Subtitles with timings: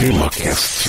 [0.00, 0.88] TemaCast.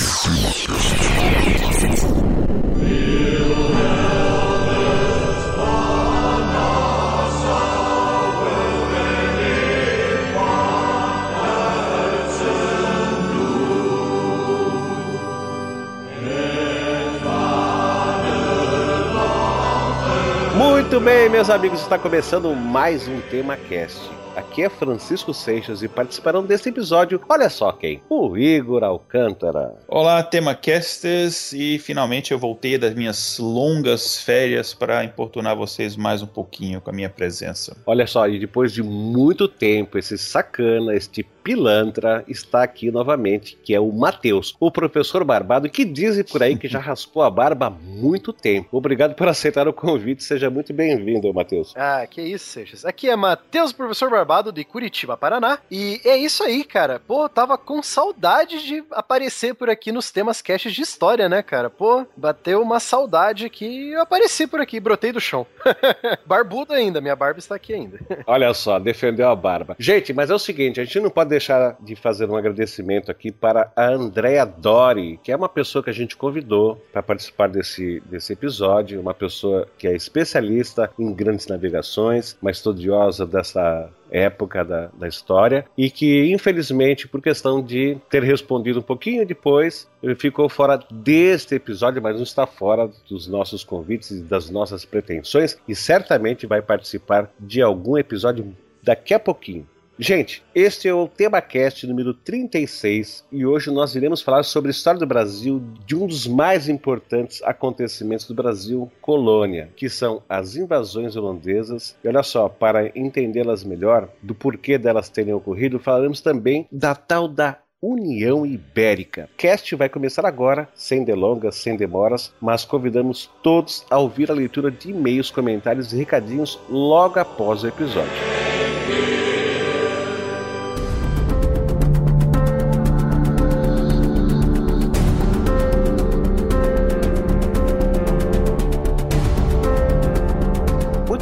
[20.55, 24.20] Muito bem, meus amigos, está começando mais um Tema Cast.
[24.35, 29.75] Aqui é Francisco Seixas e participarão desse episódio, olha só quem, o Igor Alcântara.
[29.89, 36.27] Olá, TemaCasters, e finalmente eu voltei das minhas longas férias para importunar vocês mais um
[36.27, 37.75] pouquinho com a minha presença.
[37.85, 43.73] Olha só, e depois de muito tempo, esse sacana, este pilantra está aqui novamente, que
[43.73, 47.67] é o Matheus, o professor barbado que dizem por aí que já raspou a barba
[47.67, 48.77] há muito tempo.
[48.77, 51.73] Obrigado por aceitar o convite, seja muito bem-vindo, Matheus.
[51.75, 52.85] Ah, que isso, Seixas.
[52.85, 55.59] Aqui é Matheus, professor barbado de Curitiba, Paraná.
[55.69, 56.99] E é isso aí, cara.
[56.99, 61.69] Pô, tava com saudade de aparecer por aqui nos temas caches de história, né, cara?
[61.69, 65.45] Pô, bateu uma saudade que eu apareci por aqui, brotei do chão.
[66.25, 67.99] Barbudo ainda, minha barba está aqui ainda.
[68.27, 69.75] Olha só, defendeu a barba.
[69.79, 73.31] Gente, mas é o seguinte, a gente não pode deixar de fazer um agradecimento aqui
[73.31, 78.01] para a Andrea Dori, que é uma pessoa que a gente convidou para participar desse,
[78.01, 84.89] desse episódio, uma pessoa que é especialista em grandes navegações, uma estudiosa dessa época da,
[84.93, 90.49] da história e que, infelizmente, por questão de ter respondido um pouquinho depois, ele ficou
[90.49, 95.73] fora deste episódio, mas não está fora dos nossos convites e das nossas pretensões e
[95.73, 99.65] certamente vai participar de algum episódio daqui a pouquinho.
[100.03, 104.99] Gente, este é o TemaCast número 36 e hoje nós iremos falar sobre a história
[104.99, 111.15] do Brasil de um dos mais importantes acontecimentos do Brasil colônia, que são as invasões
[111.15, 111.95] holandesas.
[112.03, 117.27] E olha só, para entendê-las melhor, do porquê delas terem ocorrido, falaremos também da tal
[117.27, 119.29] da União Ibérica.
[119.37, 124.71] Cast vai começar agora, sem delongas, sem demoras, mas convidamos todos a ouvir a leitura
[124.71, 128.11] de e-mails, comentários e recadinhos logo após o episódio.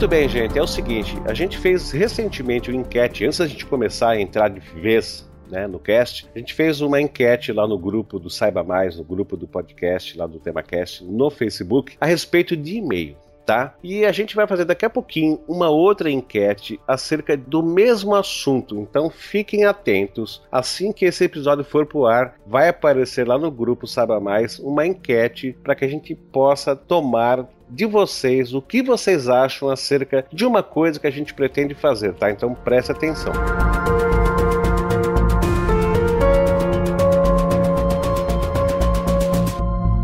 [0.09, 0.57] Bem, gente.
[0.57, 4.49] É o seguinte: a gente fez recentemente uma enquete, antes da gente começar a entrar
[4.49, 8.63] de vez né, no cast, a gente fez uma enquete lá no grupo do Saiba
[8.63, 13.15] Mais, no grupo do podcast, lá do TemaCast, no Facebook, a respeito de e-mail.
[13.45, 13.75] Tá?
[13.83, 18.77] E a gente vai fazer daqui a pouquinho uma outra enquete acerca do mesmo assunto.
[18.77, 20.43] Então fiquem atentos.
[20.51, 24.85] Assim que esse episódio for pro ar, vai aparecer lá no grupo Saiba Mais uma
[24.85, 30.45] enquete para que a gente possa tomar de vocês o que vocês acham acerca de
[30.45, 32.31] uma coisa que a gente pretende fazer, tá?
[32.31, 33.33] Então preste atenção.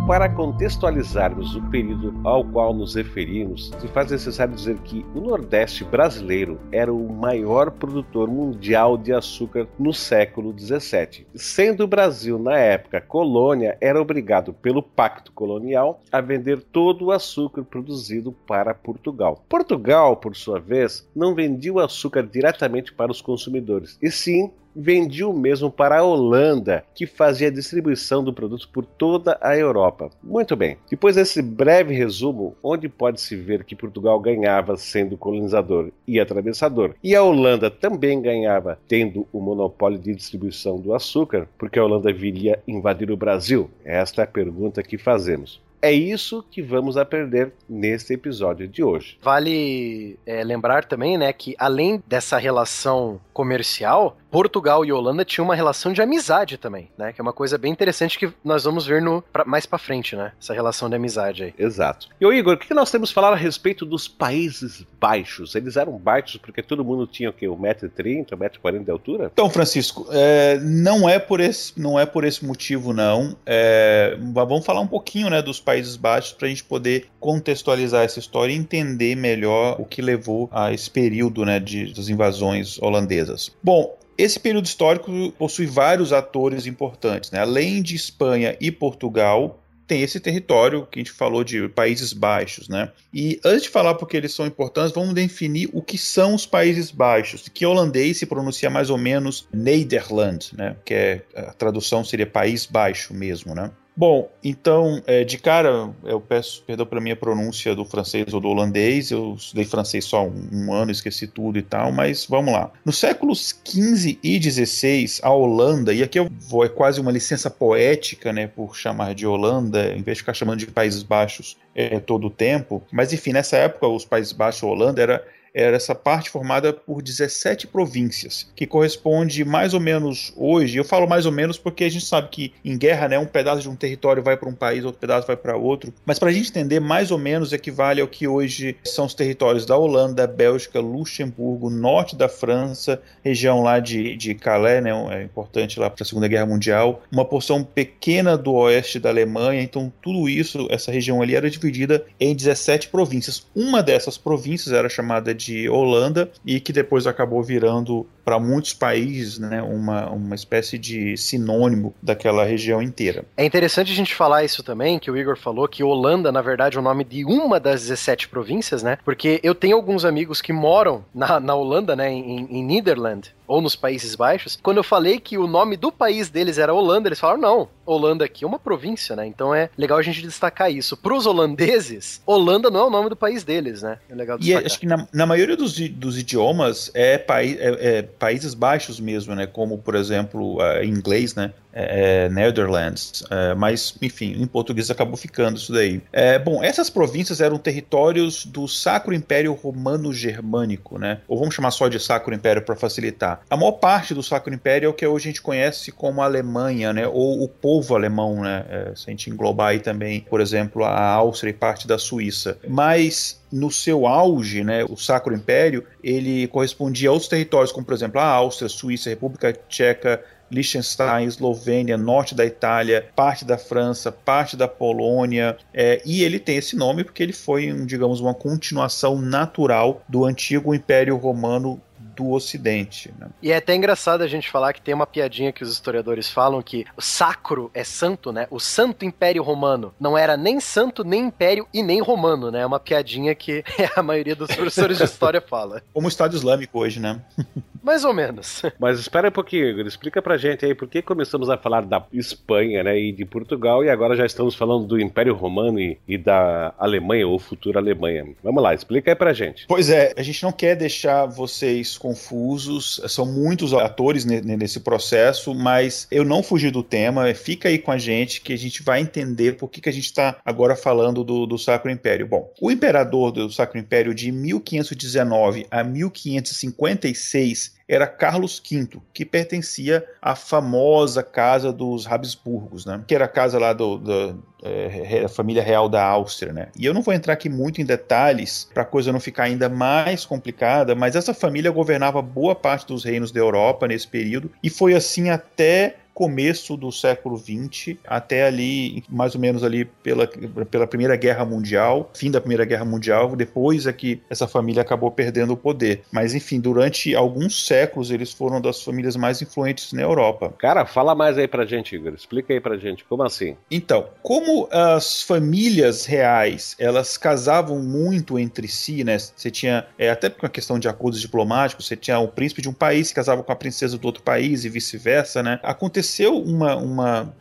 [0.07, 5.83] Para contextualizarmos o período ao qual nos referimos, se faz necessário dizer que o Nordeste
[5.83, 12.55] brasileiro era o maior produtor mundial de açúcar no século 17, sendo o Brasil, na
[12.55, 19.43] época colônia, era obrigado pelo Pacto Colonial a vender todo o açúcar produzido para Portugal.
[19.49, 25.27] Portugal, por sua vez, não vendia o açúcar diretamente para os consumidores, e sim vendia
[25.27, 30.09] o mesmo para a Holanda, que fazia a distribuição do produto por toda a Europa.
[30.21, 36.19] Muito bem, depois desse breve resumo, onde pode-se ver que Portugal ganhava sendo colonizador e
[36.19, 41.83] atravessador, e a Holanda também ganhava tendo o monopólio de distribuição do açúcar, porque a
[41.83, 43.69] Holanda viria invadir o Brasil?
[43.83, 45.64] Esta é a pergunta que fazemos.
[45.85, 49.19] É isso que vamos aprender neste episódio de hoje.
[49.21, 55.55] Vale é, lembrar também, né, que além dessa relação comercial, Portugal e Holanda tinham uma
[55.55, 57.13] relação de amizade também, né?
[57.13, 60.13] Que é uma coisa bem interessante que nós vamos ver no, pra, mais para frente,
[60.13, 60.33] né?
[60.37, 61.53] Essa relação de amizade aí.
[61.57, 62.09] Exato.
[62.19, 65.55] E o Igor, o que nós temos que falar a respeito dos Países Baixos?
[65.55, 67.45] Eles eram baixos porque todo mundo tinha o quê?
[67.45, 69.31] 1,30m, 1,40m de altura?
[69.31, 73.37] Então, Francisco, é, não, é por esse, não é por esse motivo, não.
[73.45, 78.19] É, vamos falar um pouquinho né, dos Países Baixos para a gente poder contextualizar essa
[78.19, 83.55] história e entender melhor o que levou a esse período né, de, das invasões holandesas.
[83.63, 87.39] Bom, esse período histórico possui vários atores importantes, né?
[87.39, 92.67] Além de Espanha e Portugal, tem esse território que a gente falou de Países Baixos,
[92.67, 92.91] né?
[93.13, 96.91] E antes de falar porque eles são importantes, vamos definir o que são os Países
[96.91, 100.75] Baixos, que em holandês se pronuncia mais ou menos Nederland, né?
[100.83, 103.71] Que é, a tradução seria País Baixo mesmo, né?
[103.97, 108.49] Bom, então, é, de cara, eu peço perdão pela minha pronúncia do francês ou do
[108.49, 112.71] holandês, eu estudei francês só um, um ano, esqueci tudo e tal, mas vamos lá.
[112.83, 117.49] Nos séculos XV e XVI, a Holanda, e aqui eu vou, é quase uma licença
[117.49, 121.97] poética, né, por chamar de Holanda, em vez de ficar chamando de Países Baixos é,
[121.99, 125.95] todo o tempo, mas enfim, nessa época, os Países Baixos, a Holanda, era era essa
[125.95, 131.31] parte formada por 17 províncias, que corresponde mais ou menos hoje, eu falo mais ou
[131.31, 134.35] menos porque a gente sabe que em guerra, né, um pedaço de um território vai
[134.35, 137.17] para um país, outro pedaço vai para outro, mas para a gente entender, mais ou
[137.17, 143.01] menos equivale ao que hoje são os territórios da Holanda, Bélgica, Luxemburgo, norte da França,
[143.23, 147.23] região lá de, de Calais, né, é importante lá para a Segunda Guerra Mundial, uma
[147.23, 152.35] porção pequena do oeste da Alemanha, então tudo isso, essa região ali era dividida em
[152.35, 153.45] 17 províncias.
[153.55, 158.73] Uma dessas províncias era chamada de de Holanda e que depois acabou virando para muitos
[158.73, 163.23] países né, uma, uma espécie de sinônimo daquela região inteira.
[163.37, 166.75] É interessante a gente falar isso também, que o Igor falou que Holanda, na verdade,
[166.75, 168.97] é o nome de uma das 17 províncias, né?
[169.05, 173.61] Porque eu tenho alguns amigos que moram na, na Holanda, né, em, em Netherlands, ou
[173.61, 177.19] nos Países Baixos, quando eu falei que o nome do país deles era Holanda, eles
[177.19, 179.25] falaram: não, Holanda aqui é uma província, né?
[179.25, 180.97] Então é legal a gente destacar isso.
[180.97, 183.99] Para os holandeses, Holanda não é o nome do país deles, né?
[184.09, 184.63] É legal destacar.
[184.63, 188.99] E acho que na, na maioria dos, dos idiomas é, país, é, é, Países Baixos
[188.99, 189.45] mesmo, né?
[189.45, 191.53] Como, por exemplo, em inglês, né?
[191.75, 196.01] É, é Netherlands, é, mas enfim, em português acabou ficando isso daí.
[196.11, 201.19] É, bom, essas províncias eram territórios do Sacro Império Romano Germânico, né?
[201.27, 203.41] Ou vamos chamar só de Sacro Império para facilitar.
[203.49, 206.93] A maior parte do Sacro Império é o que hoje a gente conhece como Alemanha,
[206.93, 207.07] né?
[207.07, 208.65] Ou o povo alemão, né?
[208.69, 212.57] É, se a gente englobar aí também, por exemplo, a Áustria e parte da Suíça.
[212.67, 217.93] Mas no seu auge, né, o Sacro Império, ele correspondia a outros territórios, como por
[217.93, 220.21] exemplo a Áustria, Suíça, República Tcheca,
[220.51, 226.57] Liechtenstein, Eslovênia, norte da Itália, parte da França, parte da Polônia, é, e ele tem
[226.57, 231.81] esse nome porque ele foi, digamos, uma continuação natural do antigo Império Romano
[232.15, 233.13] do Ocidente.
[233.19, 233.27] Né?
[233.41, 236.61] E é até engraçado a gente falar que tem uma piadinha que os historiadores falam
[236.61, 238.47] que o sacro é santo, né?
[238.49, 242.61] O Santo Império Romano não era nem santo, nem império e nem romano, né?
[242.61, 243.63] É uma piadinha que
[243.95, 245.83] a maioria dos professores de história fala.
[245.93, 247.21] Como o Estado Islâmico hoje, né?
[247.85, 248.63] Mais ou menos.
[248.79, 249.85] Mas espera um pouquinho, Igor.
[249.85, 252.99] Explica pra gente aí por que começamos a falar da Espanha, né?
[252.99, 257.27] E de Portugal e agora já estamos falando do Império Romano e, e da Alemanha
[257.27, 258.25] ou futura Alemanha.
[258.43, 259.67] Vamos lá, explica aí pra gente.
[259.67, 266.07] Pois é, a gente não quer deixar vocês confusos, são muitos atores nesse processo, mas
[266.09, 269.57] eu não fugi do tema, fica aí com a gente que a gente vai entender
[269.57, 272.25] por que, que a gente está agora falando do, do Sacro Império.
[272.25, 280.03] Bom, o imperador do Sacro Império de 1519 a 1556 era Carlos V, que pertencia
[280.21, 283.03] à famosa casa dos Habsburgos, né?
[283.07, 286.51] que era a casa lá do, do é, da família real da Áustria.
[286.51, 286.69] Né?
[286.77, 289.69] E eu não vou entrar aqui muito em detalhes para a coisa não ficar ainda
[289.69, 294.69] mais complicada, mas essa família governava boa parte dos reinos da Europa nesse período e
[294.69, 300.25] foi assim até começo do século XX até ali, mais ou menos ali pela,
[300.71, 305.11] pela Primeira Guerra Mundial, fim da Primeira Guerra Mundial, depois é que essa família acabou
[305.11, 306.03] perdendo o poder.
[306.09, 310.53] Mas enfim, durante alguns séculos eles foram das famílias mais influentes na Europa.
[310.57, 312.13] Cara, fala mais aí pra gente, Igor.
[312.13, 313.57] Explica aí pra gente, como assim?
[313.69, 319.17] Então, como as famílias reais, elas casavam muito entre si, né?
[319.17, 322.69] Você tinha, é, até por uma questão de acordos diplomáticos, você tinha o príncipe de
[322.69, 325.59] um país que casava com a princesa do outro país e vice-versa, né?
[325.61, 327.35] Aconteceu aconteceu uma, uma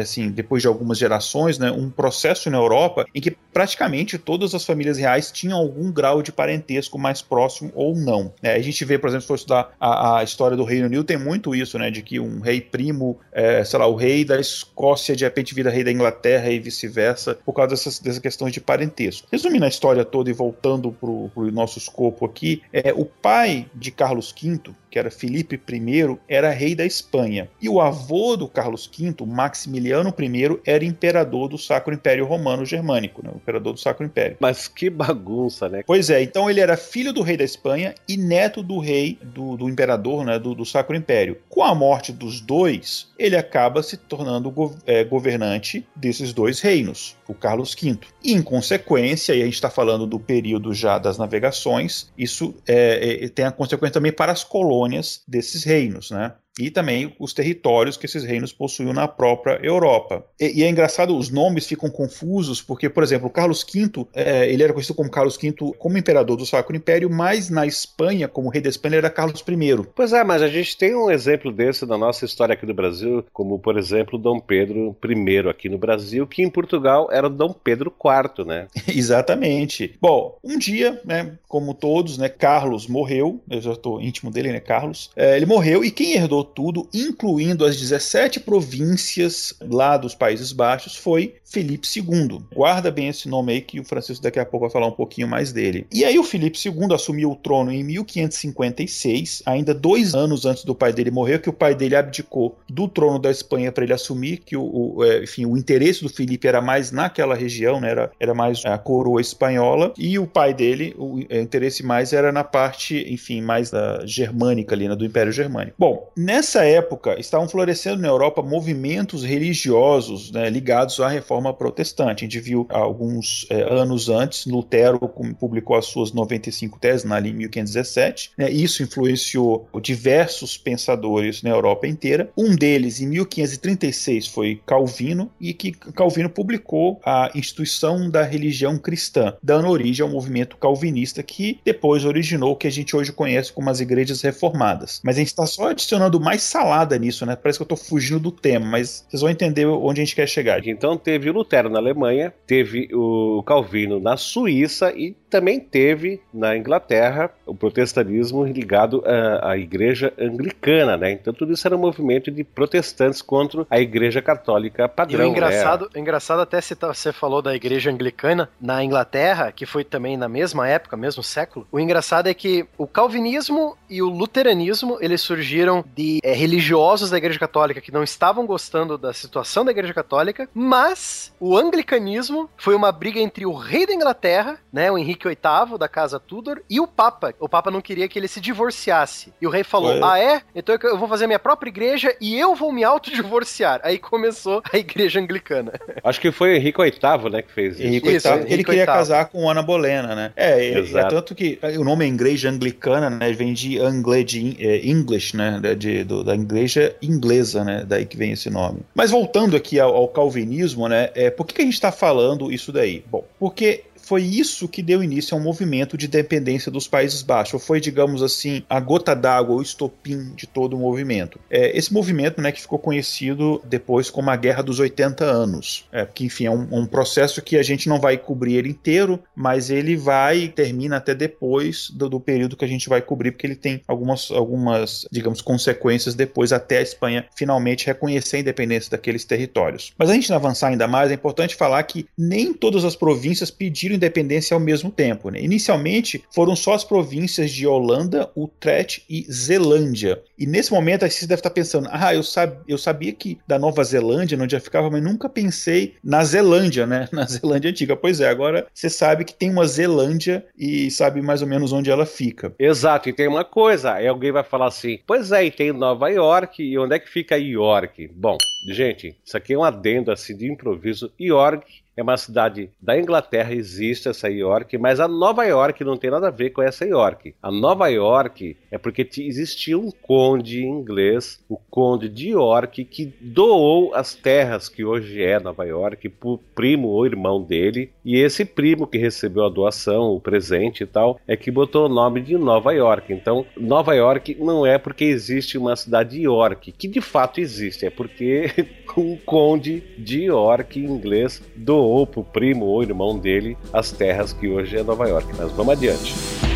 [0.00, 4.64] assim, depois de algumas gerações, né, um processo na Europa em que praticamente todas as
[4.64, 8.32] famílias reais tinham algum grau de parentesco mais próximo ou não.
[8.42, 11.04] É, a gente vê, por exemplo, se for estudar a, a, história do Reino Unido,
[11.04, 14.38] tem muito isso, né, de que um rei primo, é, sei lá, o rei da
[14.38, 18.60] Escócia de repente vira rei da Inglaterra e vice-versa, por causa dessas, dessas questões de
[18.60, 19.26] parentesco.
[19.32, 23.90] Resumindo a história toda e voltando para o nosso escopo aqui, é, o pai de
[23.90, 24.60] Carlos V,
[24.96, 27.50] que era Filipe I, era rei da Espanha.
[27.60, 33.22] E o avô do Carlos V, Maximiliano I, era imperador do Sacro Império Romano Germânico,
[33.22, 33.30] né?
[33.30, 34.38] o imperador do Sacro Império.
[34.40, 35.82] Mas que bagunça, né?
[35.86, 39.58] Pois é, então ele era filho do rei da Espanha e neto do rei, do,
[39.58, 40.38] do imperador né?
[40.38, 41.36] do, do Sacro Império.
[41.50, 44.50] Com a morte dos dois, ele acaba se tornando
[44.86, 47.98] é, governante desses dois reinos, o Carlos V.
[48.24, 53.24] E, em consequência, e a gente está falando do período já das navegações, isso é,
[53.24, 54.85] é, tem a consequência também para as colônias
[55.26, 56.36] desses reinos, né?
[56.58, 60.24] E também os territórios que esses reinos possuíam na própria Europa.
[60.40, 64.62] E, e é engraçado, os nomes ficam confusos, porque, por exemplo, Carlos V, é, ele
[64.62, 68.60] era conhecido como Carlos V como imperador do Sacro Império, mas na Espanha, como rei
[68.60, 69.86] da Espanha, era Carlos I.
[69.94, 73.24] Pois é, mas a gente tem um exemplo desse na nossa história aqui do Brasil,
[73.32, 77.92] como, por exemplo, Dom Pedro I aqui no Brasil, que em Portugal era Dom Pedro
[77.92, 78.66] IV, né?
[78.88, 79.96] Exatamente.
[80.00, 84.60] Bom, um dia, né, como todos, né, Carlos morreu, eu já estou íntimo dele, né,
[84.60, 90.52] Carlos, é, ele morreu e quem herdou tudo, incluindo as 17 províncias lá dos Países
[90.52, 92.40] Baixos, foi Felipe II.
[92.54, 95.28] Guarda bem esse nome aí que o Francisco daqui a pouco vai falar um pouquinho
[95.28, 95.86] mais dele.
[95.92, 100.74] E aí o Felipe II assumiu o trono em 1556, ainda dois anos antes do
[100.74, 104.38] pai dele morrer, que o pai dele abdicou do trono da Espanha para ele assumir,
[104.38, 108.10] que o, o é, enfim, o interesse do Felipe era mais naquela região, né, era,
[108.18, 112.44] era mais a coroa espanhola, e o pai dele, o, o interesse mais era na
[112.44, 115.76] parte, enfim, mais da germânica ali, né, do Império Germânico.
[115.78, 122.24] Bom, nessa época estavam florescendo na Europa movimentos religiosos né, ligados à reforma protestante.
[122.24, 124.98] A gente viu alguns é, anos antes, Lutero
[125.38, 128.32] publicou as suas 95 teses na em 1517.
[128.36, 132.30] Né, isso influenciou diversos pensadores na Europa inteira.
[132.36, 139.34] Um deles, em 1536, foi Calvino, e que Calvino publicou a instituição da religião cristã,
[139.42, 143.70] dando origem ao movimento calvinista que depois originou o que a gente hoje conhece como
[143.70, 145.00] as igrejas reformadas.
[145.02, 147.36] Mas a gente está só adicionando mais salada nisso, né?
[147.36, 150.26] Parece que eu estou fugindo do tema, mas vocês vão entender onde a gente quer
[150.26, 150.66] chegar.
[150.66, 156.56] Então teve o Lutero na Alemanha, teve o Calvino na Suíça e também teve na
[156.56, 161.12] Inglaterra o protestantismo ligado à, à, igreja anglicana, né?
[161.12, 165.26] Então tudo isso era um movimento de protestantes contra a igreja católica padrão.
[165.26, 166.00] E o engraçado, né?
[166.00, 170.68] engraçado até citar, você falou da igreja anglicana na Inglaterra, que foi também na mesma
[170.68, 171.66] época, mesmo século.
[171.70, 177.18] O engraçado é que o calvinismo e o luteranismo eles surgiram de é, religiosos da
[177.18, 182.74] igreja católica que não estavam gostando da situação da igreja católica, mas o anglicanismo foi
[182.74, 186.80] uma briga entre o rei da Inglaterra, né, o Henrique VIII da casa Tudor e
[186.80, 187.34] o Papa.
[187.38, 189.32] O Papa não queria que ele se divorciasse.
[189.40, 190.04] E o rei falou.
[190.04, 190.42] Ah, é?
[190.54, 193.80] Então eu vou fazer minha própria igreja e eu vou me autodivorciar.
[193.82, 195.72] Aí começou a igreja anglicana.
[196.02, 197.82] Acho que foi Henrique VIII, né, que fez isso.
[197.82, 198.94] Henrique VIII, ele Henrique queria VIII.
[198.94, 200.32] casar com Ana Bolena, né?
[200.36, 203.32] É, é, é, tanto que o nome é igreja anglicana, né?
[203.32, 203.76] Vem de
[204.24, 205.60] de é, English, né?
[205.76, 207.84] De, do, da igreja inglesa, né?
[207.86, 208.80] Daí que vem esse nome.
[208.94, 211.10] Mas voltando aqui ao, ao calvinismo, né?
[211.14, 213.04] É, por que, que a gente está falando isso daí?
[213.10, 217.64] Bom, porque foi isso que deu início a um movimento de dependência dos Países Baixos.
[217.64, 221.40] Foi, digamos assim, a gota d'água, o estopim de todo o movimento.
[221.50, 225.86] É, esse movimento, né, que ficou conhecido depois como a Guerra dos 80 Anos.
[225.90, 229.18] É, que, enfim, é um, um processo que a gente não vai cobrir ele inteiro,
[229.34, 233.46] mas ele vai termina até depois do, do, período que a gente vai cobrir, porque
[233.46, 239.24] ele tem algumas, algumas, digamos, consequências depois até a Espanha finalmente reconhecer a independência daqueles
[239.24, 239.92] territórios.
[239.98, 243.50] Mas a gente não avançar ainda mais, é importante falar que nem todas as províncias
[243.50, 245.30] pediram independência ao mesmo tempo.
[245.30, 245.40] Né?
[245.40, 250.22] Inicialmente foram só as províncias de Holanda, Utrecht e Zelândia.
[250.38, 253.58] E nesse momento aí você deve estar pensando: ah, eu, sab eu sabia que da
[253.58, 257.08] Nova Zelândia, onde eu ficava, mas nunca pensei na Zelândia, né?
[257.16, 257.96] Na Zelândia antiga.
[257.96, 261.90] Pois é, agora você sabe que tem uma Zelândia e sabe mais ou menos onde
[261.90, 262.54] ela fica.
[262.58, 266.08] Exato, e tem uma coisa: aí alguém vai falar assim, pois é, e tem Nova
[266.08, 268.10] York, e onde é que fica York?
[268.14, 268.36] Bom,
[268.68, 271.12] gente, isso aqui é um adendo assim de improviso.
[271.18, 276.10] York é uma cidade da Inglaterra, existe essa York, mas a Nova York não tem
[276.10, 277.34] nada a ver com essa York.
[277.42, 283.94] A Nova York é porque existia um conde inglês, o conde de York, que doou
[283.94, 288.44] as terras que hoje é Nova York para o primo ou irmão dele, e esse
[288.44, 292.36] primo que recebeu a doação, o presente e tal, é que botou o nome de
[292.36, 293.12] Nova York.
[293.12, 297.90] Então, Nova York não é porque existe uma cidade York, que de fato existe, é
[297.90, 298.50] porque
[298.96, 304.32] um conde de York inglês doou doou para o primo ou irmão dele as terras
[304.32, 305.28] que hoje é Nova York.
[305.38, 306.55] Mas vamos adiante.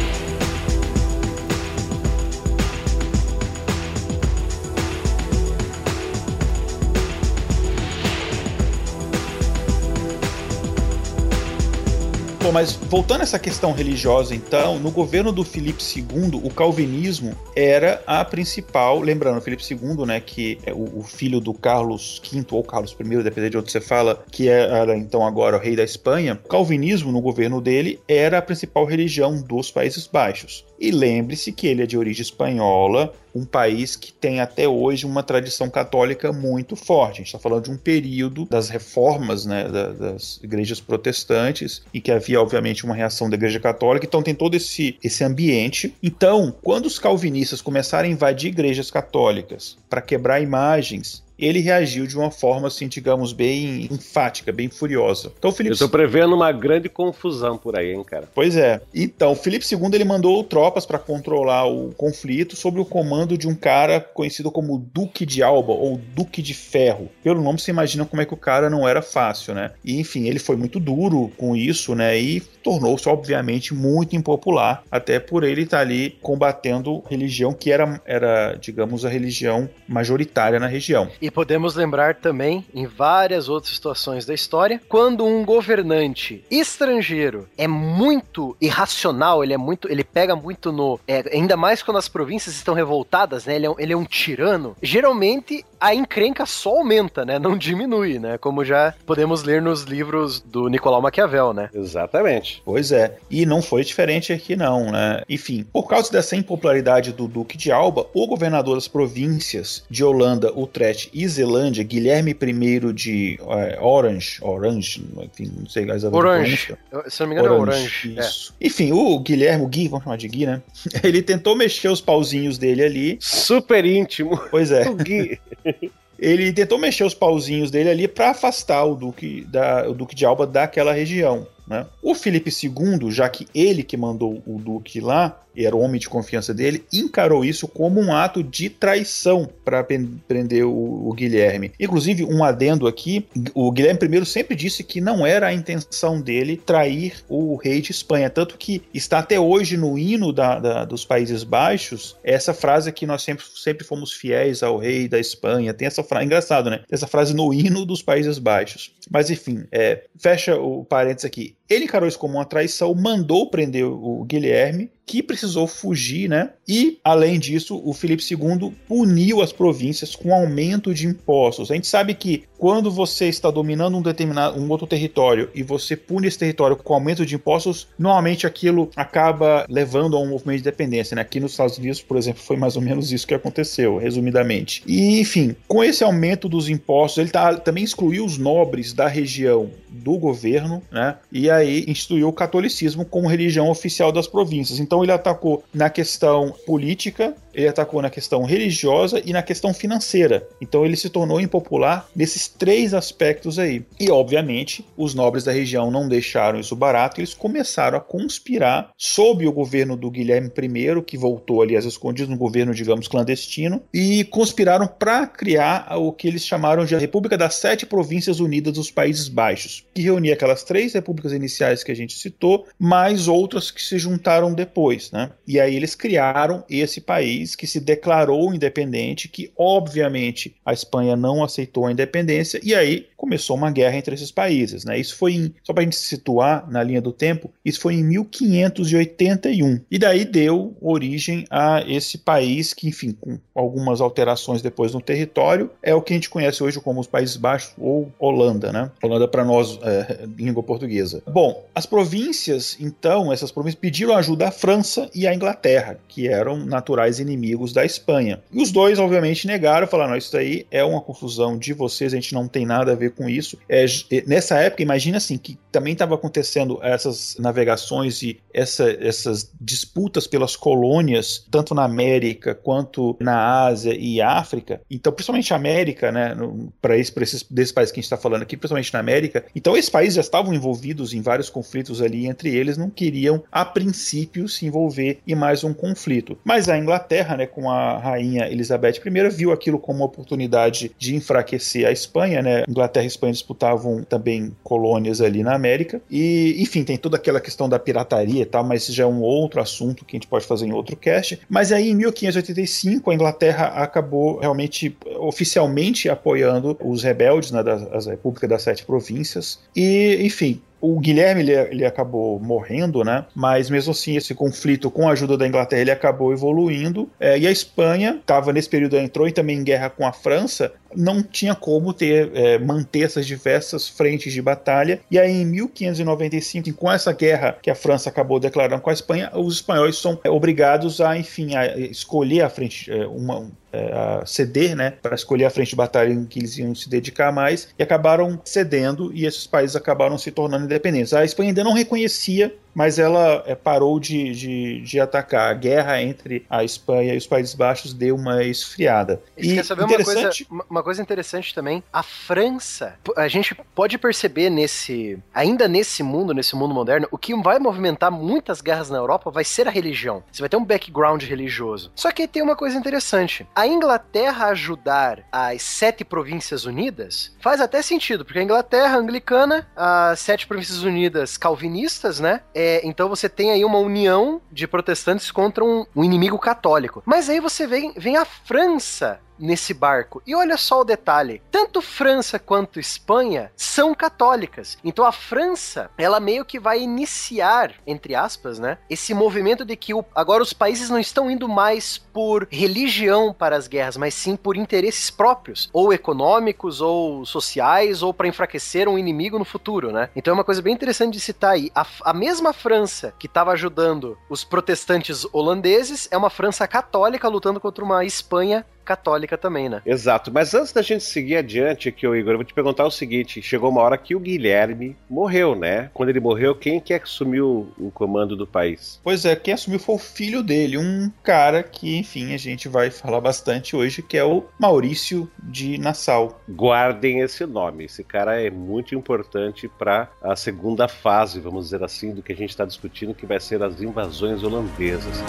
[12.50, 17.32] Bom, mas voltando a essa questão religiosa, então, no governo do Filipe II, o calvinismo
[17.54, 18.98] era a principal.
[18.98, 23.22] Lembrando, Filipe II, né, que é o, o, filho do Carlos V ou Carlos I,
[23.22, 26.40] dependendo de onde você fala, que era então agora o rei da Espanha.
[26.44, 30.64] O calvinismo, no governo dele, era a principal religião dos Países Baixos.
[30.80, 35.22] E lembre-se que ele é de origem espanhola, um país que tem até hoje uma
[35.22, 37.12] tradição católica muito forte.
[37.12, 42.10] A gente está falando de um período das reformas né, das igrejas protestantes e que
[42.10, 45.94] havia obviamente, uma reação da Igreja Católica, então tem todo esse, esse ambiente.
[46.02, 52.16] Então, quando os calvinistas começaram a invadir igrejas católicas para quebrar imagens ele reagiu de
[52.16, 55.32] uma forma, assim, digamos, bem enfática, bem furiosa.
[55.38, 55.74] Então, Felipe...
[55.74, 58.28] Eu tô prevendo uma grande confusão por aí, hein, cara?
[58.34, 58.80] Pois é.
[58.94, 63.54] Então, Felipe II ele mandou tropas para controlar o conflito sob o comando de um
[63.54, 67.08] cara conhecido como Duque de Alba, ou Duque de Ferro.
[67.22, 69.72] Pelo nome, você imagina como é que o cara não era fácil, né?
[69.84, 72.18] E, enfim, ele foi muito duro com isso, né?
[72.18, 78.00] E tornou-se, obviamente, muito impopular, até por ele estar tá ali combatendo religião que era,
[78.04, 81.08] era, digamos, a religião majoritária na região.
[81.20, 87.66] E podemos lembrar também, em várias outras situações da história, quando um governante estrangeiro é
[87.66, 92.54] muito irracional, ele é muito, ele pega muito no, é, ainda mais quando as províncias
[92.56, 93.56] estão revoltadas, né?
[93.56, 94.76] Ele é, ele é um tirano.
[94.82, 97.38] Geralmente a encrenca só aumenta, né?
[97.38, 98.36] Não diminui, né?
[98.38, 101.70] Como já podemos ler nos livros do Nicolau Maquiavel, né?
[101.74, 102.62] Exatamente.
[102.64, 103.16] Pois é.
[103.30, 105.22] E não foi diferente aqui, não, né?
[105.28, 110.52] Enfim, por causa dessa impopularidade do Duque de Alba, o governador das províncias de Holanda,
[110.56, 116.16] Utrecht e Zelândia, Guilherme I de é, Orange, Orange, enfim, não sei exatamente.
[116.16, 116.78] Orange.
[117.08, 118.14] Se não me engano, Orange, é Orange.
[118.18, 118.20] É.
[118.20, 118.54] Isso.
[118.60, 118.66] É.
[118.66, 120.60] Enfim, o Guilherme, o Gui, vamos chamar de Gui, né?
[121.02, 123.18] Ele tentou mexer os pauzinhos dele ali.
[123.20, 124.36] Super íntimo.
[124.50, 124.88] Pois é.
[124.90, 125.38] O Gui.
[126.18, 130.26] ele tentou mexer os pauzinhos dele ali para afastar o Duque, da, o Duque de
[130.26, 131.46] Alba daquela região.
[131.70, 131.86] Né?
[132.02, 136.08] O Felipe II, já que ele que mandou o Duque lá, era o homem de
[136.08, 141.72] confiança dele, encarou isso como um ato de traição para prender o, o, Guilherme.
[141.78, 146.56] Inclusive, um adendo aqui: o Guilherme I sempre disse que não era a intenção dele
[146.56, 151.04] trair o rei de Espanha, tanto que está até hoje no hino da, da, dos
[151.04, 155.74] Países Baixos essa frase que nós sempre, sempre fomos fiéis ao rei da Espanha.
[155.74, 156.80] Tem essa frase, engraçado, né?
[156.90, 158.92] Essa frase no hino dos Países Baixos.
[159.10, 161.54] Mas enfim, é, fecha o parênteses aqui.
[161.70, 166.50] Ele encarou isso como uma traição, mandou prender o Guilherme, que precisou fugir, né?
[166.68, 171.68] E, além disso, o Felipe II puniu as províncias com aumento de impostos.
[171.68, 175.96] A gente sabe que quando você está dominando um determinado um outro território e você
[175.96, 180.64] pune esse território com aumento de impostos, normalmente aquilo acaba levando a um movimento de
[180.64, 181.22] dependência, né?
[181.22, 184.84] Aqui nos Estados Unidos, por exemplo, foi mais ou menos isso que aconteceu, resumidamente.
[184.86, 189.70] E, enfim, com esse aumento dos impostos, ele tá, também excluiu os nobres da região
[189.88, 191.16] do governo, né?
[191.32, 194.78] E aí instituiu o catolicismo como religião oficial das províncias.
[194.78, 200.46] Então ele atacou na questão política, ele atacou na questão religiosa e na questão financeira.
[200.60, 203.84] Então ele se tornou impopular nesses três aspectos aí.
[203.98, 209.46] E obviamente, os nobres da região não deixaram isso barato, eles começaram a conspirar sob
[209.46, 214.24] o governo do Guilherme I, que voltou ali às escondidas no governo, digamos, clandestino, e
[214.24, 218.90] conspiraram para criar o que eles chamaram de a República das Sete Províncias Unidas dos
[218.90, 223.82] Países Baixos, que reunia aquelas três repúblicas iniciais que a gente citou, mais outras que
[223.82, 225.30] se juntaram depois, né?
[225.46, 231.16] E aí eles criaram esse país país que se declarou independente, que obviamente a Espanha
[231.16, 234.84] não aceitou a independência, e aí começou uma guerra entre esses países.
[234.84, 234.98] Né?
[234.98, 237.94] Isso foi em, só para a gente se situar na linha do tempo, isso foi
[237.94, 239.80] em 1581.
[239.90, 245.70] E daí deu origem a esse país que, enfim, com algumas alterações depois no território,
[245.82, 248.90] é o que a gente conhece hoje como os Países Baixos ou Holanda, né?
[249.02, 251.22] Holanda para nós, é, língua portuguesa.
[251.26, 256.64] Bom, as províncias, então, essas províncias pediram ajuda à França e à Inglaterra, que eram
[256.64, 258.42] naturais inimigos inimigos da Espanha.
[258.52, 262.34] E os dois, obviamente, negaram, falaram: isso daí é uma confusão de vocês, a gente
[262.34, 263.58] não tem nada a ver com isso.
[263.68, 263.84] É,
[264.26, 270.56] nessa época, imagina assim, que também estava acontecendo essas navegações e essa, essas disputas pelas
[270.56, 274.80] colônias, tanto na América quanto na Ásia e África.
[274.90, 276.36] Então, principalmente a América, né,
[276.80, 279.44] para esse, esses desses países que a gente está falando aqui, principalmente na América.
[279.54, 283.64] Então, esses países já estavam envolvidos em vários conflitos ali entre eles, não queriam, a
[283.64, 286.38] princípio, se envolver em mais um conflito.
[286.44, 291.14] Mas a Inglaterra Né, com a rainha Elizabeth I, viu aquilo como uma oportunidade de
[291.14, 292.64] enfraquecer a Espanha, né?
[292.68, 296.00] Inglaterra e Espanha disputavam também colônias ali na América.
[296.10, 299.20] E, enfim, tem toda aquela questão da pirataria e tal, mas isso já é um
[299.20, 301.40] outro assunto que a gente pode fazer em outro cast.
[301.48, 307.76] Mas aí, em 1585, a Inglaterra acabou realmente oficialmente apoiando os rebeldes, né, da
[308.10, 309.60] República das Sete Províncias.
[309.76, 313.26] E, enfim, o Guilherme ele, ele, acabou morrendo, né?
[313.34, 317.08] Mas mesmo assim, esse conflito com a ajuda da Inglaterra ele acabou evoluindo.
[317.18, 320.72] É, e a Espanha estava nesse período entrou e também em guerra com a França.
[320.94, 325.00] Não tinha como ter é, manter essas diversas frentes de batalha.
[325.10, 329.30] E aí, em 1595, com essa guerra que a França acabou declarando com a Espanha,
[329.34, 334.74] os espanhóis são é, obrigados a, enfim, a escolher a frente, é, uma, é, ceder,
[334.74, 337.82] né, para escolher a frente de batalha em que eles iam se dedicar mais, e
[337.82, 341.12] acabaram cedendo e esses países acabaram se tornando independentes.
[341.12, 345.50] A Espanha ainda não reconhecia mas ela é, parou de, de, de, atacar.
[345.50, 349.20] A guerra entre a Espanha e os Países Baixos deu uma esfriada.
[349.36, 350.30] E, quer saber uma coisa,
[350.68, 351.82] uma coisa interessante também?
[351.92, 357.34] A França, a gente pode perceber nesse, ainda nesse mundo, nesse mundo moderno, o que
[357.42, 360.22] vai movimentar muitas guerras na Europa vai ser a religião.
[360.30, 361.90] Você vai ter um background religioso.
[361.94, 363.46] Só que tem uma coisa interessante.
[363.54, 370.20] A Inglaterra ajudar as sete províncias unidas faz até sentido, porque a Inglaterra anglicana, as
[370.20, 372.40] sete províncias unidas calvinistas, né?
[372.62, 377.02] É, então você tem aí uma união de protestantes contra um, um inimigo católico.
[377.06, 380.22] Mas aí você vem, vem a França nesse barco.
[380.26, 384.76] E olha só o detalhe: tanto França quanto Espanha são católicas.
[384.84, 389.94] Então a França, ela meio que vai iniciar, entre aspas, né, esse movimento de que
[389.94, 394.36] o, agora os países não estão indo mais por religião para as guerras, mas sim
[394.36, 400.10] por interesses próprios, ou econômicos, ou sociais, ou para enfraquecer um inimigo no futuro, né?
[400.14, 401.70] Então é uma coisa bem interessante de citar aí.
[401.74, 407.60] A, a mesma França que estava ajudando os protestantes holandeses é uma França católica lutando
[407.60, 409.82] contra uma Espanha católica também, né?
[409.84, 410.32] Exato.
[410.32, 413.70] Mas antes da gente seguir adiante aqui, Igor, eu vou te perguntar o seguinte: chegou
[413.70, 415.90] uma hora que o Guilherme morreu, né?
[415.94, 419.00] Quando ele morreu, quem que assumiu o comando do país?
[419.02, 422.90] Pois é, quem assumiu foi o filho dele, um cara que, enfim, a gente vai
[422.90, 426.40] falar bastante hoje, que é o Maurício de Nassau.
[426.48, 427.84] Guardem esse nome.
[427.84, 432.36] Esse cara é muito importante para a segunda fase, vamos dizer assim, do que a
[432.36, 435.22] gente está discutindo, que vai ser as invasões holandesas.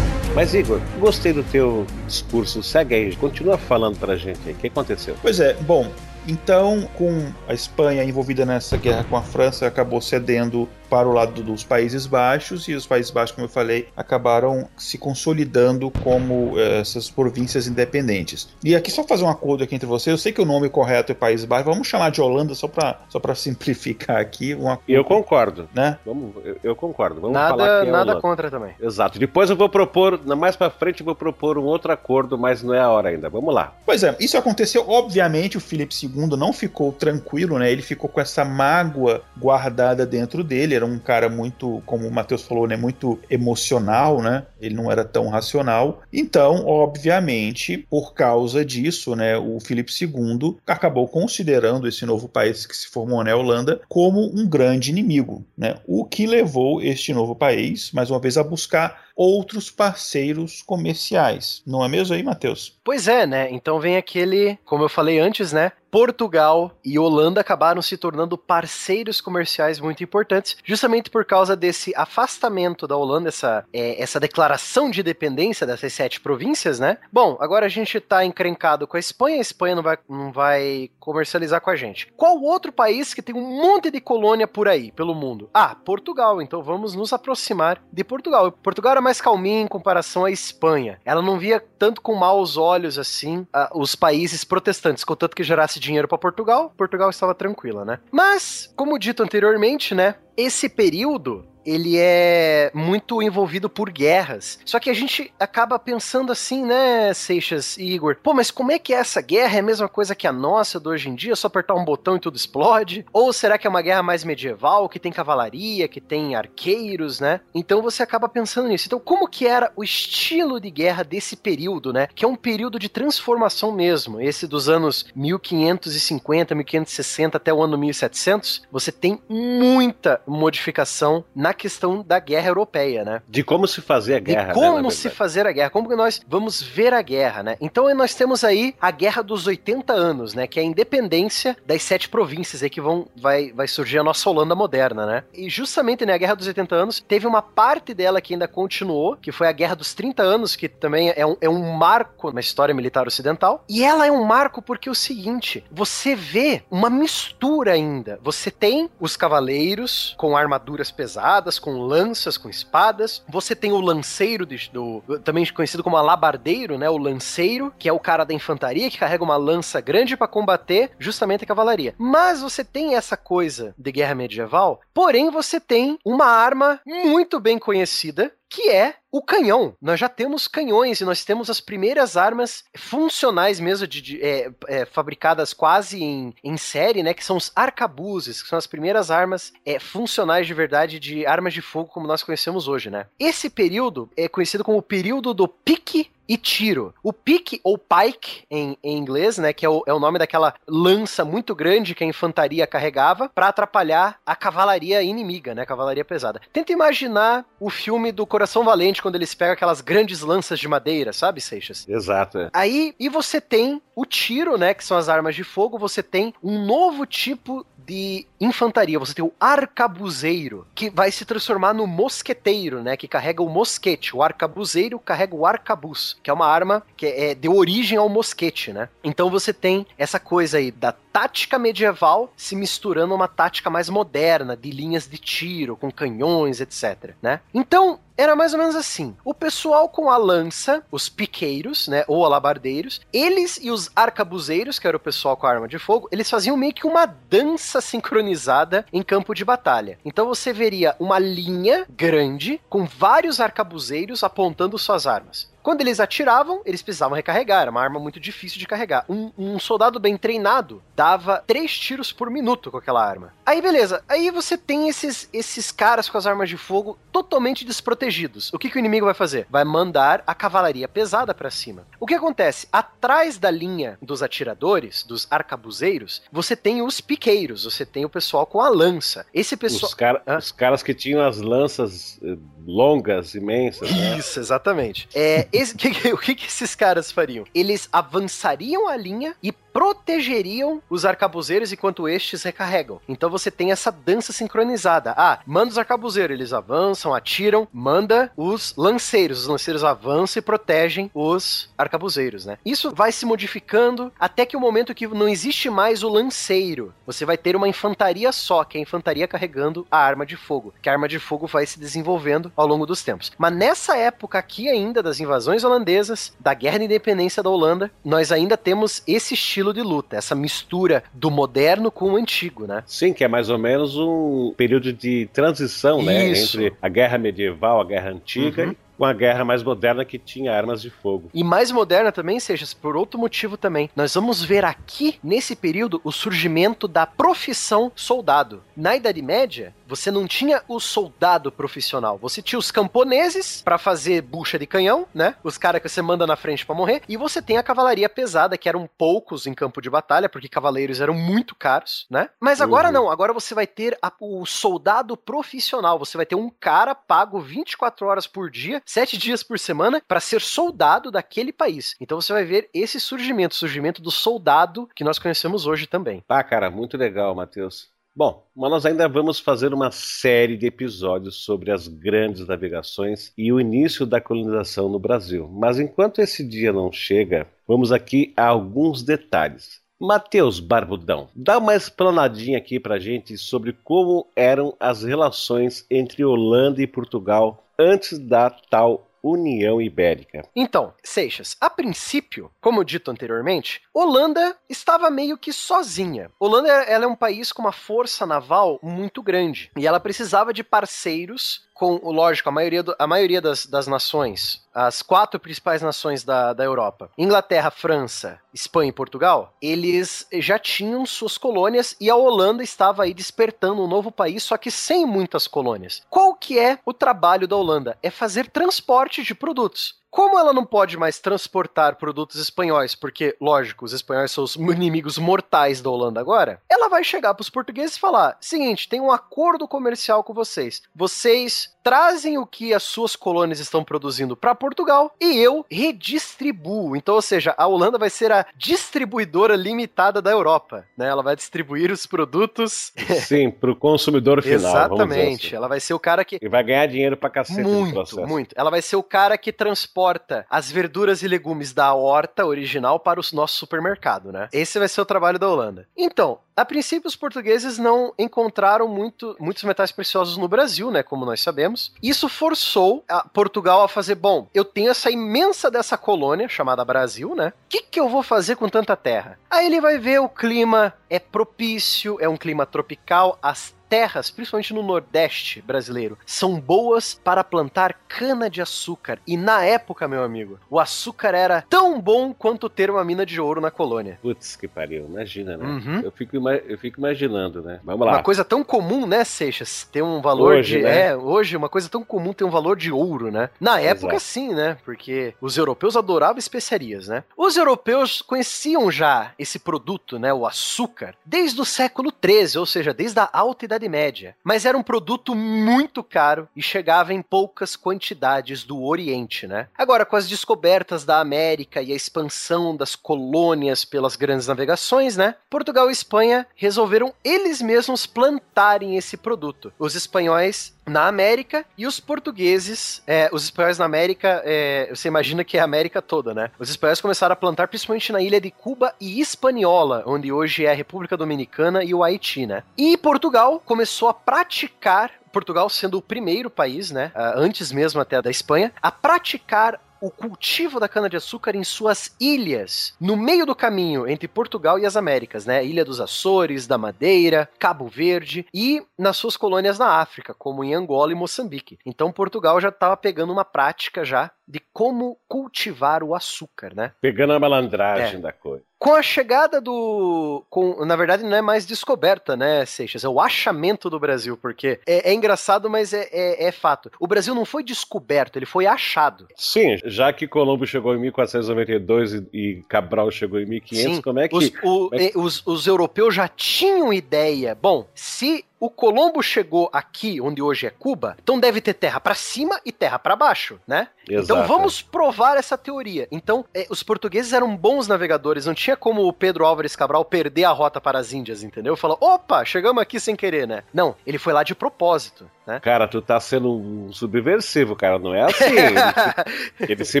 [0.40, 2.62] Mas Igor, gostei do teu discurso.
[2.62, 4.54] Segue aí, continua falando pra gente aí.
[4.54, 5.14] O que aconteceu?
[5.20, 5.86] Pois é, bom,
[6.26, 11.40] então, com a Espanha envolvida nessa guerra com a França, acabou cedendo para o lado
[11.42, 16.80] dos Países Baixos e os Países Baixos, como eu falei, acabaram se consolidando como eh,
[16.80, 18.48] essas províncias independentes.
[18.64, 21.12] E aqui só fazer um acordo aqui entre vocês, eu sei que o nome correto
[21.12, 24.54] é Países Baixos, vamos chamar de Holanda só para só para simplificar aqui.
[24.54, 25.96] Um acordo, eu concordo, né?
[26.04, 27.20] Vamos, eu, eu concordo.
[27.20, 28.74] Vamos nada falar que é nada contra também.
[28.80, 29.18] Exato.
[29.18, 32.74] Depois eu vou propor, mais para frente eu vou propor um outro acordo, mas não
[32.74, 33.30] é a hora ainda.
[33.30, 33.72] Vamos lá.
[33.86, 37.70] Pois é, isso aconteceu, obviamente o Felipe II não ficou tranquilo, né?
[37.70, 42.42] Ele ficou com essa mágoa guardada dentro dele era um cara muito, como o Matheus
[42.42, 44.44] falou, né, muito emocional, né?
[44.60, 46.02] Ele não era tão racional.
[46.12, 52.76] Então, obviamente, por causa disso, né, o Filipe II acabou considerando esse novo país que
[52.76, 55.76] se formou na Holanda como um grande inimigo, né?
[55.86, 61.62] O que levou este novo país, mais uma vez, a buscar outros parceiros comerciais.
[61.66, 62.80] Não é mesmo aí, Matheus?
[62.82, 63.50] Pois é, né?
[63.50, 65.72] Então vem aquele, como eu falei antes, né?
[65.90, 72.86] Portugal e Holanda acabaram se tornando parceiros comerciais muito importantes, justamente por causa desse afastamento
[72.86, 76.98] da Holanda, essa, é, essa declaração de independência dessas sete províncias, né?
[77.12, 80.90] Bom, agora a gente tá encrencado com a Espanha, a Espanha não vai, não vai
[81.00, 82.06] comercializar com a gente.
[82.16, 85.50] Qual outro país que tem um monte de colônia por aí, pelo mundo?
[85.52, 86.40] Ah, Portugal.
[86.40, 88.52] Então vamos nos aproximar de Portugal.
[88.52, 91.00] Portugal era mais calminha em comparação à Espanha.
[91.06, 95.80] Ela não via tanto com maus olhos assim uh, os países protestantes, contanto que gerasse
[95.80, 97.98] dinheiro para Portugal, Portugal estava tranquila, né?
[98.12, 104.58] Mas, como dito anteriormente, né, esse período ele é muito envolvido por guerras.
[104.64, 108.16] Só que a gente acaba pensando assim, né, Seixas e Igor?
[108.22, 109.56] Pô, mas como é que é essa guerra?
[109.56, 111.36] É a mesma coisa que a nossa do hoje em dia?
[111.36, 113.06] Só apertar um botão e tudo explode?
[113.12, 117.40] Ou será que é uma guerra mais medieval, que tem cavalaria, que tem arqueiros, né?
[117.54, 118.86] Então você acaba pensando nisso.
[118.86, 122.08] Então, como que era o estilo de guerra desse período, né?
[122.14, 124.20] Que é um período de transformação mesmo.
[124.20, 132.02] Esse dos anos 1550, 1560 até o ano 1700, você tem muita modificação na questão
[132.02, 133.22] da guerra europeia, né?
[133.28, 134.40] De como se fazer a guerra.
[134.40, 137.42] De né, como né, se fazer a guerra, como que nós vamos ver a guerra,
[137.42, 137.56] né?
[137.60, 140.46] Então nós temos aí a Guerra dos 80 anos, né?
[140.46, 144.28] Que é a independência das sete províncias aí que vão vai, vai surgir a nossa
[144.30, 145.24] Holanda moderna, né?
[145.34, 149.16] E justamente né, a Guerra dos 80 anos teve uma parte dela que ainda continuou,
[149.16, 152.40] que foi a Guerra dos 30 anos, que também é um, é um marco na
[152.40, 153.64] história militar ocidental.
[153.68, 158.18] E ela é um marco porque é o seguinte: você vê uma mistura ainda.
[158.22, 163.22] Você tem os cavaleiros com armaduras pesadas com lanças, com espadas.
[163.28, 166.88] Você tem o lanceiro, de, do, também conhecido como alabardeiro, né?
[166.90, 170.90] O lanceiro, que é o cara da infantaria que carrega uma lança grande para combater
[170.98, 171.94] justamente a cavalaria.
[171.98, 177.58] Mas você tem essa coisa de guerra medieval, porém você tem uma arma muito bem
[177.58, 179.74] conhecida que é o canhão.
[179.80, 184.50] Nós já temos canhões e nós temos as primeiras armas funcionais mesmo, de, de é,
[184.66, 187.14] é, fabricadas quase em, em série, né?
[187.14, 191.54] Que são os arcabuzes, que são as primeiras armas é, funcionais de verdade de armas
[191.54, 193.06] de fogo como nós conhecemos hoje, né?
[193.18, 196.94] Esse período é conhecido como o período do pique e tiro.
[197.02, 200.54] O pique ou pike em, em inglês, né, que é o, é o, nome daquela
[200.64, 206.04] lança muito grande que a infantaria carregava para atrapalhar a cavalaria inimiga, né, a cavalaria
[206.04, 206.40] pesada.
[206.52, 211.12] Tenta imaginar o filme do Coração Valente quando eles pegam aquelas grandes lanças de madeira,
[211.12, 211.84] sabe, Seixas?
[211.88, 212.38] Exato.
[212.38, 212.50] É.
[212.52, 216.32] Aí, e você tem o tiro, né, que são as armas de fogo, você tem
[216.40, 222.82] um novo tipo de infantaria, você tem o arcabuzeiro, que vai se transformar no mosqueteiro,
[222.84, 222.96] né?
[222.96, 224.14] Que carrega o mosquete.
[224.16, 228.72] O arcabuzeiro carrega o arcabuz, que é uma arma que é, deu origem ao mosquete,
[228.72, 228.88] né?
[229.02, 233.88] Então você tem essa coisa aí da tática medieval se misturando a uma tática mais
[233.88, 237.40] moderna, de linhas de tiro, com canhões, etc, né?
[237.52, 239.16] Então, era mais ou menos assim.
[239.24, 244.86] O pessoal com a lança, os piqueiros, né, ou alabardeiros, eles e os arcabuzeiros, que
[244.86, 248.84] era o pessoal com a arma de fogo, eles faziam meio que uma dança sincronizada
[248.92, 249.98] em campo de batalha.
[250.04, 255.49] Então você veria uma linha grande com vários arcabuzeiros apontando suas armas.
[255.62, 259.04] Quando eles atiravam, eles precisavam recarregar, era uma arma muito difícil de carregar.
[259.08, 263.34] Um, um, soldado bem treinado dava três tiros por minuto com aquela arma.
[263.44, 268.52] Aí beleza, aí você tem esses, esses caras com as armas de fogo totalmente desprotegidos.
[268.52, 269.46] O que, que o inimigo vai fazer?
[269.50, 271.86] Vai mandar a cavalaria pesada para cima.
[271.98, 272.68] O que acontece?
[272.72, 278.46] Atrás da linha dos atiradores, dos arcabuzeiros, você tem os piqueiros, você tem o pessoal
[278.46, 279.26] com a lança.
[279.34, 279.88] Esse pessoal.
[279.88, 283.90] Os, cara, os caras que tinham as lanças eh, longas, imensas.
[283.90, 284.18] Né?
[284.18, 285.08] Isso, exatamente.
[285.14, 287.44] É, esse, que, o que, que esses caras fariam?
[287.54, 293.00] Eles avançariam a linha e protegeriam os arcabuzeiros enquanto estes recarregam.
[293.08, 295.14] Então você tem essa dança sincronizada.
[295.16, 299.42] Ah, manda os arcabuzeiros, eles avançam, atiram, manda os lanceiros.
[299.42, 302.58] Os lanceiros avançam e protegem os arcabuzeiros, né?
[302.64, 306.94] Isso vai se modificando até que o momento que não existe mais o lanceiro.
[307.06, 310.74] Você vai ter uma infantaria só, que é a infantaria carregando a arma de fogo.
[310.82, 313.32] Que a arma de fogo vai se desenvolvendo ao longo dos tempos.
[313.38, 318.32] Mas nessa época aqui ainda das invasões holandesas, da guerra de independência da Holanda, nós
[318.32, 322.82] ainda temos esse estilo de luta, essa mistura do moderno com o antigo, né?
[322.86, 326.28] Sim, que é mais ou menos um período de transição, né?
[326.28, 326.60] Isso.
[326.60, 330.54] Entre a guerra medieval, a guerra antiga uhum com a guerra mais moderna que tinha
[330.54, 331.30] armas de fogo.
[331.32, 333.88] E mais moderna também, seja por outro motivo também.
[333.96, 338.62] Nós vamos ver aqui, nesse período, o surgimento da profissão soldado.
[338.76, 342.16] Na Idade Média, você não tinha o soldado profissional.
[342.18, 345.34] Você tinha os camponeses para fazer bucha de canhão, né?
[345.42, 347.02] Os caras que você manda na frente para morrer.
[347.08, 351.00] E você tem a cavalaria pesada, que eram poucos em campo de batalha, porque cavaleiros
[351.00, 352.28] eram muito caros, né?
[352.38, 352.94] Mas agora uhum.
[352.94, 353.10] não.
[353.10, 355.98] Agora você vai ter a, o soldado profissional.
[355.98, 360.20] Você vai ter um cara pago 24 horas por dia sete dias por semana para
[360.20, 361.96] ser soldado daquele país.
[362.00, 366.22] Então você vai ver esse surgimento, surgimento do soldado que nós conhecemos hoje também.
[366.28, 367.90] Ah, cara, muito legal, Matheus.
[368.14, 373.52] Bom, mas nós ainda vamos fazer uma série de episódios sobre as grandes navegações e
[373.52, 375.48] o início da colonização no Brasil.
[375.48, 379.80] Mas enquanto esse dia não chega, vamos aqui a alguns detalhes.
[379.98, 386.82] Matheus Barbudão, dá uma explanadinha aqui pra gente sobre como eram as relações entre Holanda
[386.82, 390.46] e Portugal antes da tal União Ibérica.
[390.54, 396.30] Então, Seixas, a princípio, como dito anteriormente, Holanda estava meio que sozinha.
[396.38, 400.64] Holanda ela é um país com uma força naval muito grande e ela precisava de
[400.64, 406.22] parceiros com, lógico, a maioria, do, a maioria das, das nações, as quatro principais nações
[406.22, 412.16] da, da Europa, Inglaterra, França, Espanha e Portugal, eles já tinham suas colônias e a
[412.16, 416.02] Holanda estava aí despertando um novo país, só que sem muitas colônias.
[416.10, 417.96] Qual que é o trabalho da Holanda?
[418.02, 419.98] É fazer transporte de produtos.
[420.10, 425.18] Como ela não pode mais transportar produtos espanhóis, porque, lógico, os espanhóis são os inimigos
[425.18, 429.12] mortais da Holanda agora, ela vai chegar para os portugueses e falar: seguinte, tem um
[429.12, 430.82] acordo comercial com vocês.
[430.94, 436.96] Vocês trazem o que as suas colônias estão produzindo para Portugal e eu redistribuo.
[436.96, 441.08] Então, ou seja, a Holanda vai ser a distribuidora limitada da Europa, né?
[441.08, 442.92] Ela vai distribuir os produtos.
[443.26, 444.58] Sim, para o consumidor final.
[444.58, 445.46] Exatamente.
[445.46, 445.56] Assim.
[445.56, 448.54] Ela vai ser o cara que e vai ganhar dinheiro para cacete muito, muito.
[448.58, 449.99] Ela vai ser o cara que transporta
[450.48, 454.48] as verduras e legumes da horta original para o nosso supermercado, né?
[454.52, 455.86] Esse vai ser o trabalho da Holanda.
[455.96, 461.02] Então, a princípio, os portugueses não encontraram muito, muitos metais preciosos no Brasil, né?
[461.02, 461.92] Como nós sabemos.
[462.02, 467.34] Isso forçou a Portugal a fazer: bom, eu tenho essa imensa dessa colônia chamada Brasil,
[467.34, 467.48] né?
[467.48, 469.38] O que, que eu vou fazer com tanta terra?
[469.50, 474.72] Aí ele vai ver o clima é propício, é um clima tropical, as terras, principalmente
[474.72, 479.18] no Nordeste brasileiro, são boas para plantar cana-de-açúcar.
[479.26, 483.40] E na época, meu amigo, o açúcar era tão bom quanto ter uma mina de
[483.40, 484.18] ouro na colônia.
[484.22, 485.66] Putz, que pariu, imagina, né?
[485.66, 486.00] Uhum.
[486.04, 487.80] Eu, fico, eu fico imaginando, né?
[487.82, 488.12] Vamos lá.
[488.12, 489.88] Uma coisa tão comum, né, Seixas?
[489.90, 490.82] Ter um valor Hoje, de.
[490.84, 491.08] né?
[491.08, 493.50] É, hoje, uma coisa tão comum ter um valor de ouro, né?
[493.60, 494.20] Na época, Exato.
[494.20, 494.78] sim, né?
[494.84, 497.24] Porque os europeus adoravam especiarias, né?
[497.36, 500.32] Os europeus conheciam já esse produto, né?
[500.32, 504.36] O açúcar, desde o século XIII, ou seja, desde a Alta Idade Média.
[504.44, 509.68] Mas era um produto muito caro e chegava em poucas quantidades do Oriente, né?
[509.76, 515.34] Agora, com as descobertas da América e a expansão das colônias pelas grandes navegações, né?
[515.48, 519.72] Portugal e Espanha resolveram eles mesmos plantarem esse produto.
[519.78, 525.44] Os espanhóis na América e os portugueses, é, os espanhóis na América, é, você imagina
[525.44, 526.50] que é a América toda, né?
[526.58, 530.70] Os espanhóis começaram a plantar principalmente na ilha de Cuba e Hispaniola, onde hoje é
[530.70, 532.64] a República Dominicana e o Haiti, né?
[532.76, 538.20] E Portugal começou a praticar Portugal sendo o primeiro país, né, ah, antes mesmo até
[538.20, 544.08] da Espanha, a praticar o cultivo da cana-de-açúcar em suas ilhas, no meio do caminho
[544.08, 545.64] entre Portugal e as Américas, né?
[545.64, 550.74] Ilha dos Açores, da Madeira, Cabo Verde e nas suas colônias na África, como em
[550.74, 551.78] Angola e Moçambique.
[551.84, 556.92] Então Portugal já estava pegando uma prática já de como cultivar o açúcar, né?
[557.00, 558.22] Pegando a malandragem É.
[558.22, 558.64] da coisa.
[558.80, 560.42] Com a chegada do.
[560.48, 563.04] Com, na verdade, não é mais descoberta, né, Seixas?
[563.04, 566.90] É o achamento do Brasil, porque é, é engraçado, mas é, é- é fato.
[566.98, 569.28] O Brasil não foi descoberto, ele foi achado.
[569.36, 574.18] Sim, já que Colombo chegou em 1492 e, e Cabral chegou em 1500, Sim, como
[574.18, 574.36] é que.
[574.36, 577.54] Os, o- como é eh, os- os europeus já tinham ideia.
[577.60, 582.14] Bom, se o Colombo chegou aqui, onde hoje é Cuba, então deve ter terra pra
[582.14, 583.88] cima e terra pra baixo, né?
[584.04, 584.48] Então Exato.
[584.48, 586.06] vamos provar essa teoria.
[586.12, 590.44] Então, eh, os portugueses eram bons navegadores, não tinha como o Pedro Álvares Cabral perder
[590.44, 591.76] a rota para as Índias, entendeu?
[591.76, 593.62] Falou, opa, chegamos aqui sem querer, né?
[593.72, 595.58] Não, ele foi lá de propósito, né?
[595.60, 597.98] Cara, tu tá sendo um subversivo, cara.
[597.98, 598.44] Não é assim.
[598.44, 598.76] ele,
[599.72, 600.00] ele se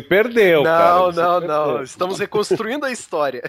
[0.00, 0.94] perdeu, cara.
[0.98, 1.48] não, ele se não, perdeu.
[1.56, 1.82] não.
[1.82, 3.42] Estamos reconstruindo a história.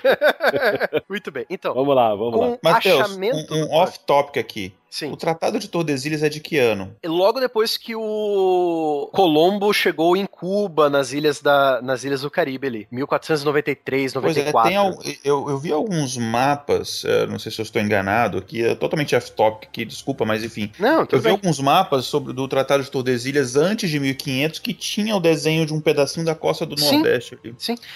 [1.09, 1.45] Muito bem.
[1.49, 2.47] Então, Vamos lá, vamos lá.
[2.47, 3.53] com Matheus, achamento.
[3.53, 4.73] um, um off-topic aqui.
[4.91, 5.09] Sim.
[5.11, 6.93] O Tratado de Tordesilhas é de que ano?
[7.05, 12.67] Logo depois que o Colombo chegou em Cuba, nas ilhas, da, nas ilhas do Caribe
[12.67, 15.01] ali, 1493, Pois é, 94.
[15.03, 18.75] tem eu, eu vi alguns mapas, eh, não sei se eu estou enganado, aqui é
[18.75, 20.69] totalmente off-topic aqui, desculpa, mas enfim.
[20.77, 21.31] Não, Eu vi bem.
[21.31, 25.73] alguns mapas sobre do Tratado de Tordesilhas antes de 1500 que tinha o desenho de
[25.73, 26.95] um pedacinho da costa do Sim.
[26.97, 27.55] Nordeste ali.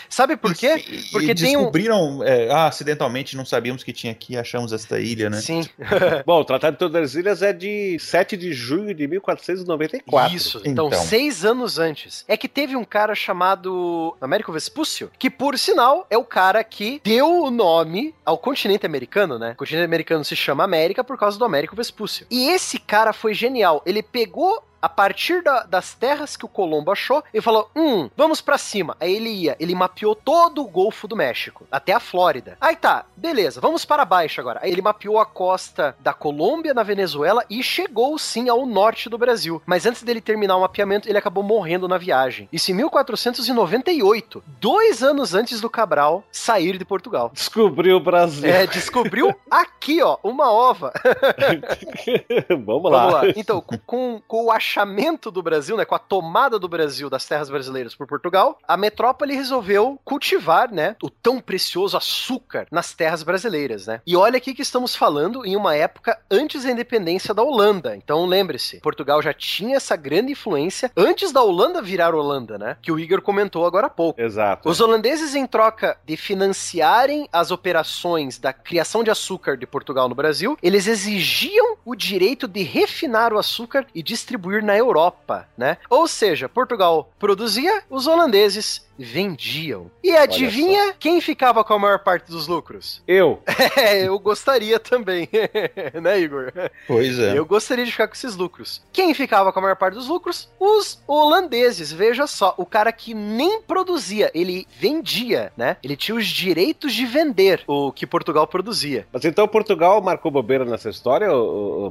[0.09, 0.77] Sabe por quê?
[0.87, 4.71] E- Porque e tem um- descobriram, é, ah, acidentalmente, não sabíamos que tinha aqui, achamos
[4.71, 5.41] esta ilha, né?
[5.41, 5.61] Sim,
[6.25, 10.35] Bom, o Tratado de Tordesilhas é de 7 de junho de 1494.
[10.35, 10.61] isso.
[10.65, 10.99] Então, Então.
[10.99, 12.23] seis anos antes.
[12.27, 17.01] É que teve um cara chamado Américo Vespúcio, que por sinal é o cara que
[17.03, 19.51] deu o nome ao continente americano, né?
[19.51, 22.25] O continente americano se chama América por causa do Américo Vespúcio.
[22.29, 23.81] E esse cara foi genial.
[23.85, 28.41] Ele pegou a partir da- das terras que o Colombo achou, ele falou: hum, vamos
[28.41, 28.95] pra cima.
[28.99, 32.57] Aí ele ia, ele mapeou todo o Golfo do México, até a Flórida.
[32.61, 34.59] Aí tá, beleza, vamos para baixo agora.
[34.63, 39.17] Aí ele mapeou a costa da Colômbia, na Venezuela e chegou sim ao norte do
[39.17, 39.61] Brasil.
[39.65, 42.47] Mas antes dele terminar o mapeamento, ele acabou morrendo na viagem.
[42.51, 47.31] Isso em 1498, dois anos antes do Cabral sair de Portugal.
[47.33, 48.49] Descobriu o Brasil.
[48.49, 50.91] É, descobriu aqui, ó, uma ova.
[52.65, 52.99] Vamos lá.
[53.07, 53.21] Vamos lá.
[53.35, 57.25] Então, com- com, com o achamento do Brasil, né, com a tomada do Brasil das
[57.25, 63.21] terras brasileiras por Portugal, a metrópole resolveu cultivar, né, o tão precioso açúcar nas terras
[63.21, 64.01] brasileiras, né?
[64.07, 67.95] E olha aqui que estamos falando em uma época antes da independência da Holanda.
[67.95, 72.77] Então, lembre-se, Portugal já tinha essa grande influência antes da Holanda virar Holanda, né?
[72.81, 74.19] Que o Igor comentou agora há pouco.
[74.19, 74.67] Exato.
[74.67, 80.15] Os holandeses, em troca de financiarem as operações da criação de açúcar de Portugal no
[80.15, 85.77] Brasil, eles exigiam o direito de refinar o açúcar e distribuir na Europa, né?
[85.89, 89.91] Ou seja, Portugal produzia, os holandeses vendiam.
[90.03, 93.01] E adivinha quem ficava com a maior parte dos lucros?
[93.07, 93.41] Eu.
[93.75, 95.27] É, eu gostaria também,
[96.01, 96.51] né, Igor?
[96.87, 97.37] Pois é.
[97.37, 98.81] Eu gostaria de ficar com esses lucros.
[98.93, 100.49] Quem ficava com a maior parte dos lucros?
[100.59, 101.91] Os holandeses.
[101.91, 105.77] Veja só, o cara que nem produzia, ele vendia, né?
[105.83, 109.05] Ele tinha os direitos de vender o que Portugal produzia.
[109.11, 111.27] Mas então Portugal marcou bobeira nessa história,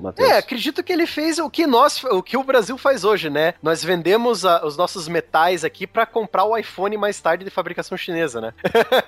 [0.00, 0.28] Matheus?
[0.28, 3.54] É, acredito que ele fez o que nós, o que o Brasil faz hoje, né?
[3.60, 7.98] Nós vendemos a- os nossos metais aqui pra comprar o iPhone mais tarde de fabricação
[7.98, 8.54] chinesa, né?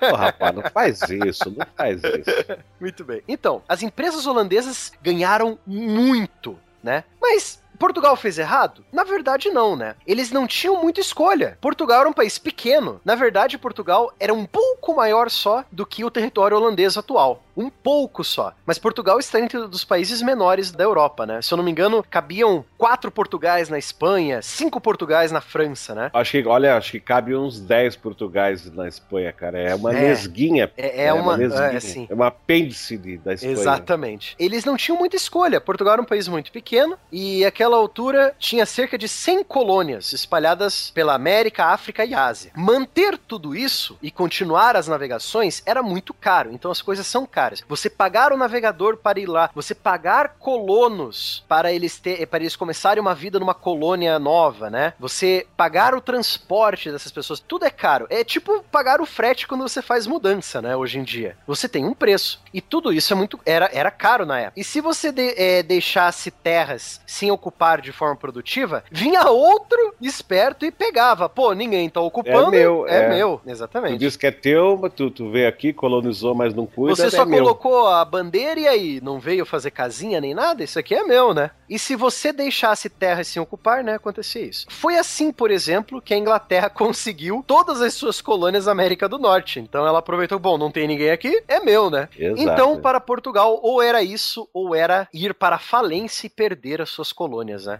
[0.09, 2.59] Pô, rapaz, não faz isso, não faz isso.
[2.77, 3.21] Muito bem.
[3.25, 7.05] Então, as empresas holandesas ganharam muito, né?
[7.21, 8.83] Mas Portugal fez errado?
[8.91, 9.95] Na verdade, não, né?
[10.05, 11.57] Eles não tinham muita escolha.
[11.61, 12.99] Portugal era um país pequeno.
[13.05, 17.43] Na verdade, Portugal era um pouco maior só do que o território holandês atual.
[17.55, 18.53] Um pouco só.
[18.67, 21.41] Mas Portugal está entre os países menores da Europa, né?
[21.41, 26.11] Se eu não me engano, cabiam quatro Portugais na Espanha, cinco Portugais na França, né?
[26.13, 29.57] Acho que, olha, acho que cabe uns 10 Portugais na Espanha, cara.
[29.57, 30.01] É uma É.
[30.09, 30.71] nesguinha.
[30.77, 31.35] É, é uma.
[31.35, 31.63] nesguinha.
[31.63, 32.07] É, assim.
[32.09, 33.53] É uma apêndice da Espanha.
[33.53, 34.35] Exatamente.
[34.37, 35.59] Eles não tinham muita escolha.
[35.59, 40.89] Portugal era um país muito pequeno e àquela altura tinha cerca de 100 colônias espalhadas
[40.91, 42.51] pela América, África e Ásia.
[42.55, 47.61] Manter tudo isso e continuar as navegações era muito caro, então as coisas são caras.
[47.67, 52.55] Você pagar o navegador para ir lá, você pagar colonos para eles ter, para eles
[52.55, 54.93] começarem uma vida numa colônia nova, né?
[54.99, 58.07] Você pagar o transporte dessas pessoas, tudo é caro.
[58.09, 60.75] É tipo pagar o frete quando você faz mudança, né?
[60.75, 61.37] Hoje em dia.
[61.45, 62.41] Você tem um preço.
[62.53, 64.59] E tudo isso é muito era, era caro na época.
[64.59, 70.65] E se você de- eh, deixasse terras sem ocupar de forma produtiva, vinha outro esperto
[70.65, 71.27] e pegava.
[71.27, 72.51] Pô, ninguém tá ocupando.
[72.51, 73.09] meu, é, é.
[73.09, 73.97] meu, Tu exatamente.
[73.97, 76.95] diz que é teu, mas tu, tu veio aqui, colonizou, mas não cuida.
[76.95, 77.43] Você é só meu.
[77.43, 80.63] colocou a bandeira e aí não veio fazer casinha nem nada?
[80.63, 81.51] Isso aqui é meu, né?
[81.69, 84.65] E se você deixasse terra sem ocupar, né, acontecia isso.
[84.69, 89.17] Foi assim, por exemplo, que a Inglaterra conseguiu todas as suas colônias na América do
[89.17, 89.59] Norte.
[89.59, 92.07] Então ela aproveitou, bom, não tem ninguém aqui, é meu, né?
[92.17, 92.41] Exato.
[92.41, 96.89] Então, para Portugal, ou era isso, ou era ir para a falência e perder as
[96.89, 97.79] suas colônias, né?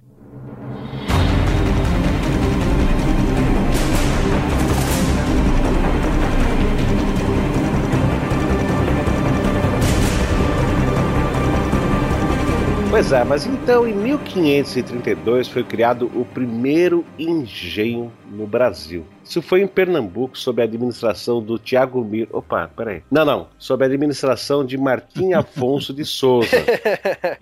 [12.90, 19.06] Pois é, mas então em 1532 foi criado o primeiro engenho no Brasil.
[19.28, 22.30] Isso foi em Pernambuco, sob a administração do Tiago Mir.
[22.32, 23.02] Opa, peraí.
[23.12, 23.48] Não, não.
[23.60, 26.48] Sob a administração de Martim Afonso de Souza.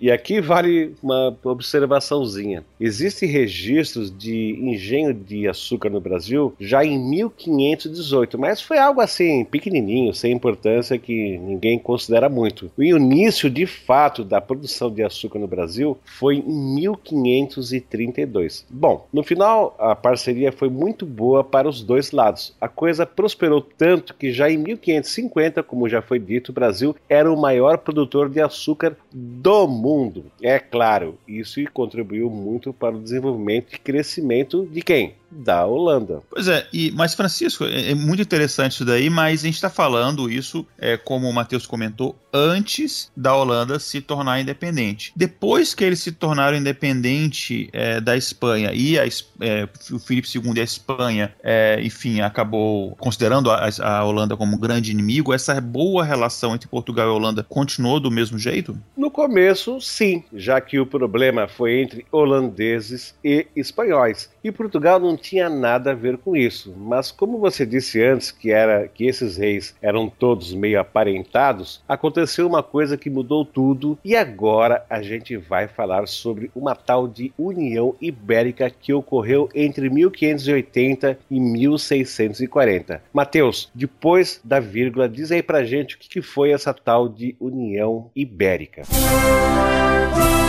[0.00, 2.64] E aqui vale uma observaçãozinha.
[2.78, 9.44] Existem registros de engenho de açúcar no Brasil já em 1518, mas foi algo assim
[9.44, 12.70] pequenininho, sem importância que ninguém considera muito.
[12.76, 18.66] O início de fato da produção de açúcar no Brasil foi em 1532.
[18.68, 22.54] Bom, no final a parceria foi muito boa para os dois lados.
[22.60, 27.32] A coisa prosperou tanto que já em 1550, como já foi dito, o Brasil era
[27.32, 30.26] o maior produtor de açúcar do mundo.
[30.42, 35.14] É claro, isso contribuiu muito para o desenvolvimento e crescimento de quem?
[35.36, 36.22] Da Holanda.
[36.30, 39.70] Pois é, e, mas Francisco, é, é muito interessante isso daí, mas a gente está
[39.70, 45.12] falando isso, é, como o Matheus comentou, antes da Holanda se tornar independente.
[45.16, 49.04] Depois que eles se tornaram independente é, da Espanha e a,
[49.40, 54.56] é, o Filipe II e a Espanha, é, enfim, acabou considerando a, a Holanda como
[54.56, 58.78] um grande inimigo, essa boa relação entre Portugal e Holanda continuou do mesmo jeito?
[58.96, 64.30] No começo, sim, já que o problema foi entre holandeses e espanhóis.
[64.42, 66.74] E Portugal não tinha nada a ver com isso.
[66.76, 72.46] Mas como você disse antes que era que esses reis eram todos meio aparentados, aconteceu
[72.46, 77.32] uma coisa que mudou tudo e agora a gente vai falar sobre uma tal de
[77.36, 83.02] União Ibérica que ocorreu entre 1580 e 1640.
[83.12, 88.10] Mateus, depois da vírgula, diz aí pra gente o que foi essa tal de União
[88.14, 88.82] Ibérica.
[88.82, 90.45] Então,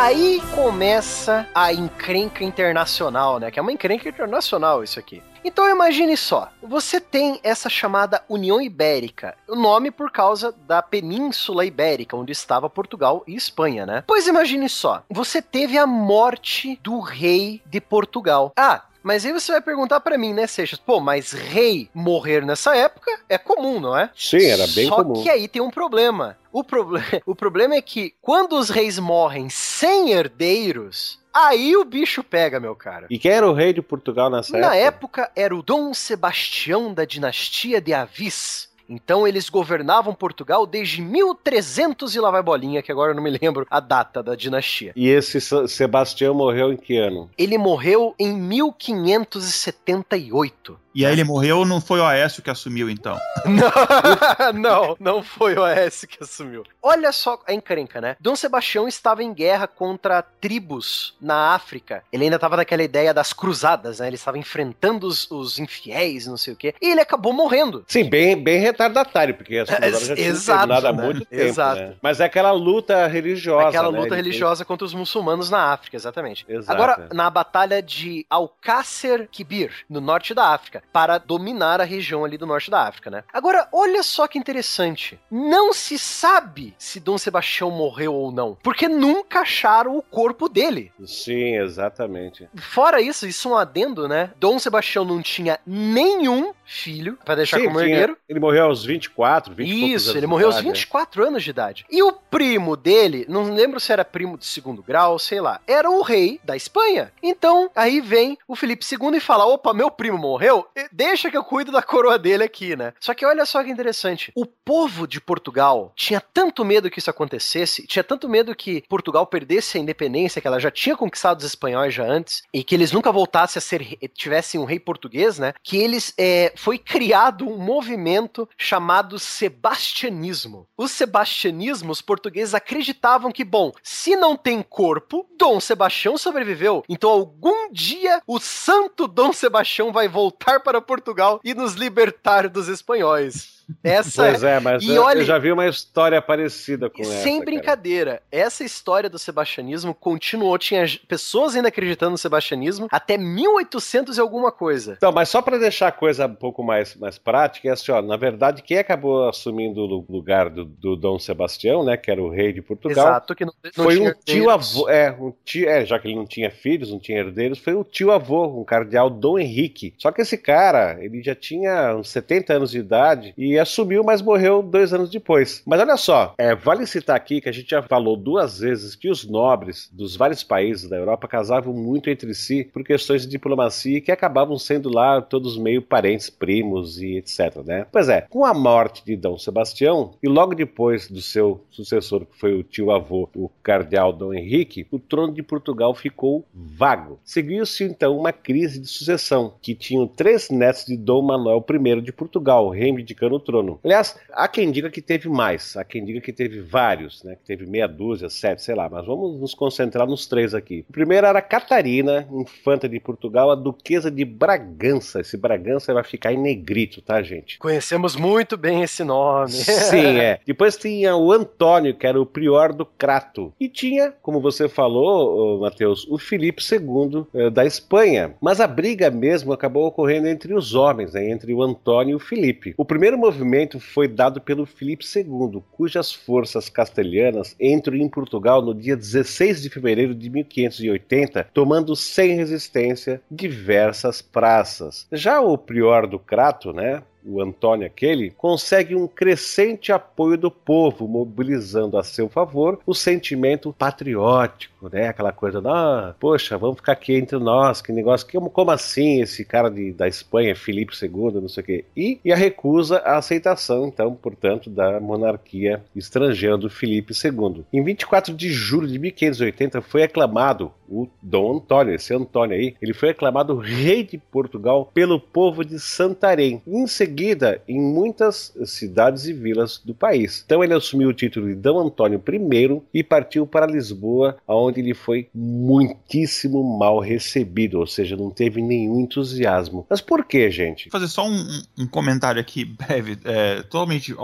[0.00, 3.50] Aí começa a encrenca internacional, né?
[3.50, 5.22] Que é uma encrenca internacional isso aqui.
[5.44, 11.66] Então imagine só, você tem essa chamada União Ibérica, o nome por causa da Península
[11.66, 14.04] Ibérica, onde estava Portugal e Espanha, né?
[14.06, 18.52] Pois imagine só, você teve a morte do rei de Portugal.
[18.56, 20.78] Ah, mas aí você vai perguntar pra mim, né, Seixas?
[20.78, 24.10] Pô, mas rei morrer nessa época é comum, não é?
[24.16, 25.22] Sim, era bem Só comum.
[25.22, 26.36] que aí tem um problema.
[26.52, 32.22] O, proble o problema é que quando os reis morrem sem herdeiros, aí o bicho
[32.24, 33.06] pega, meu cara.
[33.10, 35.22] E quem era o rei de Portugal nessa Na época?
[35.22, 38.68] época era o Dom Sebastião da dinastia de Avis.
[38.92, 43.30] Então eles governavam Portugal desde 1300 e lá vai bolinha, que agora eu não me
[43.40, 44.92] lembro a data da dinastia.
[44.96, 47.30] E esse Se- Sebastião morreu em que ano?
[47.38, 50.76] Ele morreu em 1578.
[50.94, 53.18] E aí ele morreu, não foi o Aécio que assumiu então?
[53.46, 56.64] Não, não, não foi o AS que assumiu.
[56.82, 58.16] Olha só a encrenca, né?
[58.20, 62.02] Dom Sebastião estava em guerra contra tribos na África.
[62.12, 64.06] Ele ainda estava naquela ideia das cruzadas, né?
[64.08, 66.74] Ele estava enfrentando os, os infiéis, não sei o quê.
[66.80, 67.84] E ele acabou morrendo.
[67.88, 71.02] Sim, bem, bem retardatário, porque as É, já tinham exato, terminado há né?
[71.04, 71.42] muito tempo.
[71.42, 71.80] Exato.
[71.80, 71.94] né?
[72.02, 73.68] Mas é aquela luta religiosa.
[73.68, 73.98] Aquela né?
[74.00, 76.44] luta Ele- religiosa contra os muçulmanos na África, exatamente.
[76.48, 76.72] Exato.
[76.72, 82.36] Agora, na batalha de Alcácer Kibir, no norte da África, para dominar a região ali
[82.36, 83.24] do norte da África, né?
[83.32, 85.18] Agora, olha só que interessante.
[85.30, 90.92] Não se sabe se Dom Sebastião morreu ou não, porque nunca acharam o corpo dele.
[91.04, 92.48] Sim, exatamente.
[92.56, 94.32] Fora isso, isso é um adendo, né?
[94.38, 98.16] Dom Sebastião não tinha nenhum filho para deixar Sim, como herdeiro.
[98.28, 100.72] Ele morreu aos 24, 20 e poucos Isso, ele morreu aos idade, né?
[100.74, 101.86] 24 anos de idade.
[101.90, 105.90] E o primo dele, não lembro se era primo de segundo grau, sei lá, era
[105.90, 107.12] o rei da Espanha.
[107.22, 111.44] Então, aí vem o Felipe II e fala: opa, meu primo morreu, deixa que eu
[111.44, 112.92] cuido da coroa dele aqui, né?
[113.00, 114.30] Só que olha só que interessante.
[114.34, 119.26] O povo de Portugal tinha tanto medo que isso acontecesse, tinha tanto medo que Portugal
[119.26, 122.92] perdesse a independência, que ela já tinha conquistado os espanhóis já antes, e que eles
[122.92, 125.52] nunca voltassem a ser, tivessem um rei português, né?
[125.62, 130.68] Que eles, é, foi criado um movimento chamado sebastianismo.
[130.76, 136.84] O sebastianismo, os portugueses acreditavam que, bom, se não tem corpo, Dom Sebastião sobreviveu.
[136.86, 142.68] Então, algum dia, o santo Dom Sebastião vai voltar para Portugal e nos libertar dos
[142.68, 143.59] espanhóis.
[143.82, 147.02] Essa Pois é, mas E eu, olha- eu já vi uma história parecida com e
[147.02, 147.22] essa.
[147.22, 147.44] sem cara.
[147.44, 154.20] brincadeira, essa história do sebastianismo continuou, tinha pessoas ainda acreditando no sebastianismo até 1800 e
[154.20, 154.94] alguma coisa.
[154.96, 158.00] Então, mas só para deixar a coisa um pouco mais, mais prática, é assim, ó,
[158.02, 162.22] na verdade, quem acabou assumindo o lu- lugar do, do Dom Sebastião, né, que era
[162.22, 165.68] o rei de Portugal, Exato, que não, não foi um tio avô, é, um tio,
[165.68, 168.64] é, já que ele não tinha filhos, não tinha herdeiros, foi o tio avô, um
[168.64, 169.94] cardeal Dom Henrique.
[169.98, 174.22] Só que esse cara, ele já tinha uns 70 anos de idade e assumiu, mas
[174.22, 175.62] morreu dois anos depois.
[175.66, 179.10] Mas olha só, é, vale citar aqui que a gente já falou duas vezes que
[179.10, 184.00] os nobres dos vários países da Europa casavam muito entre si por questões de diplomacia
[184.00, 187.86] que acabavam sendo lá todos meio parentes, primos e etc, né?
[187.90, 192.38] Pois é, com a morte de Dom Sebastião e logo depois do seu sucessor, que
[192.38, 197.18] foi o tio avô, o cardeal Dom Henrique, o trono de Portugal ficou vago.
[197.24, 202.12] Seguiu-se então uma crise de sucessão, que tinham três netos de Dom Manuel I de
[202.12, 203.80] Portugal, reivindicando trono.
[203.84, 207.36] Aliás, há quem diga que teve mais, há quem diga que teve vários, né?
[207.36, 210.84] Que teve meia dúzia, sete, sei lá, mas vamos nos concentrar nos três aqui.
[210.88, 215.20] O primeiro era Catarina, infanta de Portugal, a duquesa de Bragança.
[215.20, 217.58] Esse Bragança vai ficar em negrito, tá, gente?
[217.58, 219.50] Conhecemos muito bem esse nome.
[219.50, 220.40] Sim, é.
[220.46, 223.52] Depois tinha o Antônio, que era o prior do Crato.
[223.58, 228.34] E tinha, como você falou, Matheus, o Filipe II eh, da Espanha.
[228.40, 232.20] Mas a briga mesmo acabou ocorrendo entre os homens, né, entre o Antônio e o
[232.20, 232.74] Filipe.
[232.76, 238.74] O primeiro movimento foi dado pelo Filipe II, cujas forças castelhanas entram em Portugal no
[238.74, 245.06] dia 16 de fevereiro de 1580, tomando sem resistência diversas praças.
[245.12, 251.06] Já o prior do Crato, né, o Antônio aquele, consegue um crescente apoio do povo,
[251.06, 255.08] mobilizando a seu favor o sentimento patriótico, né?
[255.08, 259.44] Aquela coisa, ah, poxa, vamos ficar aqui entre nós, que negócio, que, como assim esse
[259.44, 261.84] cara de, da Espanha, Filipe II, não sei o quê.
[261.96, 267.64] E, e a recusa a aceitação, então, portanto, da monarquia estrangeira do Filipe II.
[267.72, 272.92] Em 24 de julho de 1580 foi aclamado o Dom Antônio, esse Antônio aí, ele
[272.92, 276.60] foi aclamado rei de Portugal pelo povo de Santarém.
[276.66, 280.42] Em seguida, em muitas cidades e vilas do país.
[280.44, 284.94] Então ele assumiu o título de Dom Antônio I e partiu para Lisboa, onde ele
[284.94, 289.86] foi muitíssimo mal recebido, ou seja, não teve nenhum entusiasmo.
[289.88, 290.88] Mas por que, gente?
[290.90, 294.16] Vou fazer só um, um- comentário aqui breve, é, totalmente é,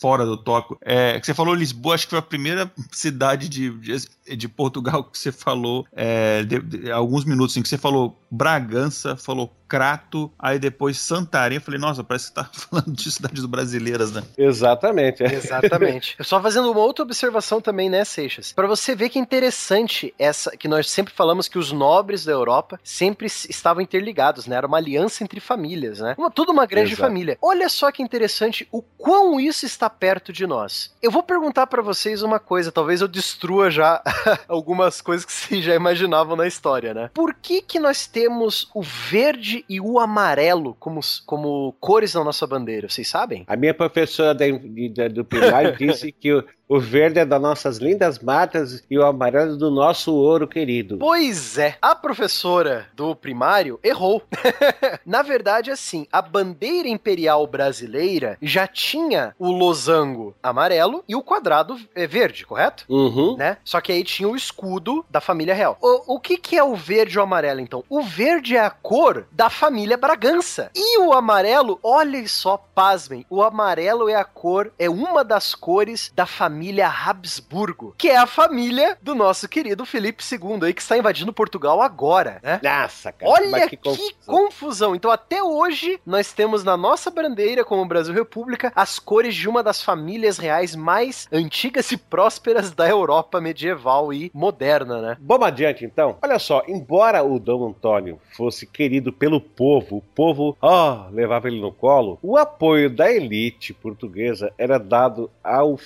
[0.00, 0.78] fora do tópico.
[0.80, 5.04] É, que você falou Lisboa, acho que foi a primeira cidade de, de, de Portugal
[5.04, 10.30] que você falou é, de- de- alguns minutos, em que você falou Bragança, falou Crato,
[10.38, 11.56] aí depois Santarém.
[11.56, 14.22] Eu falei, nossa, parece que tá falando de cidades brasileiras, né?
[14.36, 15.22] Exatamente.
[15.22, 15.34] é.
[15.34, 16.16] Exatamente.
[16.20, 18.52] Só fazendo uma outra observação também, né, Seixas?
[18.52, 22.32] Pra você ver que é interessante essa que nós sempre falamos que os nobres da
[22.32, 24.56] Europa sempre estavam interligados, né?
[24.56, 26.14] Era uma aliança entre famílias, né?
[26.16, 27.08] Uma, tudo uma grande Exato.
[27.08, 27.38] família.
[27.40, 30.94] Olha só que interessante o quão isso está perto de nós.
[31.02, 34.02] Eu vou perguntar pra vocês uma coisa, talvez eu destrua já
[34.48, 37.10] algumas coisas que vocês já imaginavam na história, né?
[37.12, 42.46] Por que que nós temos o verde e o amarelo como, como cores na nossa
[42.46, 42.88] bandeira?
[42.88, 43.44] Vocês sabem?
[43.46, 44.46] A minha professora da-
[44.94, 49.04] da- do primário disse que o- O verde é das nossas lindas matas e o
[49.04, 50.96] amarelo do nosso ouro querido.
[50.98, 54.22] Pois é, a professora do primário errou.
[55.04, 61.78] Na verdade, assim, a bandeira imperial brasileira já tinha o losango amarelo e o quadrado
[61.94, 62.86] é, verde, correto?
[62.88, 63.36] Uhum.
[63.36, 63.58] Né?
[63.62, 65.76] Só que aí tinha o escudo da família real.
[65.82, 67.84] O, o que, que é o verde e o amarelo, então?
[67.90, 70.70] O verde é a cor da família Bragança.
[70.74, 76.10] E o amarelo, olhem só, pasmem, o amarelo é a cor, é uma das cores
[76.14, 76.53] da família
[76.88, 81.80] Habsburgo, que é a família do nosso querido Felipe II aí, que está invadindo Portugal
[81.82, 82.60] agora, né?
[82.62, 83.30] Nossa, cara.
[83.30, 84.14] Olha mas que, confusão.
[84.26, 84.94] confusão.
[84.94, 89.62] Então, até hoje, nós temos na nossa bandeira, como Brasil República, as cores de uma
[89.62, 95.16] das famílias reais mais antigas e prósperas da Europa medieval e moderna, né?
[95.20, 96.16] Vamos adiante então?
[96.22, 101.60] Olha só, embora o Dom Antônio fosse querido pelo povo, o povo, ó, levava ele
[101.60, 105.76] no colo, o apoio da elite portuguesa era dado ao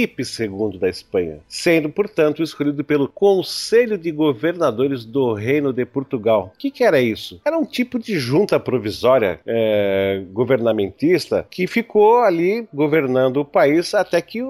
[0.00, 6.52] Felipe II da Espanha, sendo, portanto, escolhido pelo Conselho de Governadores do Reino de Portugal.
[6.54, 7.40] O que, que era isso?
[7.44, 14.22] Era um tipo de junta provisória é, governamentista que ficou ali governando o país até
[14.22, 14.40] que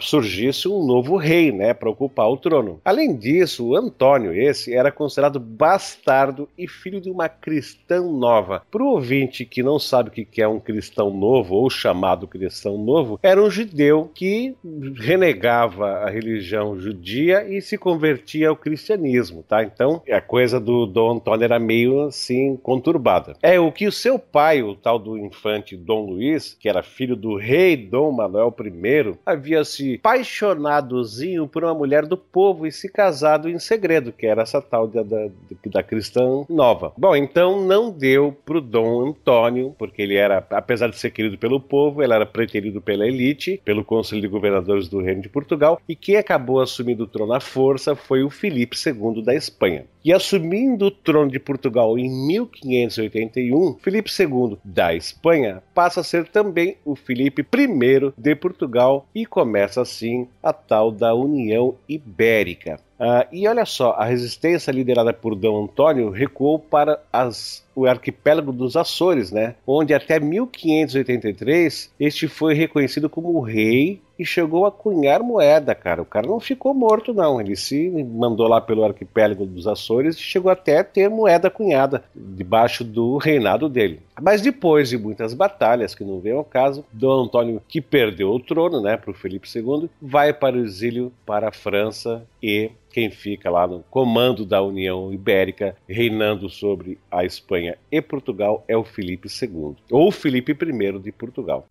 [0.00, 2.80] surgisse um novo rei, né, para ocupar o trono.
[2.84, 8.62] Além disso, Antônio, esse, era considerado bastardo e filho de uma cristã nova.
[8.70, 12.76] Para o ouvinte que não sabe o que é um cristão novo, ou chamado cristão
[12.76, 14.54] novo, era um judeu que
[14.96, 19.62] renegava a religião judia e se convertia ao cristianismo, tá?
[19.62, 23.36] Então, a coisa do Dom Antônio era meio assim conturbada.
[23.42, 27.16] É o que o seu pai, o tal do infante Dom Luís, que era filho
[27.16, 32.90] do rei Dom Manuel I, havia se apaixonadozinho por uma mulher do povo e se
[32.90, 35.28] casado em segredo, que era essa tal da, da,
[35.66, 36.92] da cristã nova.
[36.96, 41.60] Bom, então não deu pro Dom Antônio, porque ele era, apesar de ser querido pelo
[41.60, 44.28] povo, ele era preterido pela elite, pelo Conselho de
[44.72, 48.30] Governadores do Reino de Portugal, e quem acabou assumindo o trono à força foi o
[48.30, 49.84] Filipe II da Espanha.
[50.04, 56.26] E assumindo o trono de Portugal em 1581, Filipe II da Espanha passa a ser
[56.28, 62.80] também o Filipe I de Portugal e começa assim a tal da União Ibérica.
[62.98, 68.52] Ah, e olha só, a resistência liderada por Dom Antônio recuou para as- o arquipélago
[68.52, 69.54] dos Açores, né?
[69.66, 76.02] Onde até 1583 este foi reconhecido como rei e chegou a cunhar moeda, cara.
[76.02, 77.40] O cara não ficou morto, não.
[77.40, 82.04] Ele se mandou lá pelo arquipélago dos Açores e chegou até a ter moeda cunhada
[82.14, 84.00] debaixo do reinado dele.
[84.20, 88.40] Mas depois de muitas batalhas, que não vem ao caso, Dom Antônio, que perdeu o
[88.40, 93.10] trono, né, para o Felipe II, vai para o exílio para a França e quem
[93.10, 98.84] fica lá no comando da União Ibérica, reinando sobre a Espanha e Portugal, é o
[98.84, 101.68] Felipe II, ou Felipe I de Portugal.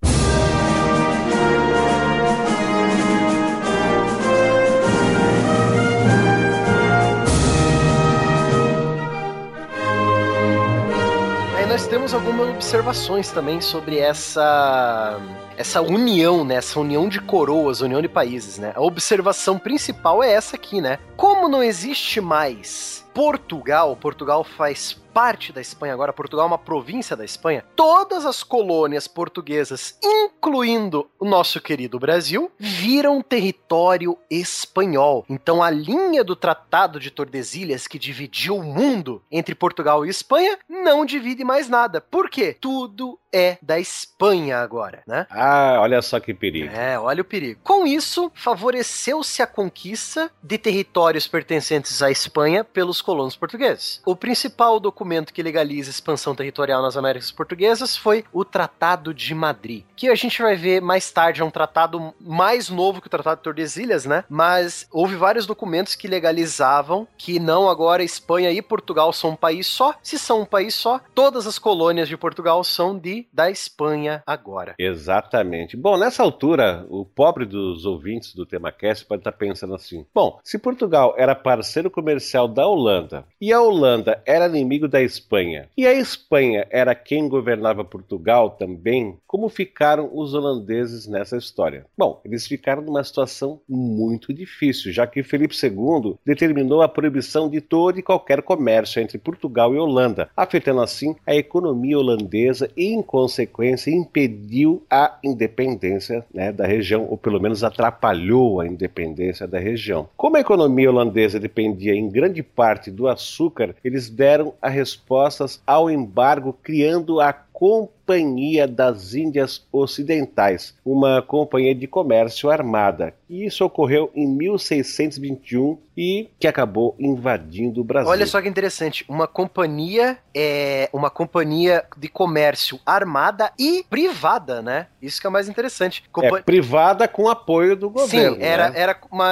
[11.82, 15.20] Nós temos algumas observações também sobre essa
[15.58, 16.56] essa união, né?
[16.56, 18.72] Essa união de coroas, união de países, né?
[18.76, 21.00] A observação principal é essa aqui, né?
[21.18, 27.16] Como não existe mais Portugal, Portugal faz parte da Espanha agora, Portugal é uma província
[27.16, 35.26] da Espanha, todas as colônias portuguesas, incluindo o nosso querido Brasil, viram território espanhol.
[35.30, 40.58] Então a linha do Tratado de Tordesilhas que dividiu o mundo entre Portugal e Espanha
[40.70, 42.02] não divide mais nada.
[42.02, 42.56] Por quê?
[42.60, 45.26] Tudo é da Espanha agora, né?
[45.30, 46.74] Ah, olha só que perigo.
[46.74, 47.62] É, olha o perigo.
[47.64, 54.02] Com isso, favoreceu-se a conquista de territórios pertencentes à Espanha pelos colonos portugueses.
[54.06, 55.01] O principal documento
[55.34, 60.16] que legaliza a expansão territorial nas Américas Portuguesas foi o Tratado de Madrid, que a
[60.16, 64.06] gente vai ver mais tarde, é um tratado mais novo que o Tratado de Tordesilhas,
[64.06, 64.24] né?
[64.30, 69.68] Mas houve vários documentos que legalizavam que não agora Espanha e Portugal são um país
[69.68, 69.96] só.
[70.04, 74.76] Se são um país só, todas as colônias de Portugal são de da Espanha agora.
[74.78, 75.76] Exatamente.
[75.76, 80.58] Bom, nessa altura, o pobre dos ouvintes do TemaCast pode estar pensando assim: bom, se
[80.58, 85.94] Portugal era parceiro comercial da Holanda e a Holanda era inimigo da Espanha e a
[85.94, 91.86] Espanha era quem governava Portugal também, como ficaram os holandeses nessa história?
[91.98, 97.62] Bom, eles ficaram numa situação muito difícil, já que Felipe II determinou a proibição de
[97.62, 103.02] todo e qualquer comércio entre Portugal e Holanda, afetando assim a economia holandesa e, em
[103.02, 110.10] consequência, impediu a independência né, da região, ou pelo menos atrapalhou a independência da região.
[110.18, 115.92] Como a economia holandesa dependia em grande parte do açúcar, eles deram as respostas ao
[115.92, 123.14] embargo, criando a Companhia das Índias Ocidentais, uma companhia de comércio armada.
[123.32, 128.10] E isso ocorreu em 1621 e que acabou invadindo o Brasil.
[128.10, 134.88] Olha só que interessante, uma companhia é uma companhia de comércio armada e privada, né?
[135.02, 136.04] Isso que é mais interessante.
[136.12, 136.40] Compa...
[136.40, 138.36] É privada com apoio do governo.
[138.36, 138.80] Sim, era, né?
[138.80, 139.32] era uma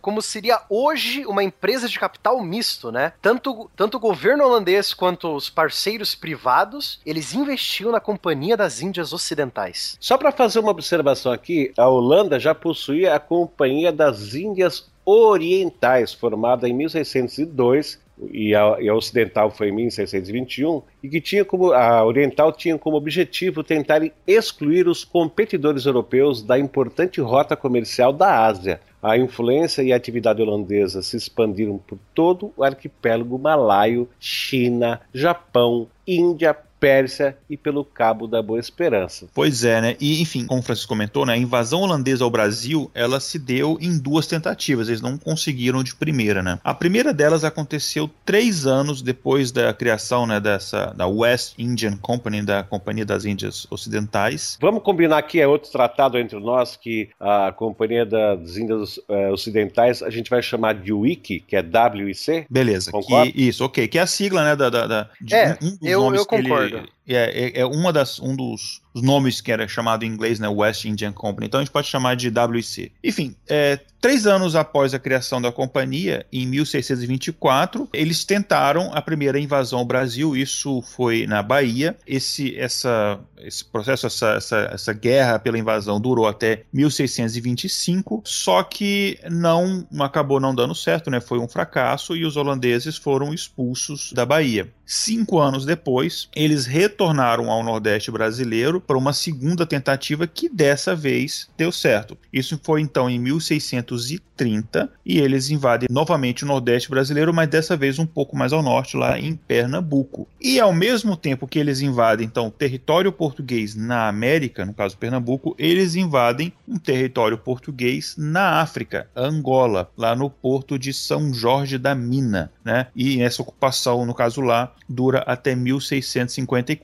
[0.00, 3.12] como seria hoje uma empresa de capital misto, né?
[3.20, 9.12] Tanto, tanto o governo holandês quanto os parceiros privados, eles investiam na Companhia das Índias
[9.12, 9.96] Ocidentais.
[10.00, 16.14] Só para fazer uma observação aqui, a Holanda já possuía a Companhia das Índias Orientais,
[16.14, 17.98] formada em 1602
[18.30, 22.78] e a, e a, ocidental foi em 1621, e que tinha como a oriental tinha
[22.78, 28.80] como objetivo tentar excluir os competidores europeus da importante rota comercial da Ásia.
[29.02, 35.88] A influência e a atividade holandesa se expandiram por todo o arquipélago malaio, China, Japão,
[36.06, 39.26] Índia, Pérsia e pelo Cabo da Boa Esperança.
[39.32, 39.96] Pois é, né?
[39.98, 43.78] E enfim, como o Francisco comentou, né, a invasão holandesa ao Brasil, ela se deu
[43.80, 46.58] em duas tentativas, eles não conseguiram de primeira, né?
[46.62, 52.42] A primeira delas aconteceu três anos depois da criação, né, dessa da West Indian Company,
[52.42, 54.58] da Companhia das Índias Ocidentais.
[54.60, 60.02] Vamos combinar aqui é outro tratado entre nós que a Companhia das Índias uh, Ocidentais
[60.02, 62.46] a gente vai chamar de WIC, que é WIC.
[62.50, 62.92] Beleza.
[62.92, 63.88] Que, isso, ok.
[63.88, 66.26] Que é a sigla, né, da, da, da de é, um dos eu, nomes eu
[66.26, 66.68] concordo.
[66.68, 70.38] que ele é, é, é, uma das, um dos nomes que era chamado em inglês,
[70.38, 71.46] né, West Indian Company.
[71.46, 72.92] Então a gente pode chamar de WIC.
[73.02, 79.38] Enfim, é, três anos após a criação da companhia, em 1624, eles tentaram a primeira
[79.38, 80.36] invasão ao Brasil.
[80.36, 81.96] Isso foi na Bahia.
[82.06, 88.22] Esse, essa, esse processo, essa, essa, essa guerra pela invasão durou até 1625.
[88.24, 91.20] Só que não acabou não dando certo, né?
[91.20, 94.72] Foi um fracasso e os holandeses foram expulsos da Bahia.
[94.86, 101.48] Cinco anos depois, eles retornaram ao Nordeste brasileiro para uma segunda tentativa que dessa vez
[101.56, 102.16] deu certo.
[102.32, 107.98] Isso foi então em 1630 e eles invadem novamente o Nordeste brasileiro, mas dessa vez
[107.98, 110.28] um pouco mais ao norte, lá em Pernambuco.
[110.40, 115.54] E ao mesmo tempo que eles invadem então território português na América, no caso Pernambuco,
[115.58, 121.94] eles invadem um território português na África, Angola, lá no porto de São Jorge da
[121.94, 122.88] Mina, né?
[122.94, 126.83] E essa ocupação, no caso lá, dura até 1654.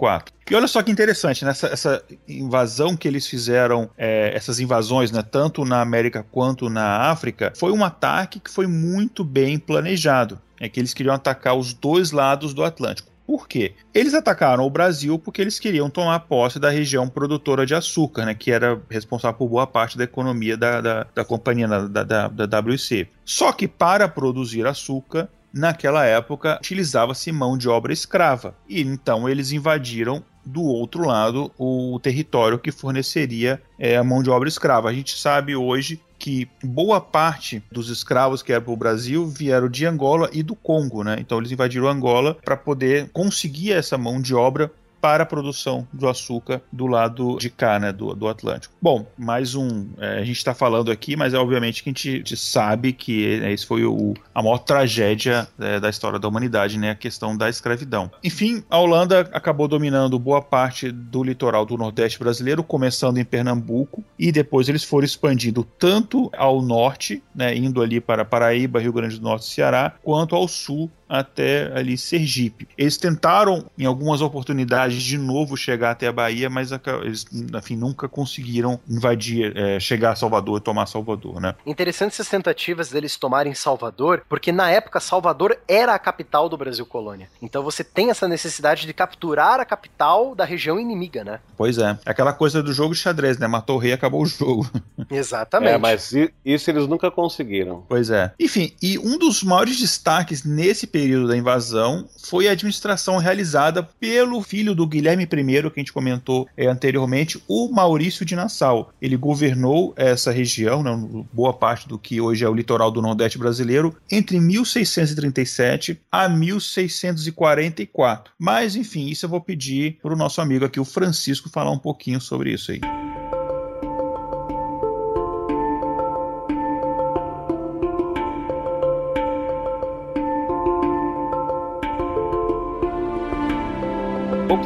[0.50, 1.72] E olha só que interessante, nessa né?
[1.74, 7.52] essa invasão que eles fizeram, é, essas invasões, né, tanto na América quanto na África,
[7.54, 10.40] foi um ataque que foi muito bem planejado.
[10.58, 13.10] É que eles queriam atacar os dois lados do Atlântico.
[13.30, 13.74] Por quê?
[13.94, 18.34] Eles atacaram o Brasil porque eles queriam tomar posse da região produtora de açúcar, né,
[18.34, 22.58] que era responsável por boa parte da economia da, da, da companhia da, da, da
[22.58, 23.06] WC.
[23.24, 28.54] Só que para produzir açúcar, naquela época utilizava-se mão de obra escrava.
[28.68, 34.30] E então eles invadiram do outro lado o território que forneceria é, a mão de
[34.30, 34.88] obra escrava.
[34.88, 39.70] A gente sabe hoje que boa parte dos escravos que eram para o Brasil vieram
[39.70, 41.16] de Angola e do Congo, né?
[41.18, 44.70] Então eles invadiram Angola para poder conseguir essa mão de obra
[45.00, 48.74] para a produção do açúcar do lado de cá, né, do, do Atlântico.
[48.80, 49.88] Bom, mais um.
[49.98, 52.92] É, a gente está falando aqui, mas é obviamente que a gente, a gente sabe
[52.92, 56.94] que né, esse foi o, a maior tragédia é, da história da humanidade, né, a
[56.94, 58.10] questão da escravidão.
[58.22, 64.04] Enfim, a Holanda acabou dominando boa parte do litoral do Nordeste brasileiro, começando em Pernambuco,
[64.18, 69.18] e depois eles foram expandindo tanto ao norte, né, indo ali para Paraíba, Rio Grande
[69.18, 72.68] do Norte e Ceará, quanto ao sul, até ali Sergipe.
[72.78, 76.70] Eles tentaram, em algumas oportunidades, de novo chegar até a Bahia, mas
[77.02, 81.56] eles, enfim, nunca conseguiram invadir, é, chegar a Salvador e tomar Salvador, né?
[81.66, 86.86] Interessante essas tentativas deles tomarem Salvador, porque na época Salvador era a capital do Brasil
[86.86, 87.28] colônia.
[87.42, 91.40] Então você tem essa necessidade de capturar a capital da região inimiga, né?
[91.56, 91.98] Pois é.
[92.06, 93.48] aquela coisa do jogo de xadrez, né?
[93.48, 94.70] Matou o rei, acabou o jogo.
[95.10, 95.72] Exatamente.
[95.72, 96.12] É, mas
[96.44, 97.84] isso eles nunca conseguiram.
[97.88, 98.32] Pois é.
[98.38, 103.82] Enfim, e um dos maiores destaques nesse período período da invasão foi a administração realizada
[103.82, 108.92] pelo filho do Guilherme I, que a gente comentou é, anteriormente, o Maurício de Nassau.
[109.00, 110.90] Ele governou essa região, né,
[111.32, 118.34] boa parte do que hoje é o litoral do Nordeste brasileiro, entre 1637 a 1644.
[118.38, 121.78] Mas, enfim, isso eu vou pedir para o nosso amigo aqui, o Francisco, falar um
[121.78, 123.09] pouquinho sobre isso aí.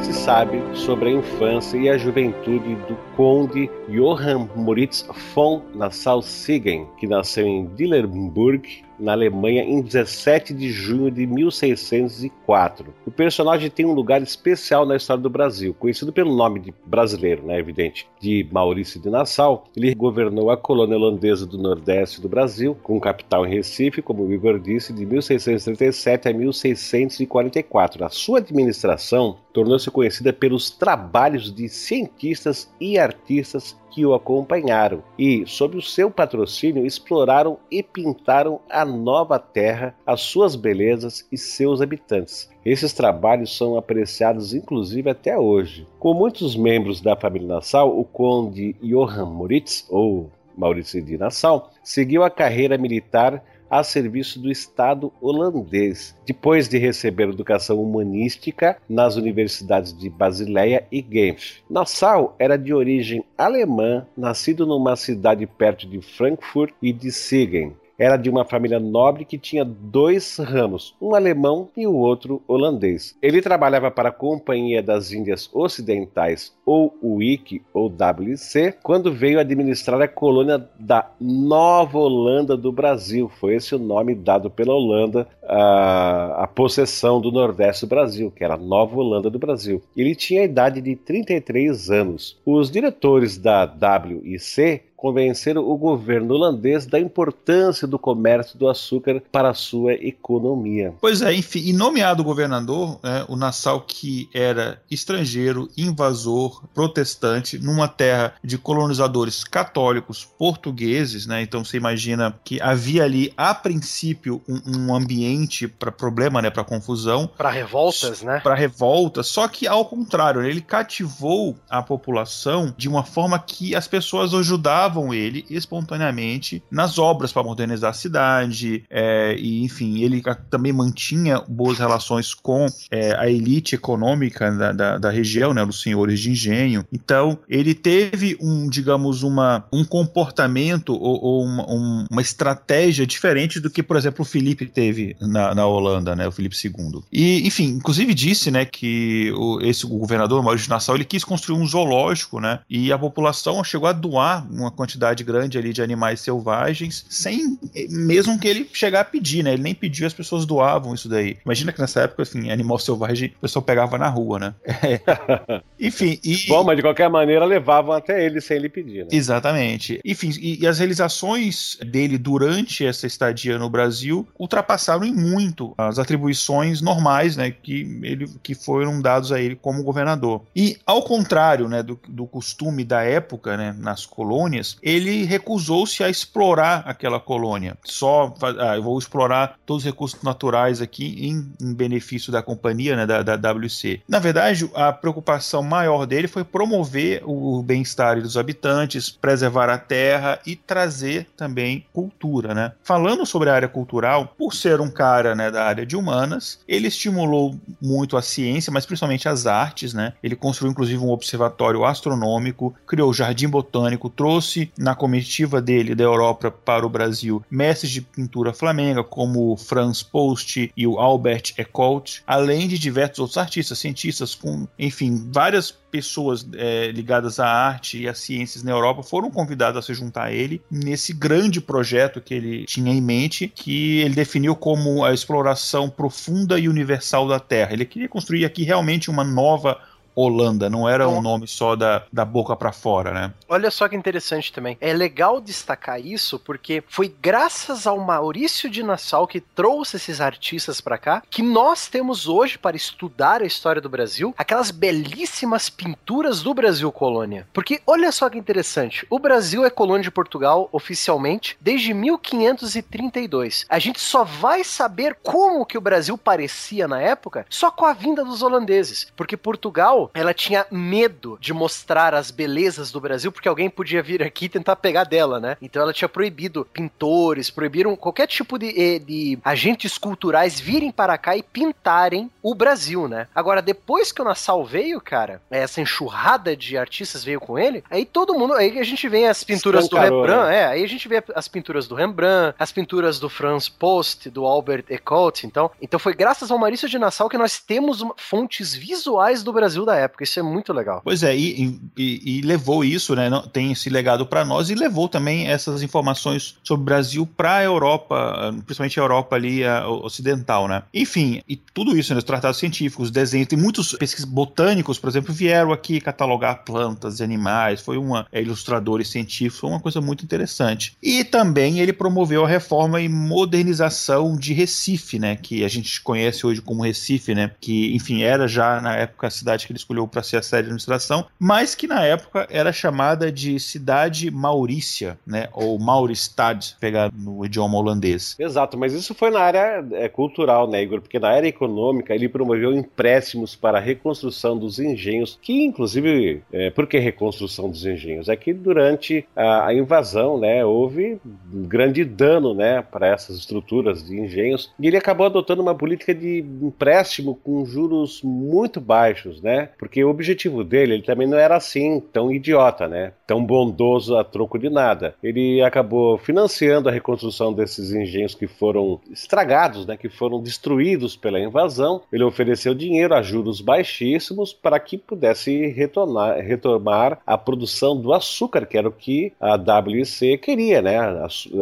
[0.05, 7.07] Se sabe sobre a infância e a juventude do conde Johann Moritz von Nassau-Siegen, que
[7.07, 12.95] nasceu em Dillenburg na Alemanha em 17 de junho de 1604.
[13.07, 17.45] O personagem tem um lugar especial na história do Brasil, conhecido pelo nome de brasileiro,
[17.45, 19.65] né, evidente, de Maurício de Nassau.
[19.77, 24.33] Ele governou a colônia holandesa do Nordeste do Brasil, com capital em Recife, como o
[24.33, 28.05] Igor disse, de 1637 a 1644.
[28.05, 35.45] A sua administração tornou-se conhecida pelos trabalhos de cientistas e artistas que o acompanharam e,
[35.47, 41.81] sob o seu patrocínio, exploraram e pintaram a nova terra, as suas belezas e seus
[41.81, 42.51] habitantes.
[42.67, 45.87] Esses trabalhos são apreciados inclusive até hoje.
[46.01, 52.25] Com muitos membros da família Nassau, o conde Johann Moritz, ou Maurício de Nassau, seguiu
[52.25, 53.45] a carreira militar
[53.75, 61.05] a serviço do Estado holandês, depois de receber educação humanística nas universidades de Basileia e
[61.11, 61.59] Genf.
[61.69, 68.17] Nassau era de origem alemã, nascido numa cidade perto de Frankfurt e de Siegen era
[68.17, 73.17] de uma família nobre que tinha dois ramos, um alemão e o outro holandês.
[73.23, 80.01] Ele trabalhava para a Companhia das Índias Ocidentais, ou WIC ou WC, quando veio administrar
[80.01, 83.29] a colônia da Nova Holanda do Brasil.
[83.29, 88.45] Foi esse o nome dado pela Holanda à, à possessão do Nordeste do Brasil, que
[88.45, 89.83] era Nova Holanda do Brasil.
[89.97, 92.41] Ele tinha a idade de 33 anos.
[92.45, 99.51] Os diretores da WIC convencer o governo holandês da importância do comércio do açúcar para
[99.51, 100.95] a sua economia.
[100.99, 107.87] Pois é, enfim, e nomeado governador, né, o Nassau, que era estrangeiro, invasor, protestante, numa
[107.87, 114.89] terra de colonizadores católicos portugueses, né, então você imagina que havia ali, a princípio, um,
[114.89, 117.29] um ambiente para problema, né, para confusão.
[117.37, 118.41] Para revoltas, né?
[118.41, 123.87] Para revoltas, só que ao contrário, ele cativou a população de uma forma que as
[123.87, 130.23] pessoas ajudavam ajudavam ele espontaneamente nas obras para modernizar a cidade, é, e enfim, ele
[130.49, 135.83] também mantinha boas relações com é, a elite econômica da, da, da, região, né, os
[135.83, 136.85] senhores de engenho.
[136.93, 143.61] Então, ele teve um, digamos, uma, um comportamento ou, ou uma, um, uma, estratégia diferente
[143.61, 147.03] do que, por exemplo, o Felipe teve na, na Holanda, né, o Felipe II.
[147.13, 151.25] E, enfim, inclusive disse, né, que o, esse o governador Maurício de Nassau ele quis
[151.25, 154.84] construir um zoológico, né, e a população chegou a doar uma quantidade
[155.25, 157.59] grande ali de animais selvagens, sem
[157.91, 159.53] mesmo que ele chegar a pedir, né?
[159.53, 161.37] Ele nem pediu, as pessoas doavam isso daí.
[161.45, 164.55] Imagina que nessa época, assim, animal selvagem, o pessoal pegava na rua, né?
[164.65, 165.01] É.
[165.79, 166.47] Enfim, e...
[166.49, 169.09] Bom, mas de qualquer maneira levavam até ele sem ele pedir, né?
[169.13, 170.01] Exatamente.
[170.05, 175.99] Enfim, e, e as realizações dele durante essa estadia no Brasil ultrapassaram em muito as
[175.99, 180.43] atribuições normais, né, que, ele, que foram dados a ele como governador.
[180.55, 186.09] E ao contrário, né, do, do costume da época, né, nas colônias, ele recusou-se a
[186.09, 187.77] explorar aquela colônia.
[187.85, 192.97] Só, ah, eu vou explorar todos os recursos naturais aqui em, em benefício da companhia,
[192.97, 194.01] né, da, da, WC.
[194.09, 200.39] Na verdade, a preocupação maior dele foi promover o bem-estar dos habitantes, preservar a terra
[200.47, 202.73] e trazer também cultura, né?
[202.83, 206.89] Falando sobre a área cultural, por ser um cara né, da área de humanas, ele
[206.89, 210.13] estimulou muito a ciência, mas principalmente as artes, né?
[210.23, 216.05] Ele construiu inclusive um observatório astronômico, criou o jardim botânico, trouxe na comitiva dele da
[216.05, 222.23] Europa para o Brasil mestres de pintura flamenga, como Franz Post e o Albert Ecolt,
[222.27, 228.09] além de diversos outros artistas, cientistas, com, enfim, várias pessoas é, ligadas à arte e
[228.09, 232.35] às ciências na Europa foram convidadas a se juntar a ele nesse grande projeto que
[232.35, 237.73] ele tinha em mente, que ele definiu como a exploração profunda e universal da Terra.
[237.73, 239.79] Ele queria construir aqui realmente uma nova
[240.15, 243.33] Holanda, não era um nome só da, da boca para fora, né?
[243.49, 244.79] Olha só que interessante também.
[244.81, 250.81] É legal destacar isso porque foi graças ao Maurício de Nassau que trouxe esses artistas
[250.81, 256.43] para cá que nós temos hoje para estudar a história do Brasil aquelas belíssimas pinturas
[256.43, 257.47] do Brasil colônia.
[257.53, 263.67] Porque olha só que interessante, o Brasil é colônia de Portugal oficialmente desde 1532.
[263.69, 267.93] A gente só vai saber como que o Brasil parecia na época só com a
[267.93, 273.49] vinda dos holandeses, porque Portugal ela tinha medo de mostrar as belezas do Brasil, porque
[273.49, 275.57] alguém podia vir aqui e tentar pegar dela, né?
[275.63, 281.17] Então ela tinha proibido pintores, proibiram qualquer tipo de, eh, de agentes culturais virem para
[281.17, 283.27] cá e pintarem o Brasil, né?
[283.35, 288.05] Agora, depois que o Nassau veio, cara, essa enxurrada de artistas veio com ele, aí
[288.05, 290.61] todo mundo, aí a gente vê as pinturas do Rembrandt, né?
[290.61, 294.45] é, aí a gente vê as pinturas do Rembrandt, as pinturas do Franz Post, do
[294.45, 299.43] Albert Ecolt, então, então foi graças ao Maurício de Nassau que nós temos fontes visuais
[299.43, 300.25] do Brasil da da época.
[300.25, 301.01] Isso é muito legal.
[301.05, 303.31] Pois é, e, e, e levou isso, né?
[303.53, 307.63] Tem esse legado para nós e levou também essas informações sobre o Brasil para a
[307.63, 310.83] Europa, principalmente a Europa ali a, ocidental, né?
[310.93, 312.19] Enfim, e tudo isso, né?
[312.19, 317.25] Os tratados científicos, desenhos, tem muitos pesquisadores botânicos, por exemplo, vieram aqui catalogar plantas e
[317.25, 317.81] animais.
[317.81, 320.97] Foi uma é, ilustradores científicos, foi uma coisa muito interessante.
[321.03, 325.37] E também ele promoveu a reforma e modernização de Recife, né?
[325.37, 327.51] Que a gente conhece hoje como Recife, né?
[327.61, 330.67] Que, enfim, era já na época a cidade que escolheu para ser a sede de
[330.69, 335.49] administração, mas que na época era chamada de cidade Maurícia, né?
[335.53, 338.35] Ou Mauristad, pegar no idioma holandês.
[338.39, 341.01] Exato, mas isso foi na área é, cultural, né, Igor?
[341.01, 346.71] Porque na área econômica ele promoveu empréstimos para a reconstrução dos engenhos, que inclusive, é,
[346.71, 348.29] por que reconstrução dos engenhos?
[348.29, 351.21] É que durante a, a invasão, né, houve
[351.53, 356.15] um grande dano, né, para essas estruturas de engenhos, e ele acabou adotando uma política
[356.15, 359.71] de empréstimo com juros muito baixos, né?
[359.79, 363.13] Porque o objetivo dele, ele também não era assim tão idiota, né?
[363.27, 365.15] Tão bondoso a troco de nada.
[365.23, 369.97] Ele acabou financiando a reconstrução desses engenhos que foram estragados, né?
[369.97, 372.03] Que foram destruídos pela invasão.
[372.13, 378.67] Ele ofereceu dinheiro a juros baixíssimos para que pudesse retornar, retomar a produção do açúcar,
[378.67, 380.99] que era o que a WC queria, né?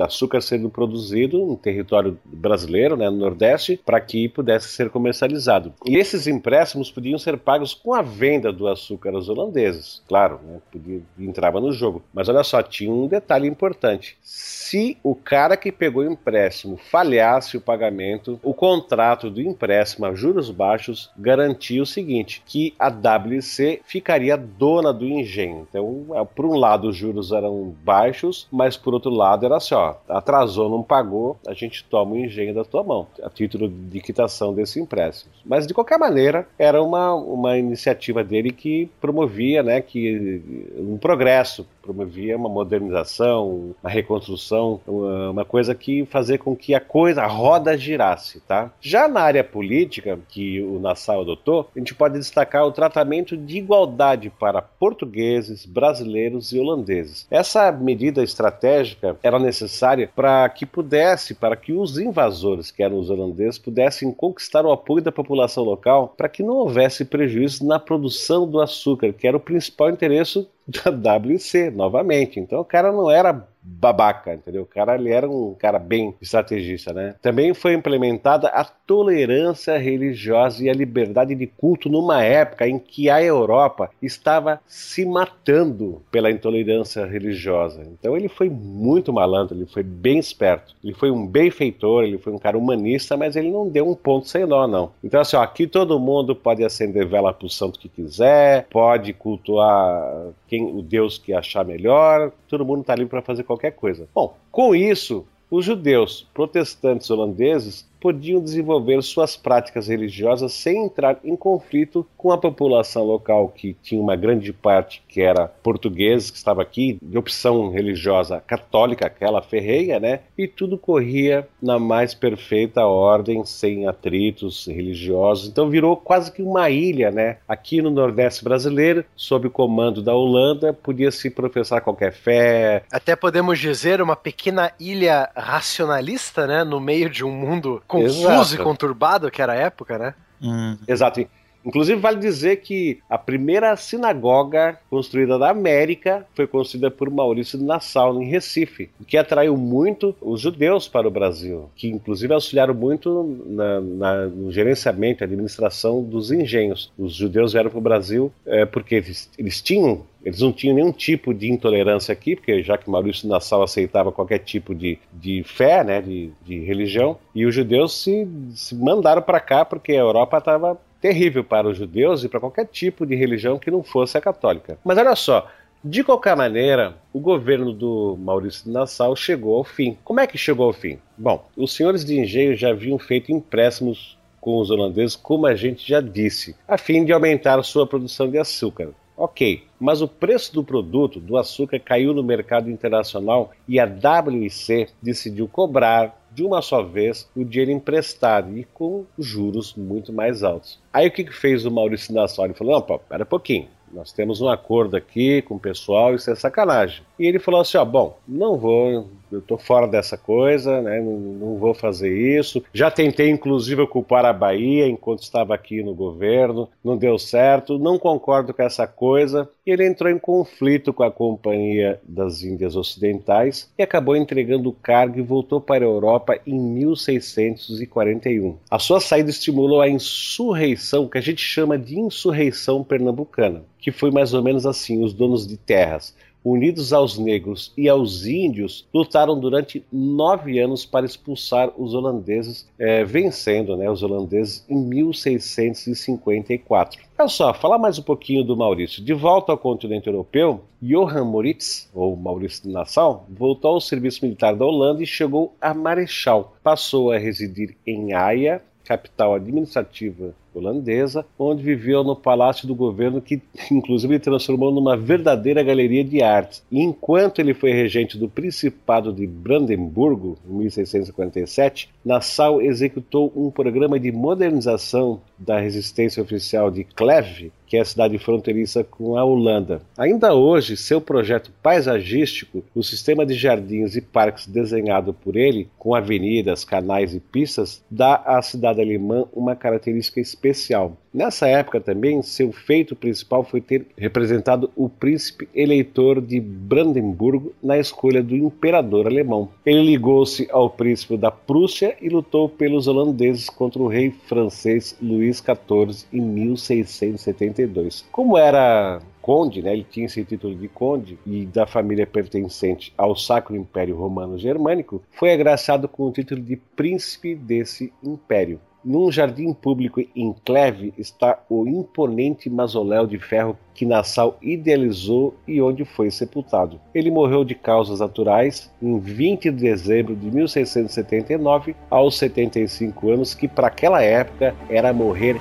[0.02, 3.08] Açúcar sendo produzido no território brasileiro, né?
[3.08, 5.72] No Nordeste, para que pudesse ser comercializado.
[5.86, 10.60] E esses empréstimos podiam ser pagos com a venda do açúcar aos holandeses, claro, né?
[10.70, 12.02] Podia, entrava no jogo.
[12.12, 14.16] Mas olha só, tinha um detalhe importante.
[14.22, 20.14] Se o cara que pegou o empréstimo falhasse o pagamento, o contrato do empréstimo a
[20.14, 25.66] juros baixos garantia o seguinte: que a WC ficaria dona do engenho.
[25.68, 29.74] Então, é, por um lado, os juros eram baixos, mas por outro lado, era assim:
[29.74, 34.00] ó, atrasou, não pagou, a gente toma o engenho da tua mão, a título de
[34.00, 35.32] quitação desse empréstimo.
[35.44, 37.81] Mas de qualquer maneira, era uma, uma iniciativa
[38.28, 40.42] dele que promovia né, que,
[40.76, 47.22] um progresso promovia uma modernização, uma reconstrução, uma, coisa que fazia com que a coisa,
[47.22, 48.70] a roda girasse, tá?
[48.80, 53.58] Já na área política, que o Nassau adotou, a gente pode destacar o tratamento de
[53.58, 57.26] igualdade para portugueses, brasileiros e holandeses.
[57.30, 63.10] Essa medida estratégica era necessária para que pudesse, para que os invasores, que eram os
[63.10, 68.46] holandeses, pudessem conquistar o apoio da população local para que não houvesse prejuízo na produção
[68.46, 72.38] do açúcar, que era o principal interesse da WC, novamente.
[72.38, 74.62] Então o cara não era babaca, entendeu?
[74.62, 77.14] O cara ele era um cara bem estrategista, né?
[77.22, 83.08] Também foi implementada a tolerância religiosa e a liberdade de culto numa época em que
[83.08, 87.82] a Europa estava se matando pela intolerância religiosa.
[87.82, 92.32] Então ele foi muito malandro, ele foi bem esperto, ele foi um benfeitor, ele foi
[92.32, 94.90] um cara humanista, mas ele não deu um ponto sem nó, não.
[95.02, 100.32] Então assim, ó, aqui todo mundo pode acender vela pro santo que quiser, pode cultuar
[100.48, 104.08] quem o Deus que achar melhor, todo mundo está livre para fazer qualquer coisa.
[104.14, 111.36] Bom, com isso, os judeus protestantes holandeses podiam desenvolver suas práticas religiosas sem entrar em
[111.36, 116.60] conflito com a população local, que tinha uma grande parte que era portuguesa, que estava
[116.60, 120.20] aqui, de opção religiosa católica, aquela ferreia, né?
[120.36, 125.48] E tudo corria na mais perfeita ordem, sem atritos religiosos.
[125.48, 127.36] Então virou quase que uma ilha, né?
[127.46, 132.82] Aqui no Nordeste brasileiro, sob o comando da Holanda, podia se professar qualquer fé.
[132.90, 136.64] Até podemos dizer uma pequena ilha racionalista, né?
[136.64, 138.54] No meio de um mundo confuso Exato.
[138.54, 140.14] e conturbado que era a época, né?
[140.40, 140.78] Hum.
[140.88, 141.20] Exato.
[141.64, 147.64] Inclusive, vale dizer que a primeira sinagoga construída da América foi construída por Maurício de
[147.64, 152.74] Nassau, em Recife, o que atraiu muito os judeus para o Brasil, que inclusive auxiliaram
[152.74, 156.92] muito na, na, no gerenciamento e administração dos engenhos.
[156.98, 160.92] Os judeus vieram para o Brasil é, porque eles, eles tinham eles não tinham nenhum
[160.92, 165.82] tipo de intolerância aqui, porque já que Maurício Nassau aceitava qualquer tipo de, de fé,
[165.82, 170.38] né, de, de religião, e os judeus se, se mandaram para cá porque a Europa
[170.38, 174.20] estava terrível para os judeus e para qualquer tipo de religião que não fosse a
[174.20, 174.78] católica.
[174.84, 175.50] Mas olha só,
[175.84, 179.98] de qualquer maneira, o governo do Maurício de Nassau chegou ao fim.
[180.04, 180.96] Como é que chegou ao fim?
[181.18, 185.86] Bom, os senhores de engenho já haviam feito empréstimos com os holandeses, como a gente
[185.86, 188.90] já disse, a fim de aumentar sua produção de açúcar.
[189.16, 194.88] Ok, mas o preço do produto, do açúcar, caiu no mercado internacional e a WIC
[195.02, 200.80] decidiu cobrar de uma só vez o dinheiro emprestado e com juros muito mais altos.
[200.92, 202.44] Aí o que, que fez o Maurício Nassau?
[202.44, 203.68] Ele falou: não, pô, pera um pouquinho.
[203.92, 207.04] Nós temos um acordo aqui com o pessoal, isso é sacanagem.
[207.22, 211.00] E ele falou assim: ó, bom, não vou eu tô fora dessa coisa, né?
[211.00, 212.62] Não, não, vou fazer isso.
[212.72, 217.98] Já tentei, inclusive, ocupar a Bahia enquanto estava aqui no governo, não deu certo, não
[217.98, 219.48] concordo com essa coisa.
[219.66, 224.74] E ele entrou em conflito com a Companhia das Índias Ocidentais e acabou entregando o
[224.74, 228.56] cargo e voltou para a Europa em 1641.
[228.70, 234.10] A sua saída estimulou a insurreição, que a gente chama de insurreição pernambucana, que foi
[234.10, 236.14] mais ou menos assim: os donos de terras
[236.44, 243.04] unidos aos negros e aos índios, lutaram durante nove anos para expulsar os holandeses, é,
[243.04, 247.00] vencendo né, os holandeses em 1654.
[247.18, 249.04] Olha só, falar mais um pouquinho do Maurício.
[249.04, 254.56] De volta ao continente europeu, Johan Moritz, ou Maurício de Nassau, voltou ao serviço militar
[254.56, 256.56] da Holanda e chegou a Marechal.
[256.62, 263.40] Passou a residir em Haia, capital administrativa holandesa, onde viveu no palácio do governo, que
[263.70, 266.62] inclusive transformou numa verdadeira galeria de arte.
[266.70, 273.98] E enquanto ele foi regente do Principado de Brandemburgo, em 1647, Nassau executou um programa
[273.98, 279.80] de modernização da resistência oficial de Kleve, que é a cidade fronteiriça com a Holanda.
[279.96, 285.94] Ainda hoje, seu projeto paisagístico, o sistema de jardins e parques desenhado por ele, com
[285.94, 290.96] avenidas, canais e pistas, dá à cidade alemã uma característica especial.
[291.14, 297.78] Nessa época também, seu feito principal foi ter representado o príncipe eleitor de Brandemburgo na
[297.78, 299.48] escolha do imperador alemão.
[299.64, 305.36] Ele ligou-se ao príncipe da Prússia e lutou pelos holandeses contra o rei francês Luís
[305.36, 308.06] XIV em 1672.
[308.10, 313.14] Como era conde, né, ele tinha esse título de conde e da família pertencente ao
[313.14, 318.58] Sacro Império Romano Germânico, foi agraciado com o título de príncipe desse império.
[318.84, 325.62] Num jardim público em Cleve está o imponente mausoléu de ferro que Nassau idealizou e
[325.62, 326.80] onde foi sepultado.
[326.92, 333.46] Ele morreu de causas naturais em 20 de dezembro de 1679, aos 75 anos, que
[333.46, 335.40] para aquela época era morrer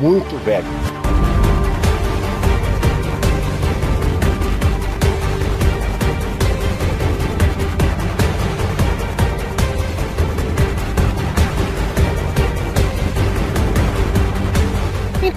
[0.00, 1.07] muito velho.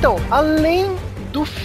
[0.02, 0.88] Então, além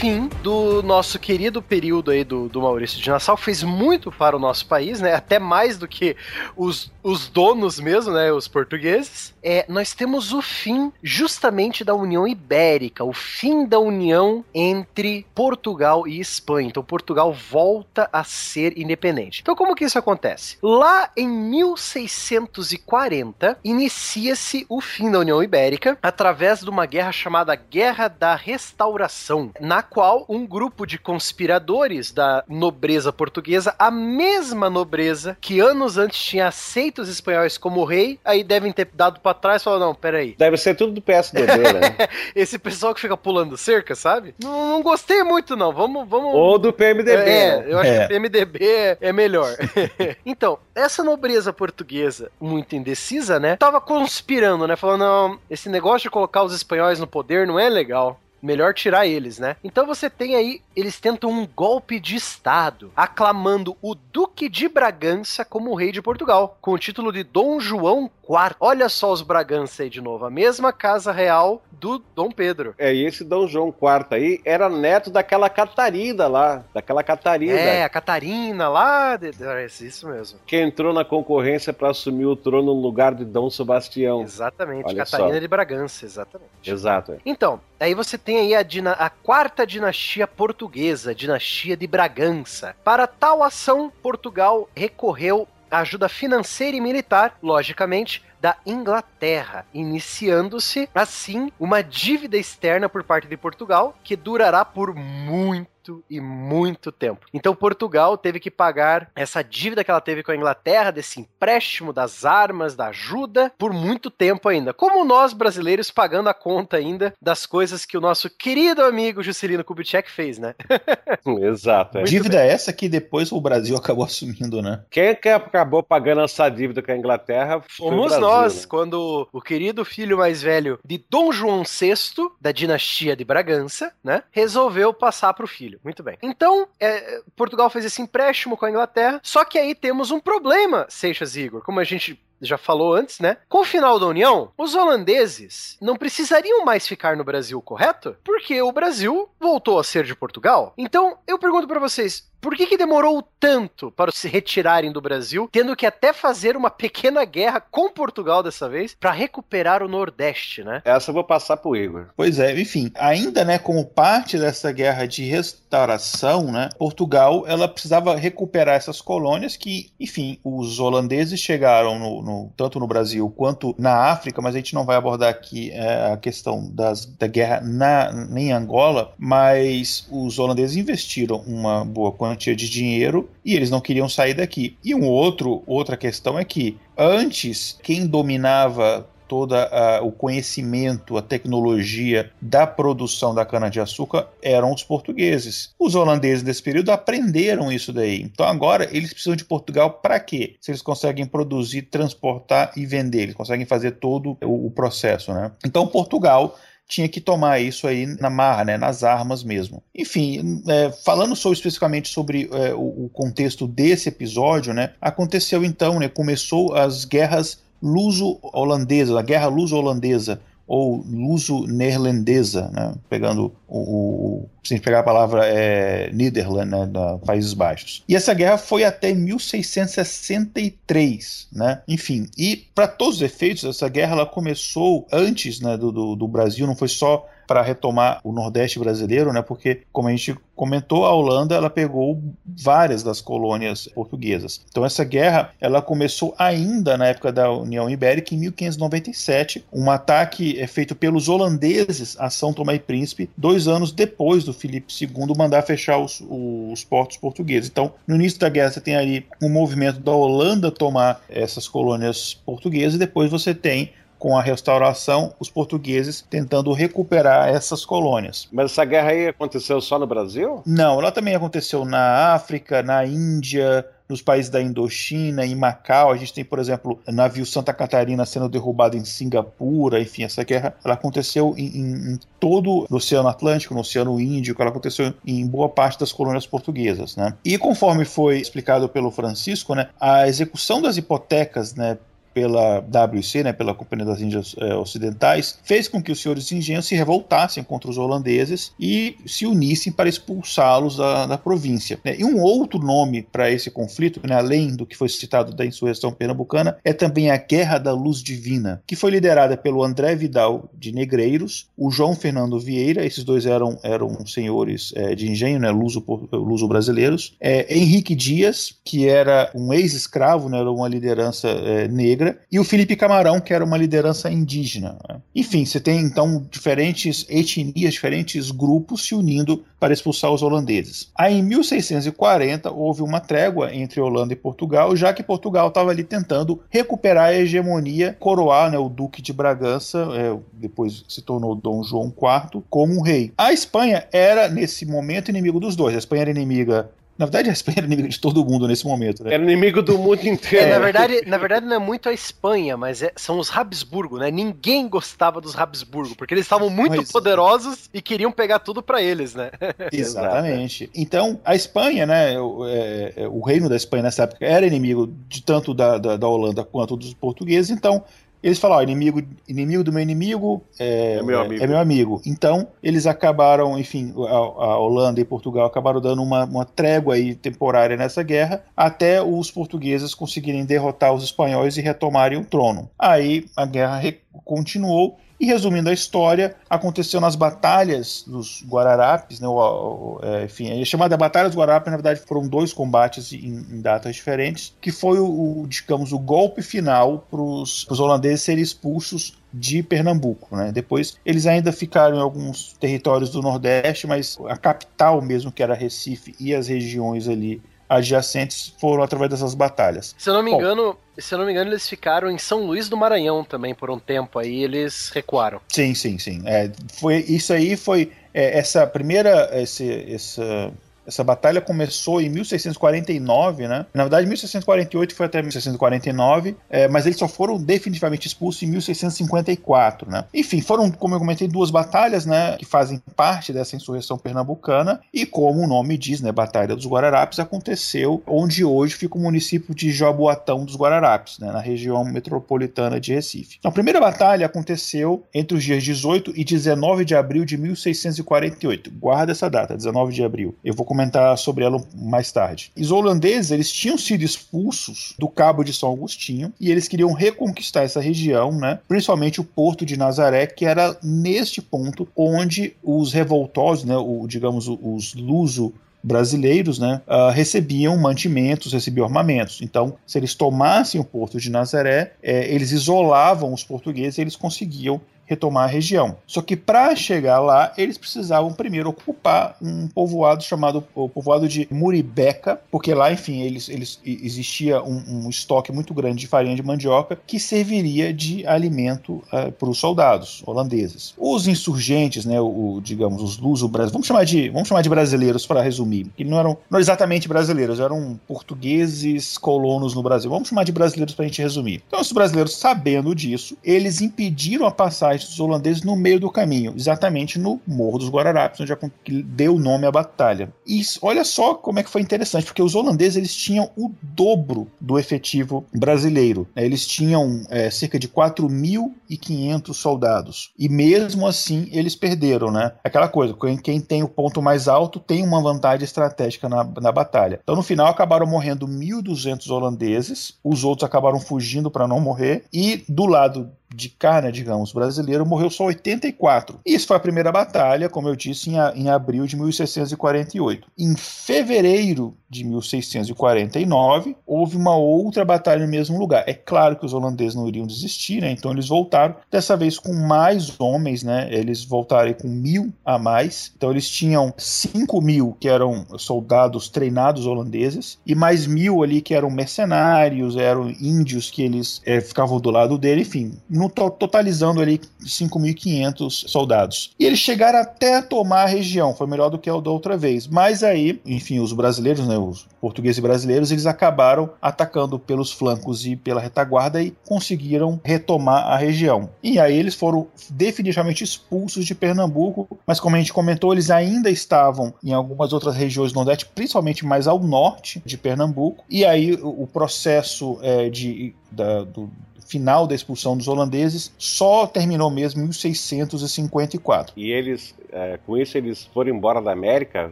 [0.07, 4.39] fim do nosso querido período aí do, do Maurício de Nassau, fez muito para o
[4.39, 5.15] nosso país, né?
[5.15, 6.15] Até mais do que
[6.57, 8.31] os, os donos mesmo, né?
[8.31, 9.35] Os portugueses.
[9.43, 16.07] É, nós temos o fim justamente da União Ibérica, o fim da união entre Portugal
[16.07, 16.69] e Espanha.
[16.69, 19.41] Então Portugal volta a ser independente.
[19.43, 20.57] Então como que isso acontece?
[20.63, 28.07] Lá em 1640 inicia-se o fim da União Ibérica através de uma guerra chamada Guerra
[28.07, 35.59] da Restauração, na qual um grupo de conspiradores da nobreza portuguesa, a mesma nobreza que
[35.59, 39.65] anos antes tinha aceito os espanhóis como rei, aí devem ter dado para trás e
[39.65, 40.35] falou: não, peraí.
[40.37, 42.09] Deve ser tudo do PSDB, né?
[42.37, 44.35] Esse pessoal que fica pulando cerca, sabe?
[44.39, 45.73] Não, não, gostei muito, não.
[45.73, 46.07] Vamos.
[46.07, 46.35] vamos...
[46.35, 47.31] Ou do PMDB.
[47.31, 47.65] É, né?
[47.67, 47.99] eu acho é.
[48.01, 49.57] que o PMDB é, é melhor.
[50.27, 53.57] então, essa nobreza portuguesa, muito indecisa, né?
[53.57, 54.77] Tava conspirando, né?
[54.77, 59.07] Falando: não, esse negócio de colocar os espanhóis no poder não é legal melhor tirar
[59.07, 59.57] eles, né?
[59.63, 65.45] Então você tem aí, eles tentam um golpe de Estado, aclamando o Duque de Bragança
[65.45, 68.57] como rei de Portugal, com o título de Dom João IV.
[68.61, 72.74] Olha só os Bragança aí de novo, a mesma casa real do Dom Pedro.
[72.79, 77.53] É, e esse Dom João IV aí era neto daquela Catarina lá, daquela Catarina.
[77.53, 79.29] É, a Catarina lá, de...
[79.29, 80.39] é isso mesmo.
[80.47, 84.22] Que entrou na concorrência para assumir o trono no lugar de Dom Sebastião.
[84.22, 85.41] Exatamente, Olha Catarina só.
[85.41, 86.51] de Bragança, exatamente.
[86.64, 87.12] Exato.
[87.12, 87.18] É.
[87.24, 88.93] Então, aí você tem aí a, dina...
[88.93, 92.74] a quarta dinastia portuguesa, dinastia de Bragança.
[92.83, 101.51] Para tal ação, Portugal recorreu à ajuda financeira e militar, logicamente, da Inglaterra, iniciando-se assim
[101.59, 107.26] uma dívida externa por parte de Portugal que durará por muito muito e muito tempo.
[107.32, 111.93] Então Portugal teve que pagar essa dívida que ela teve com a Inglaterra, desse empréstimo
[111.93, 114.72] das armas, da ajuda, por muito tempo ainda.
[114.72, 119.64] Como nós brasileiros pagando a conta ainda das coisas que o nosso querido amigo Juscelino
[119.64, 120.55] Kubitschek fez, né?
[121.43, 121.99] Exato.
[121.99, 122.03] É.
[122.05, 122.49] Dívida bem.
[122.49, 124.82] essa que depois o Brasil acabou assumindo, né?
[124.91, 128.66] Quem que acabou pagando essa dívida com a Inglaterra fomos Brasil, nós, né?
[128.68, 131.97] quando o querido filho mais velho de Dom João VI,
[132.41, 135.81] da dinastia de Bragança, né, resolveu passar para o filho filho.
[135.85, 136.18] Muito bem.
[136.22, 140.87] Então, é, Portugal fez esse empréstimo com a Inglaterra, só que aí temos um problema,
[140.89, 141.62] Seixas e Igor.
[141.62, 143.39] Como a gente já falou antes, né?
[143.49, 148.16] Com o final da União, os holandeses não precisariam mais ficar no Brasil, correto?
[148.22, 150.74] Porque o Brasil voltou a ser de Portugal.
[150.77, 155.49] Então, eu pergunto para vocês, por que, que demorou tanto para se retirarem do Brasil,
[155.51, 160.62] tendo que até fazer uma pequena guerra com Portugal dessa vez para recuperar o Nordeste,
[160.62, 160.82] né?
[160.84, 162.07] Essa eu vou passar pro Igor.
[162.16, 168.16] Pois é, enfim, ainda, né, como parte dessa guerra de restauração, né, Portugal, ela precisava
[168.16, 174.11] recuperar essas colônias que, enfim, os holandeses chegaram no, no tanto no Brasil quanto na
[174.11, 178.11] África, mas a gente não vai abordar aqui é, a questão das, da guerra na,
[178.37, 184.09] em Angola, mas os holandeses investiram uma boa quantia de dinheiro e eles não queriam
[184.09, 184.77] sair daqui.
[184.85, 189.55] E um outro, outra questão é que antes quem dominava todo
[190.03, 195.75] o conhecimento, a tecnologia da produção da cana-de-açúcar eram os portugueses.
[195.79, 198.22] Os holandeses nesse período aprenderam isso daí.
[198.22, 200.55] Então agora eles precisam de Portugal para quê?
[200.61, 205.51] Se eles conseguem produzir, transportar e vender, eles conseguem fazer todo o, o processo, né?
[205.64, 206.57] Então Portugal
[206.88, 209.83] tinha que tomar isso aí na marra, né, nas armas mesmo.
[209.95, 215.99] Enfim, é, falando só especificamente sobre é, o, o, contexto desse episódio, né, aconteceu então,
[215.99, 222.95] né, começou as guerras luso-holandesas, a guerra luso-holandesa, ou luso-neerlandesa, né?
[223.08, 228.05] pegando o, o, se pegar a palavra é, Netherlands, né, da Países Baixos.
[228.09, 231.83] E essa guerra foi até 1663, né?
[231.88, 236.29] Enfim, e para todos os efeitos, essa guerra ela começou antes né, do, do, do
[236.29, 239.41] Brasil, não foi só para retomar o Nordeste brasileiro, né?
[239.41, 244.61] Porque, como a gente comentou, a Holanda ela pegou várias das colônias portuguesas.
[244.68, 250.59] Então essa guerra ela começou ainda na época da União Ibérica em 1597, um ataque
[250.59, 255.34] é feito pelos holandeses a São Tomé e Príncipe, dois anos depois do Filipe II
[255.37, 257.70] mandar fechar os, os portos portugueses.
[257.70, 262.34] Então, no início da guerra você tem ali um movimento da Holanda tomar essas colônias
[262.34, 268.49] portuguesas e depois você tem com a restauração, os portugueses tentando recuperar essas colônias.
[268.53, 270.63] Mas essa guerra aí aconteceu só no Brasil?
[270.67, 276.11] Não, ela também aconteceu na África, na Índia, nos países da Indochina, em Macau.
[276.11, 280.01] A gente tem, por exemplo, navio Santa Catarina sendo derrubado em Singapura.
[280.01, 284.63] Enfim, essa guerra ela aconteceu em, em, em todo o Oceano Atlântico, no Oceano Índico,
[284.63, 287.17] ela aconteceu em boa parte das colônias portuguesas.
[287.17, 287.34] Né?
[287.45, 291.99] E conforme foi explicado pelo Francisco, né, a execução das hipotecas né,
[292.37, 296.54] pela WC, né, pela Companhia das Índias é, Ocidentais, fez com que os senhores de
[296.54, 301.99] engenho se revoltassem contra os holandeses e se unissem para expulsá-los da, da, província.
[302.04, 302.14] Né.
[302.18, 306.13] E um outro nome para esse conflito, né, além do que foi citado da insurreição
[306.13, 310.92] pernambucana, é também a Guerra da Luz Divina, que foi liderada pelo André Vidal de
[310.92, 316.04] Negreiros, o João Fernando Vieira, esses dois eram, eram senhores é, de engenho, né, luso,
[316.30, 321.49] luso brasileiros, é, Henrique Dias, que era um ex-escravo, né, era uma liderança
[321.88, 324.99] negra, negra, e o Felipe Camarão, que era uma liderança indígena.
[325.09, 325.21] Né?
[325.35, 331.11] Enfim, você tem então diferentes etnias, diferentes grupos se unindo para expulsar os holandeses.
[331.17, 336.03] Aí em 1640 houve uma trégua entre Holanda e Portugal, já que Portugal estava ali
[336.03, 341.83] tentando recuperar a hegemonia, coroar né, o Duque de Bragança, é, depois se tornou Dom
[341.83, 343.33] João IV, como um rei.
[343.37, 345.95] A Espanha era, nesse momento, inimigo dos dois.
[345.95, 349.25] A Espanha era inimiga na verdade, a Espanha era inimigo de todo mundo nesse momento,
[349.25, 349.34] né?
[349.34, 350.67] Era inimigo do mundo inteiro.
[350.67, 354.18] É, na, verdade, na verdade, não é muito a Espanha, mas é, são os Habsburgo,
[354.18, 354.30] né?
[354.30, 357.13] Ninguém gostava dos Habsburgo, porque eles estavam muito mas...
[357.13, 359.51] poderosos e queriam pegar tudo para eles, né?
[359.93, 360.91] Exatamente.
[360.95, 362.38] então, a Espanha, né?
[362.38, 366.17] O, é, é, o, reino da Espanha nessa época era inimigo de tanto da, da,
[366.17, 368.05] da Holanda quanto dos portugueses, então
[368.42, 371.64] eles falaram, inimigo, inimigo do meu inimigo é, é, meu amigo.
[371.64, 372.22] é, meu amigo.
[372.25, 377.34] Então, eles acabaram, enfim, a, a Holanda e Portugal acabaram dando uma, uma, trégua aí
[377.34, 382.91] temporária nessa guerra, até os portugueses conseguirem derrotar os espanhóis e retomarem o trono.
[382.99, 384.00] Aí a guerra
[384.45, 390.80] continuou e resumindo a história, aconteceu nas batalhas dos Guararapes, né, o, o, é, enfim,
[390.80, 394.91] é chamada Batalha dos Guararapes, na verdade foram dois combates em, em datas diferentes, que
[394.91, 400.54] foi o, o digamos, o golpe final para os holandeses serem expulsos de Pernambuco.
[400.57, 400.71] Né?
[400.72, 405.75] Depois eles ainda ficaram em alguns territórios do Nordeste, mas a capital mesmo, que era
[405.75, 410.14] Recife, e as regiões ali adjacentes foram através dessas batalhas.
[410.18, 412.67] Se eu não me Bom, engano, se eu não me engano, eles ficaram em São
[412.67, 415.61] Luís do Maranhão também por um tempo aí, eles recuaram.
[415.68, 416.42] Sim, sim, sim.
[416.45, 420.72] É, foi isso aí foi é, essa primeira esse, essa
[421.07, 423.87] Essa batalha começou em 1649, né?
[423.95, 430.11] Na verdade, 1648 foi até 1649, é, mas eles só foram definitivamente expulsos em 1654,
[430.11, 430.24] né?
[430.34, 432.57] Enfim, foram, como eu comentei, duas batalhas, né?
[432.57, 436.33] Que fazem parte dessa insurreição pernambucana e, como o nome diz, né?
[436.33, 441.53] Batalha dos Guararapes aconteceu onde hoje fica o município de Jaboatão dos Guararapes, né?
[441.53, 443.57] Na região metropolitana de Recife.
[443.58, 448.91] Então, a primeira batalha aconteceu entre os dias 18 e 19 de abril de 1648.
[448.91, 450.57] Guarda essa data, 19 de abril.
[450.64, 452.73] Eu vou comentar sobre ela mais tarde.
[452.75, 457.83] Os holandeses eles tinham sido expulsos do Cabo de São Agostinho e eles queriam reconquistar
[457.83, 458.79] essa região, né?
[458.89, 463.97] principalmente o porto de Nazaré, que era neste ponto onde os revoltosos, né?
[463.97, 469.61] o, digamos, os luso brasileiros né, uh, recebiam mantimentos, recebiam armamentos.
[469.61, 474.37] Então, se eles tomassem o porto de Nazaré, eh, eles isolavam os portugueses e eles
[474.37, 476.17] conseguiam retomar a região.
[476.27, 481.69] Só que para chegar lá, eles precisavam primeiro ocupar um povoado chamado o povoado de
[481.71, 486.63] Muribeca, porque lá, enfim, eles, eles existia um, um estoque muito grande de farinha de
[486.63, 491.15] mandioca que serviria de alimento uh, para os soldados holandeses.
[491.19, 494.89] Os insurgentes, né, o, o digamos, os luso brasileiros, vamos chamar de, vamos chamar de
[494.89, 500.31] brasileiros para resumir, que não eram não exatamente brasileiros, eram portugueses colonos no Brasil.
[500.31, 501.83] Vamos chamar de brasileiros para a gente resumir.
[501.87, 506.75] Então, os brasileiros, sabendo disso, eles impediram a passagem dos holandeses no meio do caminho,
[506.76, 510.53] exatamente no Morro dos Guararapes, onde deu o nome à batalha.
[510.67, 514.68] E olha só como é que foi interessante, porque os holandeses eles tinham o dobro
[514.80, 516.47] do efetivo brasileiro.
[516.55, 516.64] Né?
[516.64, 520.51] Eles tinham é, cerca de 4.500 soldados.
[520.59, 522.72] E mesmo assim eles perderam, né?
[522.84, 527.41] Aquela coisa, quem tem o ponto mais alto tem uma vantagem estratégica na, na batalha.
[527.43, 532.84] Então no final acabaram morrendo 1.200 holandeses, os outros acabaram fugindo para não morrer, e
[532.88, 536.61] do lado de né, digamos, brasileiro, morreu só 84.
[536.64, 540.68] Isso foi a primeira batalha, como eu disse, em, em abril de 1648.
[540.79, 546.25] Em fevereiro de 1649, houve uma outra batalha no mesmo lugar.
[546.26, 548.30] É claro que os holandeses não iriam desistir, né?
[548.30, 551.29] então eles voltaram, dessa vez com mais homens, né?
[551.30, 553.53] eles voltaram com mil a mais.
[553.57, 559.14] Então eles tinham 5 mil que eram soldados treinados holandeses e mais mil ali que
[559.14, 564.80] eram mercenários, eram índios que eles é, ficavam do lado dele, enfim, no totalizando ali
[565.03, 566.91] 5.500 soldados.
[566.99, 570.26] E eles chegaram até tomar a região, foi melhor do que a da outra vez.
[570.26, 575.87] Mas aí, enfim, os brasileiros, né, os portugueses e brasileiros, eles acabaram atacando pelos flancos
[575.87, 579.08] e pela retaguarda e conseguiram retomar a região.
[579.22, 584.11] E aí eles foram definitivamente expulsos de Pernambuco, mas como a gente comentou, eles ainda
[584.11, 588.64] estavam em algumas outras regiões do Nordeste, principalmente mais ao norte de Pernambuco.
[588.68, 591.91] E aí o processo é, de, da, do,
[592.27, 596.93] final da expulsão dos holandeses só terminou mesmo em 1654.
[596.97, 599.91] E eles, é, com isso, eles foram embora da América?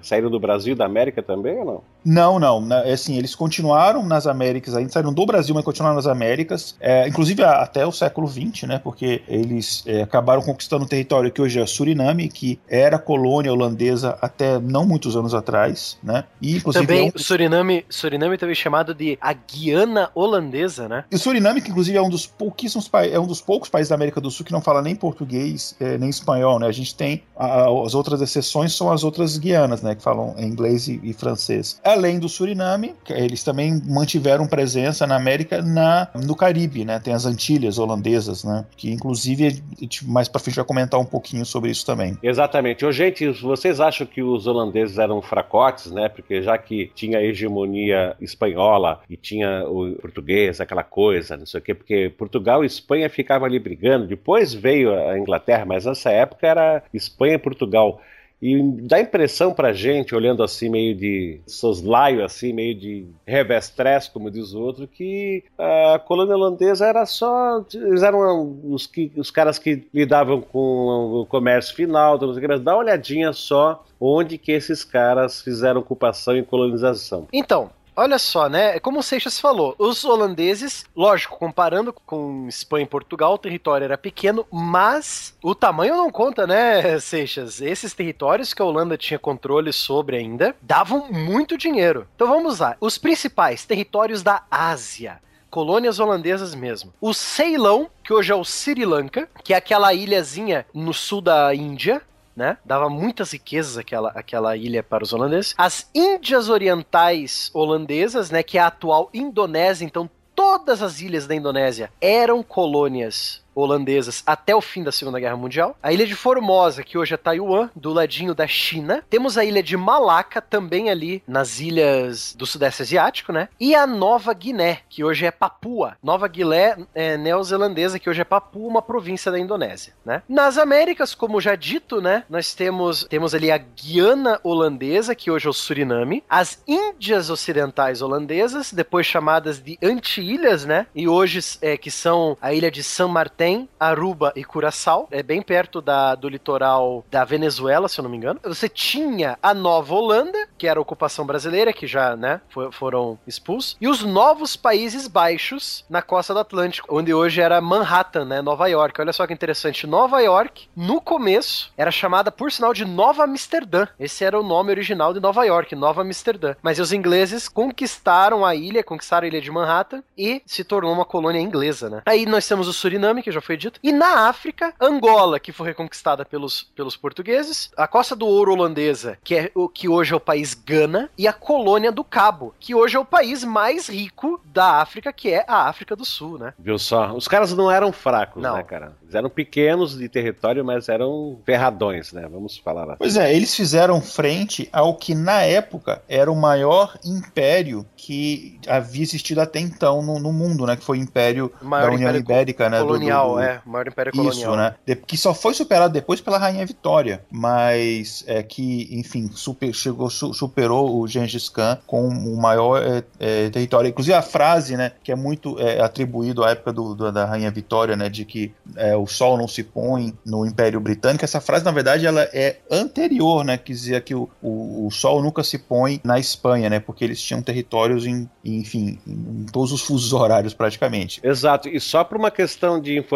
[0.03, 1.95] Saíram do Brasil da América também ou não?
[2.05, 2.71] Não, não.
[2.85, 7.09] É assim, eles continuaram nas Américas, ainda saíram do Brasil, mas continuaram nas Américas, é,
[7.09, 8.79] inclusive até o século XX, né?
[8.79, 14.19] Porque eles é, acabaram conquistando um território que hoje é Suriname, que era colônia holandesa
[14.21, 16.25] até não muitos anos atrás, né?
[16.43, 17.19] E inclusive também é um...
[17.19, 21.05] Suriname, Suriname também chamado de a Guiana holandesa, né?
[21.11, 24.21] E Suriname, que inclusive é um dos pouquíssimos é um dos poucos países da América
[24.21, 26.67] do Sul que não fala nem português é, nem espanhol, né?
[26.67, 29.95] A gente tem a, as outras exceções são as outras Guianas, né?
[29.95, 35.63] Que falam inglês e, e francês além do Suriname, eles também mantiveram presença na América,
[35.63, 36.99] na, no Caribe, né?
[36.99, 38.65] Tem as Antilhas holandesas, né?
[38.77, 39.63] Que inclusive
[40.03, 42.17] mais para frente vai comentar um pouquinho sobre isso também.
[42.23, 42.85] Exatamente.
[42.85, 46.09] Ô, gente, vocês acham que os holandeses eram fracotes, né?
[46.09, 51.61] Porque já que tinha a hegemonia espanhola e tinha o português, aquela coisa, não sei
[51.61, 54.07] o quê, porque Portugal e Espanha ficavam ali brigando.
[54.07, 58.01] Depois veio a Inglaterra, mas nessa época era Espanha e Portugal.
[58.43, 64.31] E dá impressão pra gente, olhando assim, meio de soslaio, assim, meio de revestress, como
[64.31, 67.65] diz o outro, que a colônia holandesa era só.
[67.73, 72.83] Eles eram os, que, os caras que lidavam com o comércio final, então, dá uma
[72.83, 77.27] olhadinha só onde que esses caras fizeram ocupação e colonização.
[77.33, 78.79] Então, Olha só, né?
[78.81, 83.97] Como o Seixas falou, os holandeses, lógico, comparando com Espanha e Portugal, o território era
[83.97, 87.61] pequeno, mas o tamanho não conta, né, Seixas?
[87.61, 92.07] Esses territórios que a Holanda tinha controle sobre ainda davam muito dinheiro.
[92.17, 92.77] Então vamos lá.
[92.81, 95.23] Os principais territórios da Ásia
[95.55, 96.93] colônias holandesas mesmo.
[97.01, 101.55] O Ceilão, que hoje é o Sri Lanka, que é aquela ilhazinha no sul da
[101.55, 102.03] Índia,
[102.37, 102.59] né?
[102.65, 105.55] Dava muitas riquezas aquela, aquela ilha para os holandeses.
[105.57, 108.43] As Índias Orientais holandesas, né?
[108.43, 114.55] Que é a atual Indonésia, então todas as ilhas da Indonésia eram colônias holandesas até
[114.55, 115.77] o fim da Segunda Guerra Mundial.
[115.83, 119.05] A ilha de Formosa, que hoje é Taiwan, do ladinho da China.
[119.09, 123.49] Temos a ilha de Malaca, também ali nas ilhas do Sudeste Asiático, né?
[123.61, 125.97] E a Nova Guiné, que hoje é Papua.
[126.03, 130.23] Nova Guiné é neozelandesa, que hoje é Papua, uma província da Indonésia, né?
[130.29, 132.25] Nas Américas, como já dito, né?
[132.29, 136.25] Nós temos, temos ali a Guiana Holandesa, que hoje é o Suriname.
[136.29, 140.87] As Índias Ocidentais Holandesas, depois chamadas de Antilhas, né?
[140.95, 145.23] E hoje é, que são a ilha de San Martín tem Aruba e Curaçao, é
[145.23, 148.41] bem perto da, do litoral da Venezuela, se eu não me engano.
[148.43, 153.19] Você tinha a Nova Holanda, que era a ocupação brasileira, que já, né, for, foram
[153.27, 158.41] expulsos, e os novos Países Baixos na costa do Atlântico, onde hoje era Manhattan, né,
[158.41, 158.99] Nova York.
[158.99, 163.87] Olha só que interessante, Nova York, no começo, era chamada, por sinal, de Nova Amsterdã.
[164.01, 166.55] Esse era o nome original de Nova York, Nova Amsterdã.
[166.63, 171.05] Mas os ingleses conquistaram a ilha, conquistaram a ilha de Manhattan e se tornou uma
[171.05, 172.01] colônia inglesa, né.
[172.07, 173.81] Aí nós temos o Suriname, que já foi dito.
[173.83, 179.19] E na África, Angola, que foi reconquistada pelos, pelos portugueses, a Costa do Ouro holandesa,
[179.23, 182.75] que é o que hoje é o país Gana, e a Colônia do Cabo, que
[182.75, 186.55] hoje é o país mais rico da África, que é a África do Sul, né?
[186.59, 187.13] Viu só?
[187.13, 188.57] Os caras não eram fracos, não.
[188.57, 188.97] né, cara?
[189.03, 192.27] Eles eram pequenos de território, mas eram ferradões, né?
[192.31, 192.97] Vamos falar lá.
[192.97, 199.03] Pois é, eles fizeram frente ao que na época era o maior império que havia
[199.03, 200.77] existido até então no, no mundo, né?
[200.77, 202.81] Que foi o Império da União império Ibérica, né?
[202.81, 204.53] Colonial, do, do, é, o maior império colonial.
[204.53, 204.75] Isso, né?
[204.87, 210.11] De, que só foi superado depois pela Rainha Vitória, mas é que, enfim, super, chegou,
[210.11, 213.89] su, superou o Gengis Khan com o maior é, é, território.
[213.89, 214.93] Inclusive a frase, né?
[215.03, 218.09] Que é muito é, atribuído à época do, do, da Rainha Vitória, né?
[218.09, 221.25] De que é, o sol não se põe no Império Britânico.
[221.25, 223.57] Essa frase, na verdade, ela é anterior, né?
[223.57, 226.81] Que dizia que o, o, o sol nunca se põe na Espanha, né?
[226.81, 231.21] Porque eles tinham território em, enfim, em todos os fusos horários praticamente.
[231.23, 231.69] Exato.
[231.69, 233.14] E só por uma questão de informação,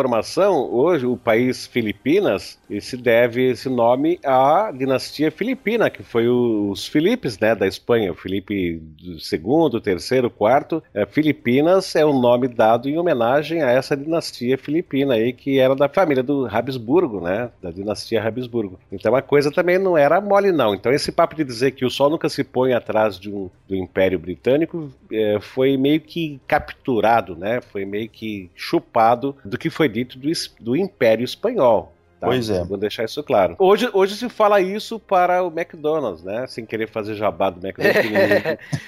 [0.70, 7.38] hoje o país Filipinas se deve esse nome à dinastia filipina, que foi os Filipes,
[7.38, 10.82] né, da Espanha, o Felipe II, terceiro, quarto.
[10.92, 15.74] É, Filipinas é um nome dado em homenagem a essa dinastia filipina aí que era
[15.74, 18.78] da família do Habsburgo, né, da dinastia Habsburgo.
[18.92, 20.74] Então a coisa também não era mole não.
[20.74, 23.74] Então esse papo de dizer que o sol nunca se põe atrás de um, do
[23.74, 27.60] Império Britânico é, foi meio que capturado, né?
[27.60, 30.28] Foi meio que chupado do que foi dito do,
[30.60, 31.92] do Império Espanhol.
[32.20, 32.26] Tá?
[32.26, 32.64] Pois é.
[32.64, 33.54] Vou deixar isso claro.
[33.60, 36.48] Hoje, hoje se fala isso para o McDonald's, né?
[36.48, 38.02] Sem querer fazer jabá do McDonald's.
[38.02, 38.12] Que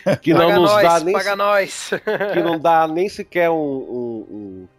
[0.04, 1.14] não, que não nos nós, dá nem.
[1.14, 1.90] Paga nós.
[2.34, 4.26] Que não dá nem sequer um, um,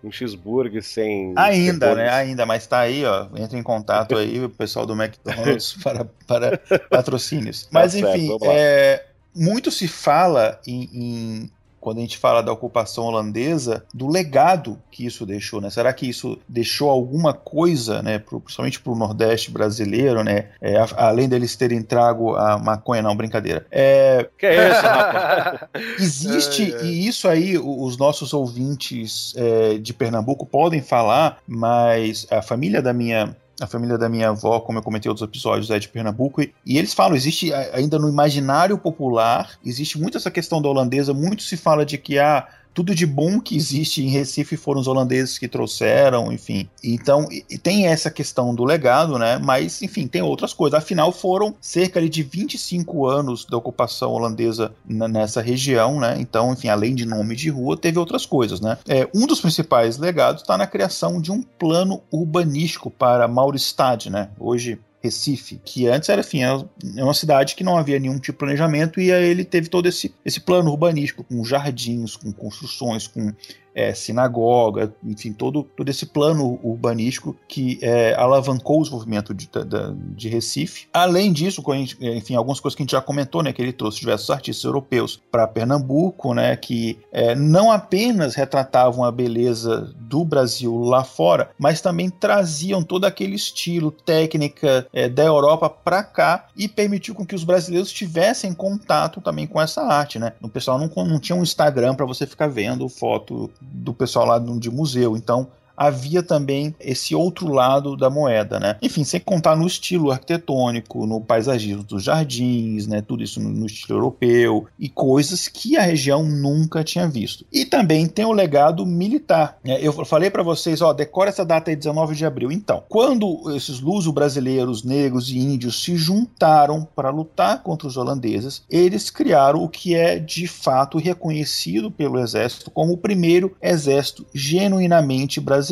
[0.03, 1.33] um, um cheeseburger sem.
[1.37, 2.09] Ainda, né?
[2.09, 3.27] Ainda, mas tá aí, ó.
[3.37, 6.57] Entra em contato aí o pessoal do McDonald's para, para
[6.89, 7.63] patrocínios.
[7.63, 11.51] Tá mas tá enfim, certo, é, muito se fala em, em,
[11.81, 15.69] quando a gente fala da ocupação holandesa, do legado que isso deixou, né?
[15.69, 20.49] Será que isso deixou alguma coisa, né, pro, principalmente para o Nordeste brasileiro, né?
[20.61, 23.65] É, a, além deles terem trago a maconha, não, brincadeira.
[23.71, 24.29] É...
[24.37, 25.59] Que é isso, rapaz?
[25.99, 26.85] Existe, é, é.
[26.85, 32.93] e isso aí os nossos ouvintes é, de Pernambuco podem falar, mas a família da
[32.93, 36.41] minha a família da minha avó, como eu comentei em outros episódios, é de Pernambuco,
[36.41, 41.13] e, e eles falam, existe ainda no imaginário popular, existe muito essa questão da holandesa,
[41.13, 44.87] muito se fala de que ah, tudo de bom que existe em Recife foram os
[44.87, 46.69] holandeses que trouxeram, enfim.
[46.83, 47.27] Então,
[47.61, 49.37] tem essa questão do legado, né?
[49.37, 50.77] Mas, enfim, tem outras coisas.
[50.77, 56.15] Afinal, foram cerca de 25 anos da ocupação holandesa nessa região, né?
[56.19, 58.77] Então, enfim, além de nome de rua, teve outras coisas, né?
[58.87, 64.29] É, um dos principais legados está na criação de um plano urbanístico para Mauristad, né?
[64.39, 68.37] Hoje Recife, que antes era, enfim, é uma cidade que não havia nenhum tipo de
[68.37, 73.33] planejamento e aí ele teve todo esse, esse plano urbanístico, com jardins, com construções, com
[73.73, 80.15] é, sinagoga, enfim, todo, todo esse plano urbanístico que é, alavancou o desenvolvimento de, de,
[80.15, 80.87] de, Recife.
[80.93, 81.63] Além disso,
[81.99, 85.21] enfim, algumas coisas que a gente já comentou, né, que ele trouxe diversos artistas europeus
[85.31, 91.81] para Pernambuco, né, que é, não apenas retratavam a beleza do Brasil lá fora, mas
[91.81, 97.35] também traziam todo aquele estilo, técnica é, da Europa para cá e permitiu com que
[97.35, 100.33] os brasileiros tivessem contato também com essa arte, né?
[100.41, 104.39] O pessoal não, não tinha um Instagram para você ficar vendo foto do pessoal lá
[104.39, 105.15] de museu.
[105.15, 105.47] Então,
[105.87, 108.77] havia também esse outro lado da moeda, né?
[108.81, 113.01] Enfim, sem contar no estilo arquitetônico, no paisagismo dos jardins, né?
[113.01, 117.45] Tudo isso no, estilo europeu e coisas que a região nunca tinha visto.
[117.51, 119.57] E também tem o legado militar.
[119.63, 119.79] Né?
[119.81, 122.51] Eu falei para vocês, ó, decora essa data aí, 19 de abril.
[122.51, 129.09] Então, quando esses luso-brasileiros, negros e índios se juntaram para lutar contra os holandeses, eles
[129.09, 135.70] criaram o que é de fato reconhecido pelo exército como o primeiro exército genuinamente brasileiro,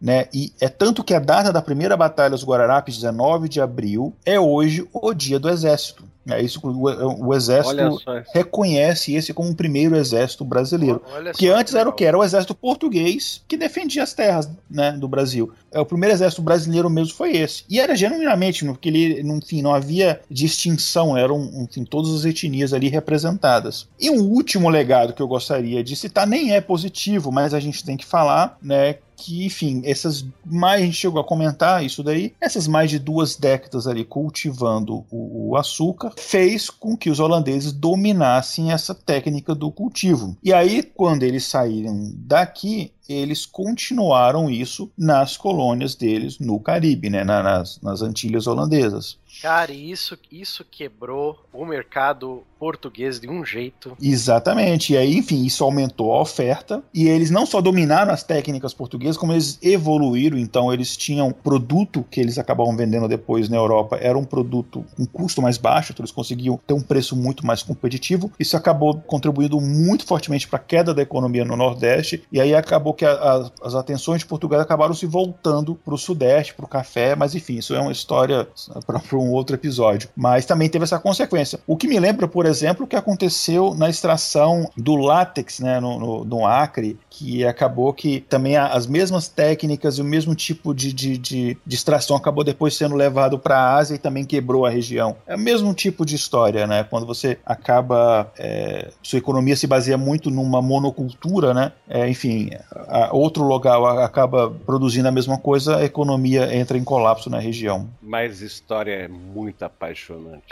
[0.00, 0.26] né?
[0.32, 4.38] E é tanto que a data da primeira batalha dos Guararapes, 19 de abril, é
[4.38, 6.04] hoje o dia do exército.
[6.28, 7.98] É isso que o, o exército
[8.32, 11.02] reconhece esse como o primeiro exército brasileiro.
[11.34, 12.04] que antes era o que?
[12.04, 15.52] Era o exército português que defendia as terras né, do Brasil.
[15.72, 17.64] É, o primeiro exército brasileiro mesmo foi esse.
[17.68, 22.88] E era genuinamente, porque ele, enfim, não havia distinção, eram enfim, todas as etnias ali
[22.88, 23.88] representadas.
[23.98, 27.84] E um último legado que eu gostaria de citar, nem é positivo, mas a gente
[27.84, 28.96] tem que falar, né?
[29.22, 33.36] Que, enfim, essas mais a gente chegou a comentar isso daí, essas mais de duas
[33.36, 39.70] décadas ali cultivando o, o, açúcar fez com que os holandeses dominassem essa técnica do
[39.70, 40.36] cultivo.
[40.42, 47.22] E aí, quando eles saíram daqui, eles continuaram isso nas colônias deles no Caribe, né,
[47.24, 49.18] nas, nas Antilhas holandesas.
[49.40, 53.96] Cara, isso, isso quebrou o mercado português de um jeito.
[54.00, 54.92] Exatamente.
[54.92, 56.80] E aí, enfim, isso aumentou a oferta.
[56.94, 60.38] E eles não só dominaram as técnicas portuguesas, como eles evoluíram.
[60.38, 65.04] Então, eles tinham produto que eles acabavam vendendo depois na Europa, era um produto com
[65.04, 68.30] custo mais baixo, então eles conseguiam ter um preço muito mais competitivo.
[68.38, 72.22] Isso acabou contribuindo muito fortemente para a queda da economia no Nordeste.
[72.30, 75.98] E aí acabou que a, a, as atenções de Portugal acabaram se voltando para o
[75.98, 77.16] Sudeste, para o café.
[77.16, 78.46] Mas, enfim, isso é uma história
[78.86, 79.00] para
[79.30, 80.08] outro episódio.
[80.16, 81.60] Mas também teve essa consequência.
[81.66, 85.98] O que me lembra, por exemplo, o que aconteceu na extração do látex né, no,
[85.98, 90.92] no, no Acre, que acabou que também as mesmas técnicas e o mesmo tipo de,
[90.92, 94.70] de, de, de extração acabou depois sendo levado para a Ásia e também quebrou a
[94.70, 95.16] região.
[95.26, 96.84] É o mesmo tipo de história, né?
[96.84, 98.30] Quando você acaba.
[98.38, 101.72] É, sua economia se baseia muito numa monocultura, né?
[101.88, 107.28] É, enfim, a, outro local acaba produzindo a mesma coisa, a economia entra em colapso
[107.28, 107.88] na região.
[108.00, 110.46] Mas história muito apaixonante.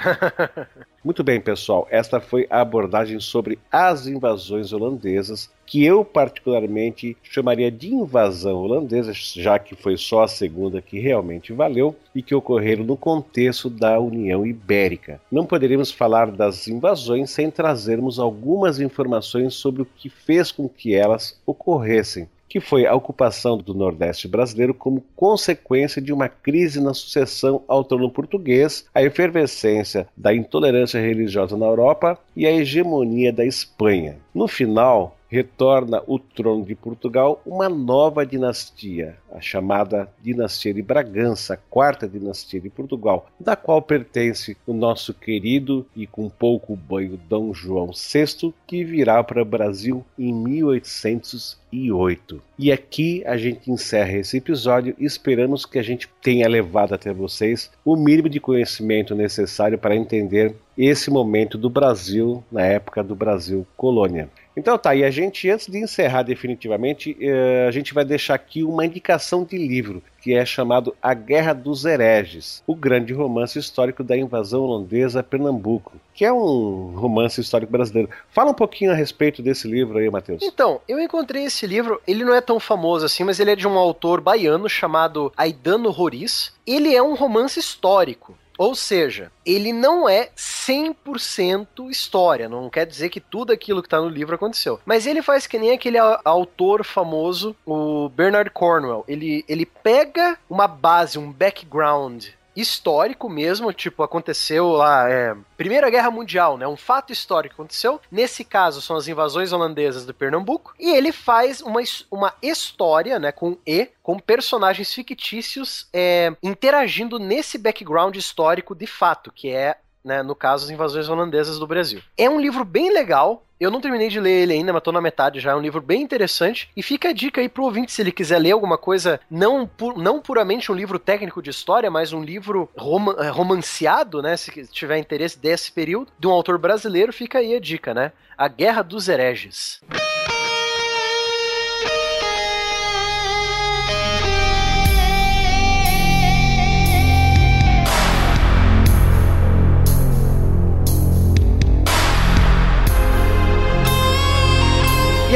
[1.02, 1.88] muito bem, pessoal.
[1.90, 9.12] Esta foi a abordagem sobre as invasões holandesas, que eu particularmente chamaria de invasão holandesa,
[9.14, 13.98] já que foi só a segunda que realmente valeu e que ocorreram no contexto da
[13.98, 15.20] União Ibérica.
[15.30, 20.94] Não poderíamos falar das invasões sem trazermos algumas informações sobre o que fez com que
[20.94, 26.92] elas ocorressem que foi a ocupação do Nordeste brasileiro como consequência de uma crise na
[26.92, 33.44] sucessão ao trono português, a efervescência da intolerância religiosa na Europa e a hegemonia da
[33.44, 34.16] Espanha.
[34.34, 41.54] No final, retorna o trono de Portugal uma nova dinastia, a chamada Dinastia de Bragança,
[41.54, 47.16] a quarta dinastia de Portugal, da qual pertence o nosso querido e com pouco banho
[47.28, 52.42] Dom João VI, que virá para o Brasil em 1808.
[52.58, 57.12] E aqui a gente encerra esse episódio e esperamos que a gente tenha levado até
[57.12, 63.14] vocês o mínimo de conhecimento necessário para entender esse momento do Brasil na época do
[63.14, 64.28] Brasil colônia.
[64.56, 68.64] Então tá, e a gente, antes de encerrar definitivamente, eh, a gente vai deixar aqui
[68.64, 74.02] uma indicação de livro, que é chamado A Guerra dos Hereges, o grande romance histórico
[74.02, 78.10] da invasão holandesa a Pernambuco, que é um romance histórico brasileiro.
[78.30, 80.42] Fala um pouquinho a respeito desse livro aí, Matheus.
[80.42, 83.68] Então, eu encontrei esse livro, ele não é tão famoso assim, mas ele é de
[83.68, 86.52] um autor baiano chamado Aidano Roriz.
[86.66, 88.36] Ele é um romance histórico.
[88.60, 93.98] Ou seja, ele não é 100% história, não quer dizer que tudo aquilo que está
[93.98, 94.78] no livro aconteceu.
[94.84, 99.02] Mas ele faz que nem aquele autor famoso, o Bernard Cornwell.
[99.08, 106.10] Ele, ele pega uma base, um background histórico mesmo, tipo, aconteceu lá, é, Primeira Guerra
[106.10, 106.66] Mundial, né?
[106.66, 108.00] Um fato histórico aconteceu.
[108.10, 110.74] Nesse caso, são as invasões holandesas do Pernambuco.
[110.78, 113.32] E ele faz uma, uma história, né?
[113.32, 120.22] Com E, com personagens fictícios é, interagindo nesse background histórico de fato, que é né,
[120.22, 122.02] no caso, as invasões holandesas do Brasil.
[122.16, 123.44] É um livro bem legal.
[123.60, 125.50] Eu não terminei de ler ele ainda, mas tô na metade já.
[125.50, 126.70] É um livro bem interessante.
[126.74, 129.92] E fica a dica aí pro ouvinte, se ele quiser ler alguma coisa, não, pu
[130.00, 134.34] não puramente um livro técnico de história, mas um livro rom eh, romanceado, né?
[134.38, 138.12] Se tiver interesse desse período, de um autor brasileiro, fica aí a dica, né?
[138.38, 139.82] A Guerra dos Hereges.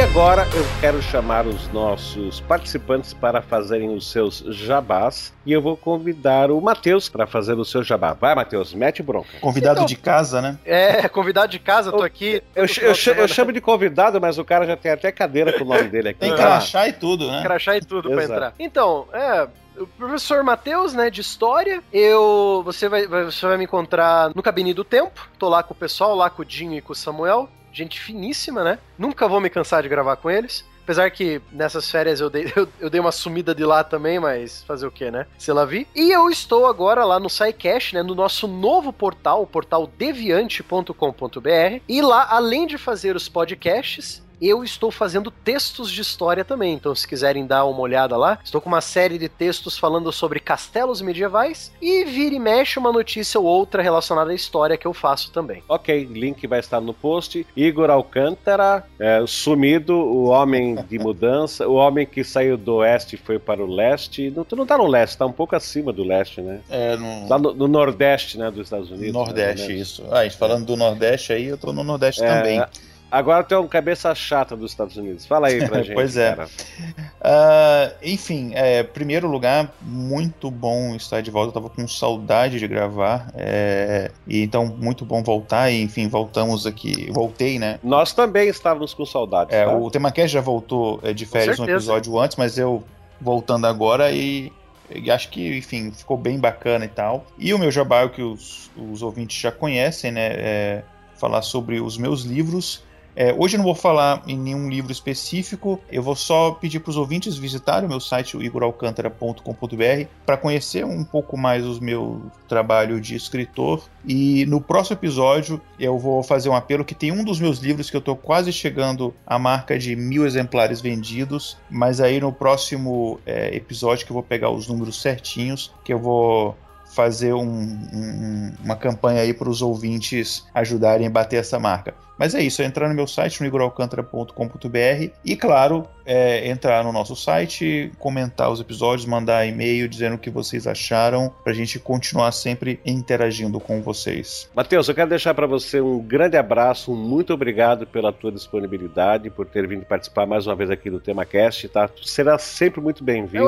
[0.01, 5.77] Agora eu quero chamar os nossos participantes para fazerem os seus jabás e eu vou
[5.77, 8.13] convidar o Matheus para fazer o seu jabá.
[8.13, 9.29] Vai, Matheus, mete bronca.
[9.41, 10.59] Convidado então, de casa, né?
[10.65, 12.43] É, convidado de casa, tô aqui.
[12.57, 15.65] Eu, eu, eu, eu, chamo de convidado, mas o cara já tem até cadeira com
[15.65, 16.21] o nome dele aqui.
[16.21, 17.43] Tem crachá e tudo, né?
[17.43, 18.55] Crachá e tudo para entrar.
[18.59, 19.47] Então, é,
[19.79, 21.83] o professor Matheus, né, de história.
[21.93, 25.29] Eu, você vai, você vai me encontrar no Cabine do Tempo.
[25.39, 27.49] Tô lá com o pessoal, lá com o Dinho e com o Samuel.
[27.75, 28.79] Gente finíssima, né?
[28.97, 30.65] Nunca vou me cansar de gravar com eles.
[30.85, 34.63] Apesar que nessas férias eu dei, eu, eu, dei uma sumida de lá também, mas
[34.63, 35.27] fazer o que, né?
[35.37, 35.89] Se lá vi.
[35.95, 38.03] E eu estou agora lá no SciCash, né?
[38.03, 41.81] No nosso novo portal, o portal deviante.com.br.
[41.89, 46.75] E lá, além de fazer os podcasts, eu estou fazendo textos de história também.
[46.75, 50.41] Então, se quiserem dar uma olhada lá, estou com uma série de textos falando sobre
[50.41, 54.93] castelos medievais e vira e mexe uma notícia ou outra relacionada à história que eu
[54.93, 55.63] faço também.
[55.69, 57.47] Ok, link vai estar no post.
[57.57, 63.19] Igor Alcântara, é, sumido, o homem de mudança, o homem que saiu do oeste e
[63.19, 64.31] foi para o leste.
[64.31, 66.61] Não, tu não tá no leste, tá um pouco acima do leste, né?
[66.71, 67.29] É, no...
[67.29, 69.13] Lá no, no nordeste, né, dos Estados Unidos.
[69.13, 69.75] Nordeste, né?
[69.75, 70.05] isso.
[70.11, 72.65] Ah, falando do nordeste aí, eu tô no nordeste é, também.
[73.15, 75.25] Agora tem uma cabeça chata dos Estados Unidos.
[75.25, 75.95] Fala aí pra gente.
[75.95, 76.35] pois é.
[76.35, 81.51] Uh, enfim, é, primeiro lugar, muito bom estar de volta.
[81.51, 83.31] Eu tava com saudade de gravar.
[83.37, 85.71] É, e então, muito bom voltar.
[85.71, 87.09] E, enfim, voltamos aqui.
[87.13, 87.79] Voltei, né?
[87.85, 89.55] Nós também estávamos com saudade.
[89.55, 89.77] É, tá?
[89.77, 92.83] O TemaCast já voltou é, de férias um episódio antes, mas eu
[93.21, 94.53] voltando agora e
[94.91, 97.25] e acho que, enfim, ficou bem bacana e tal.
[97.39, 100.27] E o meu jabá, é que os, os ouvintes já conhecem, né?
[100.33, 100.83] É
[101.17, 102.83] falar sobre os meus livros.
[103.17, 106.91] É, hoje eu não vou falar em nenhum livro específico, eu vou só pedir para
[106.91, 113.01] os ouvintes visitarem o meu site, igoralcantara.com.br, para conhecer um pouco mais o meu trabalho
[113.01, 113.85] de escritor.
[114.05, 117.89] E no próximo episódio eu vou fazer um apelo que tem um dos meus livros
[117.89, 123.21] que eu estou quase chegando à marca de mil exemplares vendidos, mas aí no próximo
[123.25, 126.57] é, episódio que eu vou pegar os números certinhos, que eu vou
[126.95, 131.95] fazer um, um, uma campanha aí para os ouvintes ajudarem a bater essa marca.
[132.19, 136.93] Mas é isso, é entrar no meu site, no igoralcantara.com.br e, claro, é entrar no
[136.93, 141.79] nosso site, comentar os episódios, mandar e-mail dizendo o que vocês acharam, para a gente
[141.79, 144.49] continuar sempre interagindo com vocês.
[144.55, 149.31] Matheus, eu quero deixar para você um grande abraço, um muito obrigado pela tua disponibilidade,
[149.31, 151.89] por ter vindo participar mais uma vez aqui do TemaCast, tá?
[152.03, 153.45] Será sempre muito bem-vindo.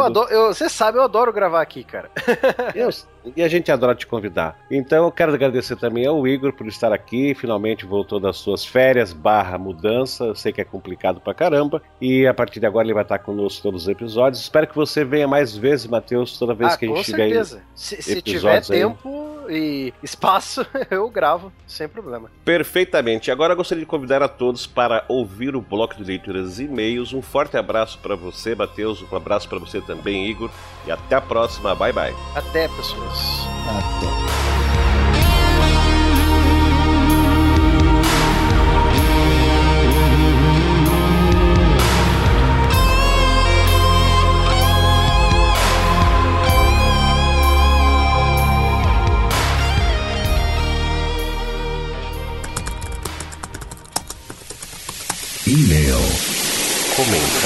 [0.48, 2.10] Você sabe, eu adoro gravar aqui, cara.
[2.74, 2.90] eu,
[3.34, 4.58] e a gente adora te convidar.
[4.70, 9.12] Então eu quero agradecer também ao Igor por estar aqui, finalmente voltou das suas férias
[9.12, 12.94] barra mudança, eu sei que é complicado pra caramba, e a partir de agora ele
[12.94, 14.42] vai estar conosco todos os episódios.
[14.42, 17.44] Espero que você venha mais vezes, Matheus, toda vez ah, que a gente tiver aí.
[17.74, 22.30] Se, se tiver tempo e espaço, eu gravo, sem problema.
[22.44, 23.30] Perfeitamente.
[23.30, 27.12] Agora eu gostaria de convidar a todos para ouvir o bloco de leituras e e-mails.
[27.12, 30.50] Um forte abraço para você, Matheus, um abraço para você também, Igor,
[30.86, 31.74] e até a próxima.
[31.74, 32.14] Bye bye.
[32.34, 33.46] Até, pessoas.
[33.68, 34.55] Até.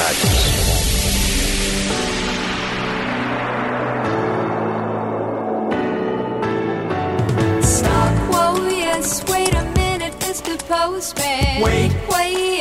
[0.01, 0.41] Comentários.
[7.63, 10.57] Stop, whoa, yes, wait a minute, Mr.
[10.67, 11.63] Postman.
[11.63, 12.60] Wait, wait,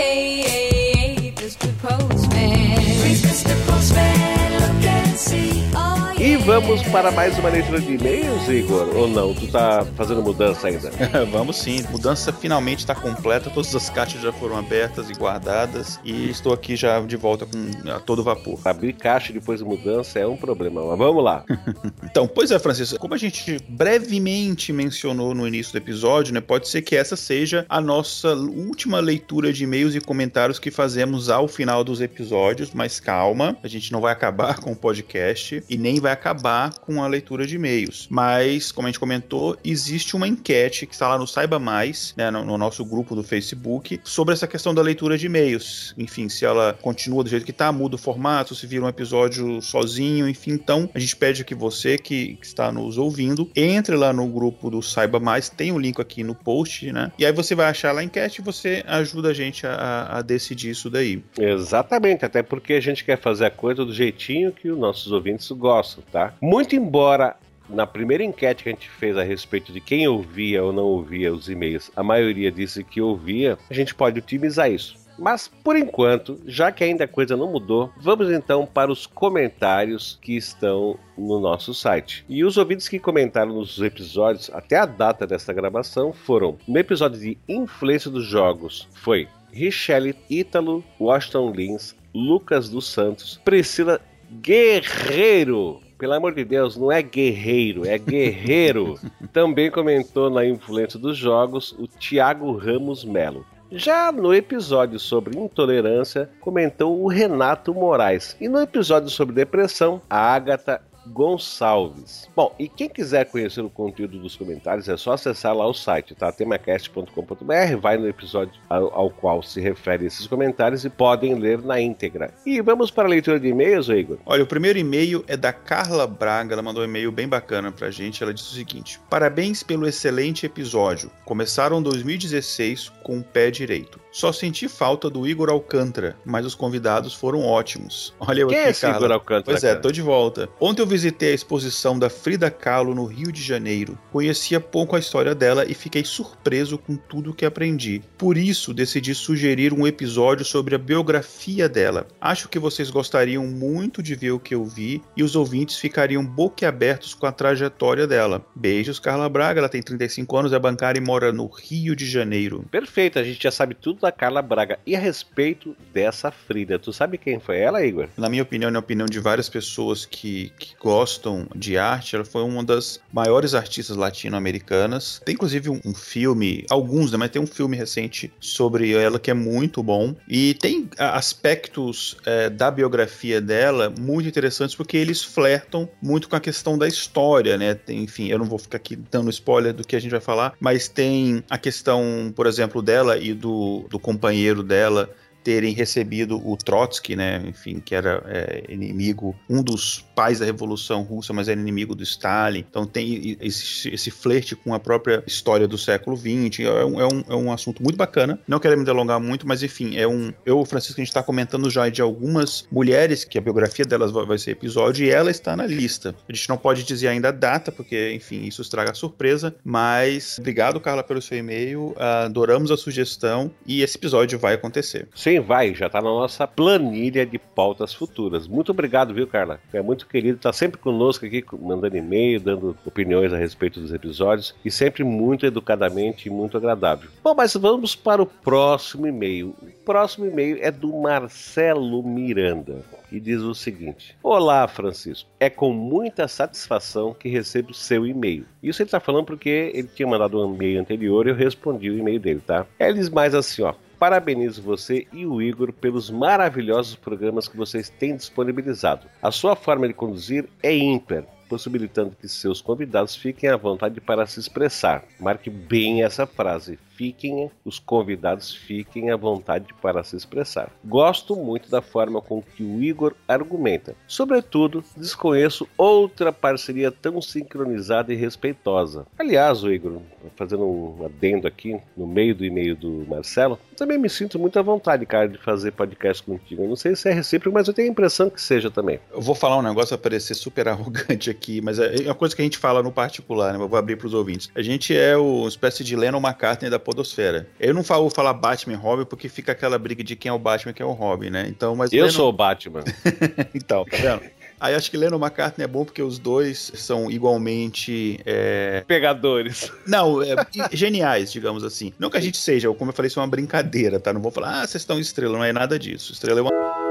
[6.42, 8.96] vamos para mais uma leitura de e-mails, Igor?
[8.96, 9.34] Ou não?
[9.34, 10.92] Tu tá fazendo mudança ainda?
[11.32, 11.84] vamos sim.
[11.90, 13.50] Mudança finalmente está completa.
[13.50, 16.00] Todas as caixas já foram abertas e guardadas.
[16.04, 18.60] E estou aqui já de volta com a todo vapor.
[18.66, 21.46] Abrir caixa depois de mudança é um problema, mas vamos lá.
[22.04, 23.00] então, pois é, Francisco.
[23.00, 26.42] Como a gente brevemente mencionou no início do episódio, né?
[26.42, 31.30] Pode ser que essa seja a nossa última leitura de e-mails e comentários que fazemos
[31.30, 32.72] ao final dos episódios.
[32.74, 36.74] Mas calma, a gente não vai acabar com o podcast e nem vai vai acabar
[36.80, 38.08] com a leitura de e-mails.
[38.10, 42.32] Mas, como a gente comentou, existe uma enquete que está lá no Saiba Mais, né,
[42.32, 45.94] no, no, nosso grupo do Facebook, sobre essa questão da leitura de e-mails.
[45.98, 49.62] Enfim, se ela continua do jeito que está, muda o formato, se vira um episódio
[49.62, 50.52] sozinho, enfim.
[50.52, 54.70] Então, a gente pede que você que, que está nos ouvindo, entre lá no grupo
[54.70, 57.12] do Saiba Mais, tem o um link aqui no post, né?
[57.20, 60.22] E aí você vai achar lá a enquete e você ajuda a gente a, a
[60.22, 61.22] decidir isso daí.
[61.38, 65.50] Exatamente, até porque a gente quer fazer a coisa do jeitinho que os nossos ouvintes
[65.52, 66.19] gostam tá?
[66.42, 67.36] Muito embora
[67.70, 71.32] na primeira enquete que a gente fez a respeito de quem ouvia ou não ouvia
[71.32, 74.98] os e-mails, a maioria disse que ouvia, a gente pode otimizar isso.
[75.20, 80.18] Mas por enquanto, já que ainda a coisa não mudou, vamos então para os comentários
[80.22, 82.24] que estão no nosso site.
[82.30, 87.20] E os ouvintes que comentaram nos episódios até a data desta gravação foram: no episódio
[87.20, 94.00] de influência dos jogos foi Richelle Ítalo, Washington Lins, Lucas dos Santos, Priscila
[94.42, 95.82] Guerreiro.
[96.00, 98.98] Pelo amor de Deus, não é guerreiro, é guerreiro.
[99.34, 103.46] Também comentou na influência dos jogos o Thiago Ramos Melo.
[103.70, 108.36] Já no episódio sobre intolerância, comentou o Renato Moraes.
[108.40, 112.30] E no episódio sobre depressão, a Agatha Gonçalves.
[112.36, 116.16] Bom, e quem quiser conhecer o conteúdo dos comentários é só acessar lá o site,
[116.16, 116.32] tá?
[116.32, 121.80] temacast.com.br, vai no episódio ao, ao, qual se refere esses comentários e podem ler na
[121.80, 122.34] íntegra.
[122.46, 124.18] E vamos para a leitura de e-mails, Igor?
[124.26, 127.92] Olha, o primeiro e-mail é da Carla Braga, ela mandou um e-mail bem bacana pra
[127.92, 131.12] gente, ela disse o seguinte: Parabéns pelo excelente episódio.
[131.26, 134.00] Começaram 2016 com o pé direito.
[134.12, 138.14] Só senti falta do Igor Alcântara, mas os convidados foram ótimos.
[138.20, 138.88] Olha eu Quem aqui, é esse.
[138.88, 139.44] Igor Alcântara?
[139.44, 140.50] Pois é, tô de volta.
[140.60, 143.98] Ontem eu visitei a exposição da Frida Kahlo no Rio de Janeiro.
[144.12, 148.02] Conhecia pouco a história dela e fiquei surpreso com tudo que aprendi.
[148.18, 152.08] Por isso, decidi sugerir um episódio sobre a biografia dela.
[152.20, 156.26] Acho que vocês gostariam muito de ver o que eu vi e os ouvintes ficariam
[156.26, 158.44] boquiabertos com a trajetória dela.
[158.56, 159.60] Beijos, Carla Braga.
[159.60, 162.66] Ela tem 35 anos, é bancária e mora no Rio de Janeiro.
[162.72, 164.80] Perfeito, a gente já sabe tudo da Carla Braga.
[164.86, 168.08] E a respeito dessa Frida, tu sabe quem foi ela, Igor?
[168.18, 172.44] Na minha opinião, na opinião de várias pessoas que, que gostam de arte, ela foi
[172.44, 175.22] uma das maiores artistas latino-americanas.
[175.26, 179.32] Tem inclusive um, um, filme, alguns, né, mas tem um filme recente sobre ela que
[179.32, 180.16] é muito bom.
[180.28, 186.40] E tem aspectos é, da biografia dela muito interessantes porque eles flertam muito com a
[186.40, 187.74] questão da história, né?
[187.74, 190.54] Tem, enfim, eu não vou ficar aqui dando spoiler do que a gente vai falar,
[190.60, 195.10] mas tem a questão, por exemplo, dela e do, do companheiro dela
[195.44, 201.02] terem recebido o Trotsky, né, enfim, que era é, inimigo, um dos pais da Revolução
[201.02, 202.66] Russa, mas era inimigo do Stalin.
[202.70, 206.60] Então tem esse, esse flerte com a própria história do século XX.
[206.66, 208.38] É um, é um, é um assunto muito bacana.
[208.46, 210.34] Não quero me delongar muito, mas enfim, é um.
[210.46, 214.38] Eu, Francisco, a gente está comentando já de algumas mulheres que a biografia delas vai
[214.38, 216.14] ser episódio e ela está na lista.
[216.28, 219.56] A gente não pode dizer ainda a data, porque, enfim, isso estraga a surpresa.
[219.64, 221.96] Mas obrigado, Carla, pelo seu e-mail.
[221.98, 225.08] Adoramos a sugestão e esse episódio vai acontecer.
[225.16, 228.48] Sim vai, já tá na nossa planilha de pautas futuras.
[228.48, 229.60] Muito obrigado, viu, Carla?
[229.72, 234.56] É muito querido, tá sempre conosco aqui, mandando e-mail, dando opiniões a respeito dos episódios
[234.66, 237.10] e sempre muito educadamente e muito agradável.
[237.24, 239.56] Bom, mas vamos para o próximo e-mail.
[239.62, 245.30] O próximo e-mail é do Marcelo Miranda e diz o seguinte: Olá, Francisco.
[245.40, 248.46] É com muita satisfação que recebo seu e-mail.
[248.62, 251.98] Isso ele está falando porque ele tinha mandado um e-mail anterior e eu respondi o
[251.98, 252.66] e-mail dele, tá?
[252.80, 253.74] Ele diz mais assim, ó.
[254.00, 259.08] Parabenizo você e o Igor pelos maravilhosos programas que vocês têm disponibilizado.
[259.22, 264.26] A sua forma de conduzir é ímpar, possibilitando que seus convidados fiquem à vontade para
[264.26, 265.04] se expressar.
[265.20, 270.70] Marque bem essa frase fiquem, os convidados fiquem à vontade para se expressar.
[270.84, 273.96] Gosto muito da forma com que o Igor argumenta.
[274.06, 279.08] Sobretudo, desconheço outra parceria tão sincronizada e respeitosa.
[279.18, 280.02] Aliás, o Igor,
[280.36, 284.62] fazendo um adendo aqui no meio do e-mail do Marcelo, também me sinto muito à
[284.62, 286.64] vontade, cara, de fazer podcast contigo.
[286.64, 289.00] Eu não sei se é recíproco, mas eu tenho a impressão que seja também.
[289.10, 292.42] Eu vou falar um negócio a parecer super arrogante aqui, mas é uma coisa que
[292.42, 293.64] a gente fala no particular, né?
[293.64, 294.52] Eu vou abrir para os ouvintes.
[294.54, 297.48] A gente é uma espécie de Lennon McCartney da podosfera.
[297.60, 300.40] Eu não falo falar Batman e Robin porque fica aquela briga de quem é o
[300.40, 301.46] Batman e quem é o Robin, né?
[301.48, 302.84] Então, mas eu sou o Batman.
[303.54, 304.22] então, tá vendo?
[304.60, 308.20] Aí acho que Lennon McCartney é bom porque os dois são igualmente.
[308.26, 308.84] É...
[308.88, 309.72] Pegadores.
[309.88, 310.36] Não, é,
[310.74, 311.94] geniais, digamos assim.
[311.98, 314.12] Não que a gente seja, como eu falei, isso é uma brincadeira, tá?
[314.12, 316.12] Não vou falar, ah, vocês estão estrela, não é nada disso.
[316.12, 316.89] Estrela é uma.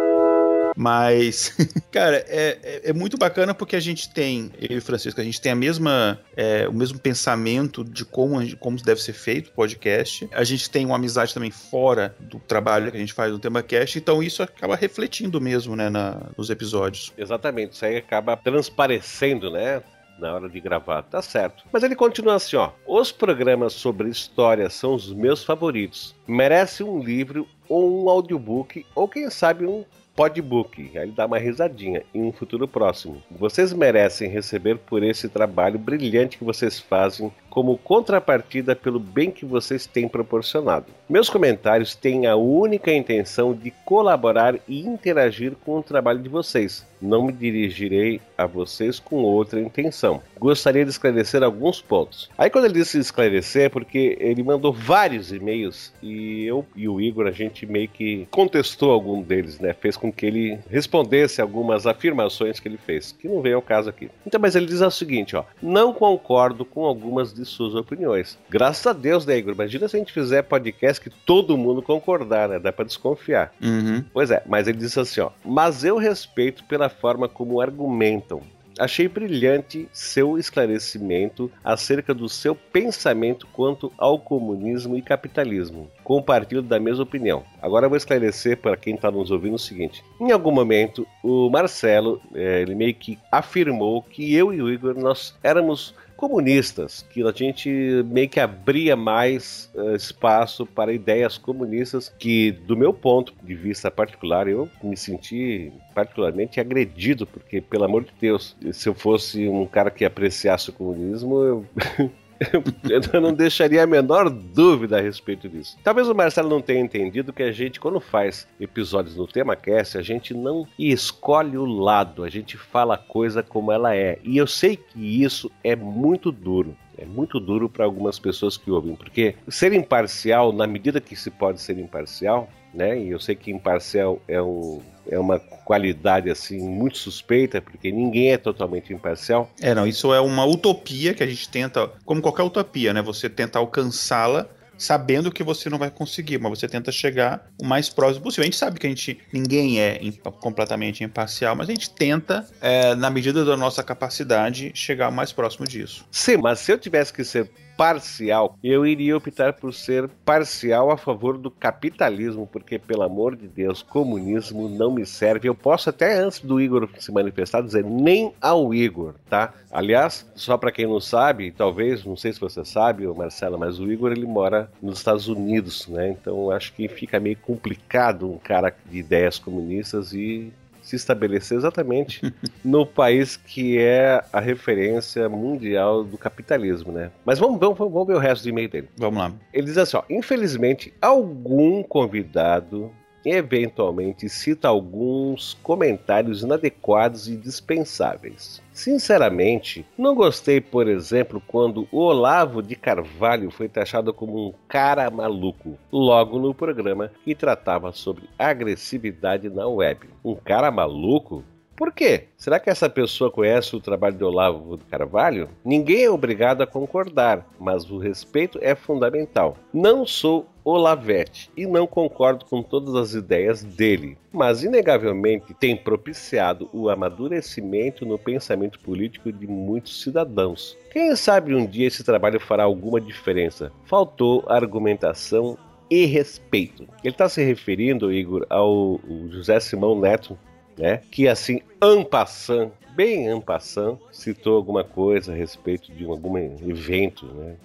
[0.79, 1.57] Mas,
[1.91, 5.41] cara, é, é, é, muito bacana porque a gente tem, eu e Francisco, a gente
[5.41, 10.29] tem a mesma, é, o mesmo pensamento de como, como deve ser feito o podcast.
[10.33, 13.61] A gente tem uma amizade também fora do trabalho que a gente faz no tema
[13.61, 17.13] cast, então isso acaba refletindo mesmo, né, na, nos episódios.
[17.19, 19.83] Exatamente, isso aí acaba transparecendo, né?
[20.17, 21.63] na hora de gravar, tá certo.
[21.73, 26.13] Mas ele continua assim, ó: "Os programas sobre história são os meus favoritos.
[26.27, 29.85] Merece um livro ou um audiobook ou quem sabe um
[30.19, 30.91] Podbook.
[30.99, 33.23] Aí ele dá uma risadinha em um futuro próximo.
[33.31, 39.45] Vocês merecem receber por esse trabalho brilhante que vocês fazem como contrapartida pelo bem que
[39.45, 40.87] vocês têm proporcionado.
[41.09, 46.87] Meus comentários têm a única intenção de colaborar e interagir com o trabalho de vocês.
[47.01, 50.21] Não me dirigirei a vocês com outra intenção.
[50.39, 52.29] gostaria de esclarecer alguns pontos.
[52.37, 57.01] Aí quando ele disse esclarecer, é porque ele mandou vários e-mails e eu e o
[57.01, 59.73] Igor, a gente meio que contestou algum deles, né?
[59.73, 63.89] Fez com que ele respondesse algumas afirmações que ele fez, que não veio ao caso
[63.89, 64.11] aqui.
[64.27, 68.39] Então, mas ele diz o seguinte, ó, não concordo com algumas de suas opiniões.
[68.49, 69.55] Graças a Deus, né, Igor?
[69.55, 72.59] Imagina se a gente fizer podcast que todo mundo concordar, né?
[72.59, 73.53] Dá pra desconfiar.
[73.63, 74.05] Uhum.
[74.13, 78.43] Pois é, mas ele disse assim, ó, mas eu respeito pela forma como argumentam.
[78.79, 85.91] Achei brilhante seu esclarecimento acerca do seu pensamento quanto ao comunismo e capitalismo.
[86.05, 87.43] Compartilho da mesma opinião.
[87.61, 91.51] Agora eu vou esclarecer para quem está nos ouvindo o seguinte: em algum momento, o
[91.51, 97.23] Marcelo eh, ele meio que afirmou que eu e o Igor nós éramos comunistas, que
[97.23, 97.71] a gente
[98.07, 103.89] meio que abria mais uh, espaço para ideias comunistas, que do meu ponto de vista
[103.89, 109.65] particular, eu me senti particularmente agredido, porque, pelo amor de Deus, se eu fosse um
[109.65, 111.67] cara que apreciasse o comunismo, eu
[113.13, 115.77] eu não deixaria a menor dúvida a respeito disso.
[115.83, 119.99] Talvez o Marcelo não tenha entendido que a gente, quando faz episódios no tema cast,
[119.99, 124.19] a gente não escolhe o lado, a gente fala a coisa como ela é.
[124.23, 126.77] E eu sei que isso é muito duro.
[126.97, 131.31] É muito duro para algumas pessoas que ouvem, porque ser imparcial, na medida que se
[131.31, 132.99] pode ser imparcial, né?
[132.99, 138.33] E eu sei que imparcial é, um, é uma qualidade assim muito suspeita, porque ninguém
[138.33, 139.51] é totalmente imparcial.
[139.61, 143.03] É, não, isso é uma utopia que a gente tenta, como qualquer utopia, né?
[143.03, 144.47] Você tenta alcançá-la
[144.79, 148.45] sabendo que você não vai conseguir, mas você tenta chegar o mais próximo possível.
[148.45, 149.99] A gente sabe que a gente ninguém é
[150.41, 155.33] completamente imparcial, mas a gente tenta, é, na medida da nossa capacidade, chegar o mais
[155.33, 156.07] próximo disso.
[156.11, 160.97] Sim, mas se eu tivesse que ser parcial, eu iria optar por ser parcial a
[160.97, 165.49] favor do capitalismo, porque, pelo amor de Deus, comunismo não me serve.
[165.49, 169.55] Eu posso até antes do Igor se manifestar dizer nem ao Igor, tá?
[169.71, 173.93] Aliás, só para quem não sabe, talvez, não sei se você sabe, Marcela, mas o
[173.93, 176.09] Igor ele mora nos Estados Unidos, né?
[176.09, 180.53] Então acho que fica meio complicado um cara de ideias comunistas e
[180.89, 182.33] se estabelecer exatamente
[182.65, 187.11] no país que é a referência mundial do capitalismo, né?
[187.25, 188.89] Mas vamos, vamos, vamos ver o resto do e-mail dele.
[188.97, 189.33] Vamos lá.
[189.53, 192.91] Ele diz assim: ó, infelizmente, algum convidado
[193.31, 198.63] eventualmente cita alguns comentários inadequados e dispensáveis.
[198.73, 205.11] Sinceramente, não gostei, por exemplo, quando o Olavo de Carvalho foi taxado como um cara
[205.11, 210.09] maluco, logo no programa que tratava sobre agressividade na web.
[210.25, 211.43] Um cara maluco?
[211.79, 212.25] Por quê?
[212.37, 215.49] Será que essa pessoa conhece o trabalho de Olavo Carvalho?
[215.65, 219.57] Ninguém é obrigado a concordar, mas o respeito é fundamental.
[219.73, 226.69] Não sou Olavete e não concordo com todas as ideias dele, mas inegavelmente tem propiciado
[226.73, 230.77] o amadurecimento no pensamento político de muitos cidadãos.
[230.91, 233.71] Quem sabe um dia esse trabalho fará alguma diferença?
[233.85, 235.57] Faltou argumentação
[235.89, 236.83] e respeito.
[237.05, 239.01] Ele está se referindo, Igor, ao
[239.31, 240.37] José Simão Neto,
[240.79, 241.03] né?
[241.11, 247.57] Que assim, ampassant, bem ampassant, citou alguma coisa a respeito de algum evento, né?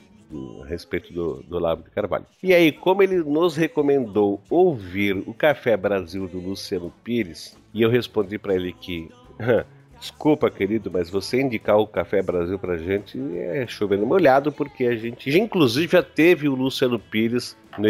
[0.63, 2.25] a respeito do, do Olavo de Carvalho.
[2.41, 7.89] E aí, como ele nos recomendou ouvir o Café Brasil do Luciano Pires, e eu
[7.89, 9.09] respondi para ele que
[9.99, 14.97] Desculpa, querido, mas você indicar o Café Brasil pra gente é chovendo molhado, porque a
[14.97, 17.87] gente inclusive, já teve o Luciano Pires no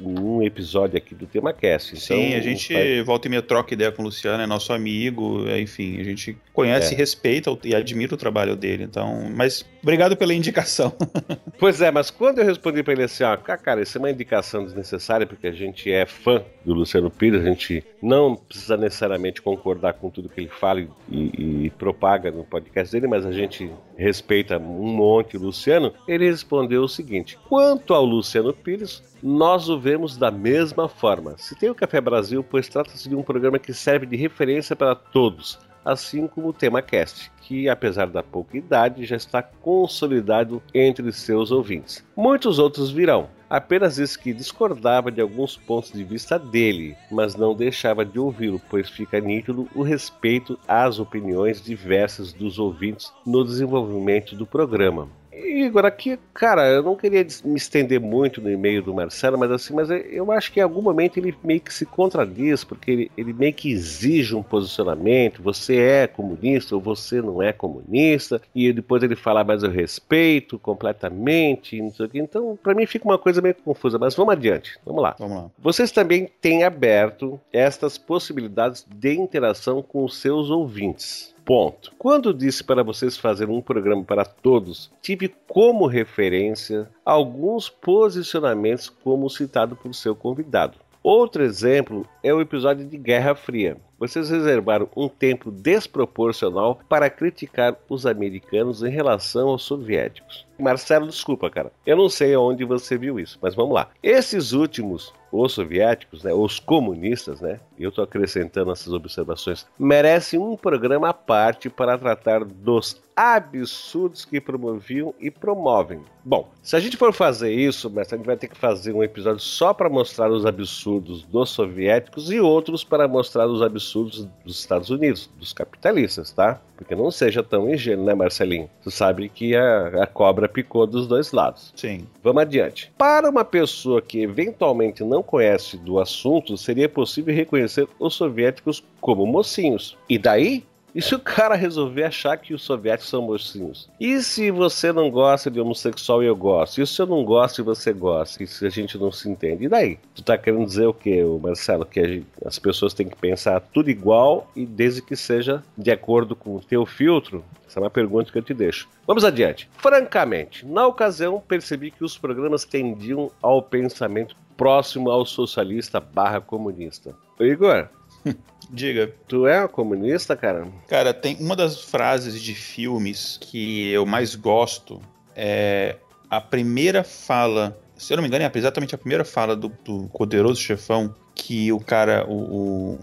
[0.00, 1.54] num episódio aqui do Tema.
[1.56, 3.02] Então, Sim, a gente vai...
[3.02, 6.36] volta e meia troca ideia com o Luciano, é nosso amigo, é, enfim, a gente
[6.52, 6.96] conhece, é.
[6.96, 8.84] respeita e admira o trabalho dele.
[8.84, 10.92] Então, mas obrigado pela indicação.
[11.58, 14.64] pois é, mas quando eu respondi para ele assim, ó, cara, isso é uma indicação
[14.64, 19.94] desnecessária porque a gente é fã do Luciano Pires, a gente não precisa necessariamente concordar
[19.94, 23.70] com tudo que ele fala e, e, e propaga no podcast dele, mas a gente
[23.96, 25.92] respeita um monte o Luciano.
[26.06, 31.34] Ele respondeu o seguinte: quanto ao Luciano Pires, nós o vemos da mesma forma.
[31.38, 34.94] Se tem o Café Brasil, pois trata-se de um programa que serve de referência para
[34.94, 41.10] todos, assim como o Tema Cast, que apesar da pouca idade já está consolidado entre
[41.10, 42.04] seus ouvintes.
[42.14, 43.30] Muitos outros virão.
[43.48, 48.60] Apenas disse que discordava de alguns pontos de vista dele, mas não deixava de ouvi-lo,
[48.68, 55.08] pois fica nítido o respeito às opiniões diversas dos ouvintes no desenvolvimento do programa.
[55.36, 59.74] Igor, aqui, cara, eu não queria me estender muito no e-mail do Marcelo, mas assim,
[59.74, 63.32] mas eu acho que em algum momento ele meio que se contradiz, porque ele, ele
[63.32, 69.02] meio que exige um posicionamento, você é comunista ou você não é comunista, e depois
[69.02, 72.18] ele fala, mas eu respeito completamente, não sei o que.
[72.18, 75.16] Então, para mim fica uma coisa meio confusa, mas vamos adiante, vamos lá.
[75.18, 75.50] Vamos lá.
[75.58, 81.33] Vocês também têm aberto estas possibilidades de interação com os seus ouvintes.
[81.44, 81.92] Ponto.
[81.98, 89.28] Quando disse para vocês fazer um programa para todos, tive como referência alguns posicionamentos como
[89.28, 90.78] citado por seu convidado.
[91.02, 93.76] Outro exemplo é o episódio de Guerra Fria.
[93.98, 100.46] Vocês reservaram um tempo desproporcional para criticar os americanos em relação aos soviéticos.
[100.58, 101.72] Marcelo, desculpa, cara.
[101.84, 103.88] Eu não sei onde você viu isso, mas vamos lá.
[104.02, 110.56] Esses últimos, os soviéticos, né, os comunistas, né, eu estou acrescentando essas observações, merecem um
[110.56, 116.00] programa à parte para tratar dos absurdos que promoviam e promovem.
[116.24, 119.02] Bom, se a gente for fazer isso, mas a gente vai ter que fazer um
[119.02, 124.58] episódio só para mostrar os absurdos dos soviéticos e outros para mostrar os absurdos dos
[124.58, 126.60] Estados Unidos, dos capitalistas, tá?
[126.76, 128.68] Porque não seja tão ingênuo, né, Marcelinho?
[128.82, 131.72] Tu sabe que a, a cobra picou dos dois lados.
[131.76, 132.06] Sim.
[132.22, 132.92] Vamos adiante.
[132.98, 139.26] Para uma pessoa que eventualmente não conhece do assunto, seria possível reconhecer os soviéticos como
[139.26, 139.96] mocinhos.
[140.08, 140.64] E daí?
[140.94, 143.90] E se o cara resolver achar que os soviéticos são mocinhos?
[143.98, 146.80] E se você não gosta de homossexual e eu gosto?
[146.80, 148.44] E se eu não gosto e você gosta?
[148.44, 149.64] E se a gente não se entende?
[149.64, 149.98] E daí?
[150.14, 151.84] Tu tá querendo dizer o quê, Marcelo?
[151.84, 156.36] Que gente, as pessoas têm que pensar tudo igual e desde que seja de acordo
[156.36, 157.44] com o teu filtro?
[157.66, 158.88] Essa é uma pergunta que eu te deixo.
[159.04, 159.68] Vamos adiante.
[159.78, 167.16] Francamente, na ocasião percebi que os programas tendiam ao pensamento próximo ao socialista barra comunista.
[167.40, 167.88] Igor,
[168.74, 169.14] Diga.
[169.28, 170.66] Tu é comunista, cara?
[170.88, 175.00] Cara, tem uma das frases de filmes que eu mais gosto
[175.36, 175.96] é
[176.28, 177.78] a primeira fala.
[177.96, 181.72] Se eu não me engano, é exatamente a primeira fala do, do poderoso chefão que
[181.72, 182.98] o cara, o, o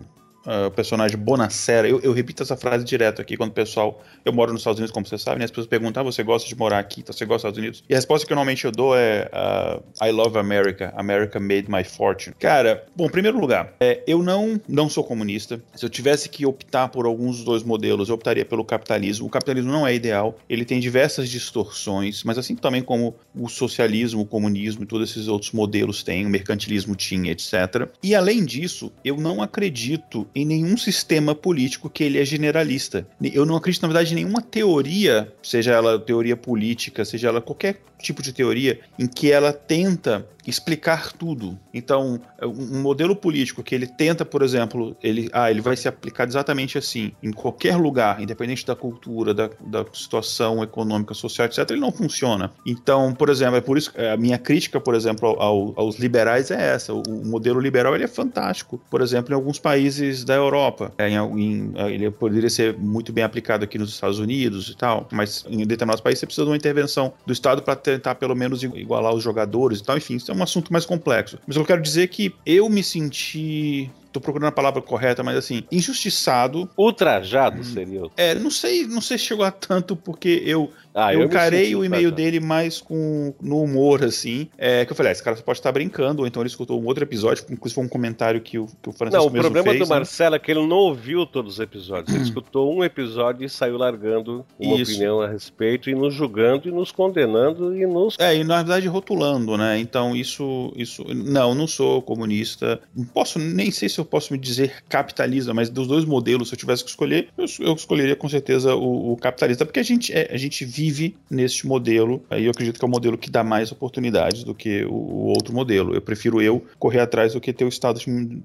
[0.45, 1.87] uh, o personagem Bonacera.
[1.87, 4.03] Eu, eu, repito essa frase direto aqui quando o pessoal.
[4.23, 5.45] Eu moro nos Estados Unidos, como você sabe, né?
[5.45, 7.01] As pessoas perguntam: ah, você gosta de morar aqui?
[7.01, 7.83] Então, você gosta dos Estados Unidos?
[7.89, 10.93] E a resposta que normalmente eu dou é: uh, I love America.
[10.95, 12.35] America made my fortune.
[12.39, 15.61] Cara, bom, em primeiro lugar, é, eu não, não sou comunista.
[15.75, 19.27] Se eu tivesse que optar por alguns dos dois modelos, eu optaria pelo capitalismo.
[19.27, 24.21] O capitalismo não é ideal, ele tem diversas distorções, mas assim também como o socialismo,
[24.21, 27.89] o comunismo e todos esses outros modelos têm, o mercantilismo tinha, etc.
[28.03, 33.07] E além disso, eu não acredito em nenhum sistema político que ele é generalista.
[33.21, 37.81] Eu não acredito, na verdade, em nenhuma teoria, seja ela teoria política, seja ela qualquer
[38.01, 41.57] tipo de teoria, em que ela tenta explicar tudo.
[41.73, 46.31] Então, um modelo político que ele tenta, por exemplo, ele, ah, ele vai ser aplicado
[46.31, 51.79] exatamente assim, em qualquer lugar, independente da cultura, da, da situação econômica, social, etc., ele
[51.79, 52.51] não funciona.
[52.65, 56.49] Então, por exemplo, é por isso que a minha crítica, por exemplo, ao, aos liberais
[56.49, 56.93] é essa.
[56.93, 58.81] O, o, modelo liberal ele é fantástico.
[58.89, 63.23] Por exemplo, em alguns países da Europa, é, em, em, ele poderia ser muito bem
[63.23, 66.57] aplicado aqui nos Estados Unidos e tal, mas em determinados países você precisa de uma
[66.57, 69.97] intervenção do Estado para tentar pelo menos igualar os jogadores e tal.
[69.97, 71.37] Enfim, isso é um assunto mais complexo.
[71.47, 75.63] Mas eu quero dizer que eu me senti tô procurando a palavra correta, mas assim,
[75.71, 76.69] injustiçado.
[76.77, 78.01] Ultrajado seria.
[78.17, 81.83] É, não sei, não sei se chegou a tanto, porque eu ah, eu, encarei o
[81.83, 84.49] e-mail dele mais com no humor, assim.
[84.57, 86.85] É, que eu falei, ah, esse cara pode estar brincando, ou então ele escutou um
[86.85, 89.79] outro episódio, inclusive foi um comentário que o, que o Francisco Não, o problema fez,
[89.79, 89.95] do né?
[89.95, 92.13] Marcelo é que ele não ouviu todos os episódios.
[92.13, 94.91] Ele escutou um episódio e saiu largando uma Isso.
[94.91, 98.17] opinião a respeito, e nos julgando, e nos condenando, e nos.
[98.19, 99.79] É, e na verdade rotulando, né?
[99.79, 100.73] Então isso.
[100.75, 102.81] isso Não, não sou comunista.
[102.95, 106.55] Não posso, nem sei se eu posso me dizer capitalista, mas dos dois modelos, se
[106.55, 110.11] eu tivesse que escolher, eu, eu escolheria com certeza o, o capitalista, porque a gente,
[110.11, 112.23] é, a gente vive vive neste modelo.
[112.29, 115.25] Aí eu acredito que é o modelo que dá mais oportunidades do que o, o
[115.27, 115.93] outro modelo.
[115.93, 117.99] Eu prefiro eu correr atrás do que ter o Estado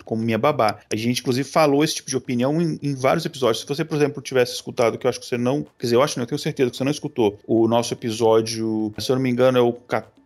[0.05, 0.79] como minha babá.
[0.93, 3.61] A gente, inclusive, falou esse tipo de opinião em, em, vários episódios.
[3.61, 5.63] Se você, por exemplo, tivesse escutado, que eu acho que você não.
[5.79, 8.93] Quer dizer, eu acho, não, eu tenho certeza que você não escutou o nosso episódio,
[8.99, 9.73] se eu não me engano, é o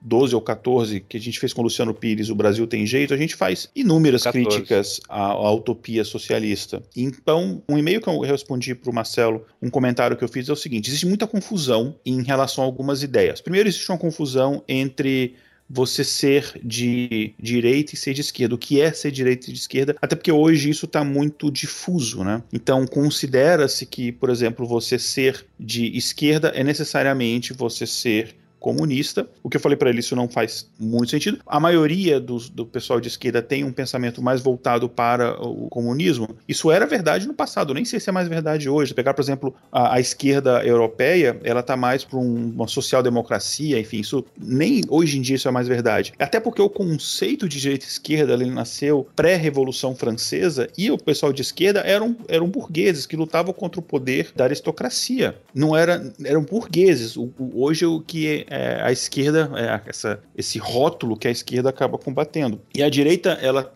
[0.01, 3.13] 12 ou 14 que a gente fez com o Luciano Pires, o Brasil tem jeito,
[3.13, 4.49] a gente faz inúmeras 14.
[4.49, 6.83] críticas à, à, utopia socialista.
[6.97, 10.53] Então, um e-mail que eu respondi para o Marcelo, um comentário que eu fiz é
[10.53, 13.41] o seguinte: existe muita confusão em relação a algumas ideias.
[13.41, 15.35] Primeiro, existe uma confusão entre
[15.73, 18.57] você ser de direita e ser de esquerda.
[18.57, 19.95] O que é ser direita e de esquerda?
[20.03, 22.43] Até porque hoje isso está muito difuso, né?
[22.53, 29.27] Então considera-se que, por exemplo, você ser de esquerda é necessariamente você ser comunista.
[29.43, 31.39] O que eu falei para ele, isso não faz muito sentido.
[31.47, 36.29] A maioria do, do pessoal de esquerda tem um pensamento mais voltado para o comunismo.
[36.47, 38.95] Isso era verdade no passado, nem sei se é mais verdade hoje.
[38.95, 44.01] Pegar, por exemplo, a, a esquerda europeia, ela tá mais para um, uma social-democracia, enfim,
[44.01, 46.13] isso nem hoje em dia isso é mais verdade.
[46.19, 51.43] Até porque o conceito de direita esquerda ele nasceu pré-revolução francesa e o pessoal de
[51.43, 55.37] esquerda eram, eram burgueses que lutavam contra o poder da aristocracia.
[55.55, 57.17] Não era, eram burgueses.
[57.17, 58.47] O, o, hoje o que é,
[58.83, 62.61] a esquerda, é, essa, esse rótulo que a esquerda acaba combatendo.
[62.75, 63.73] E a direita, ela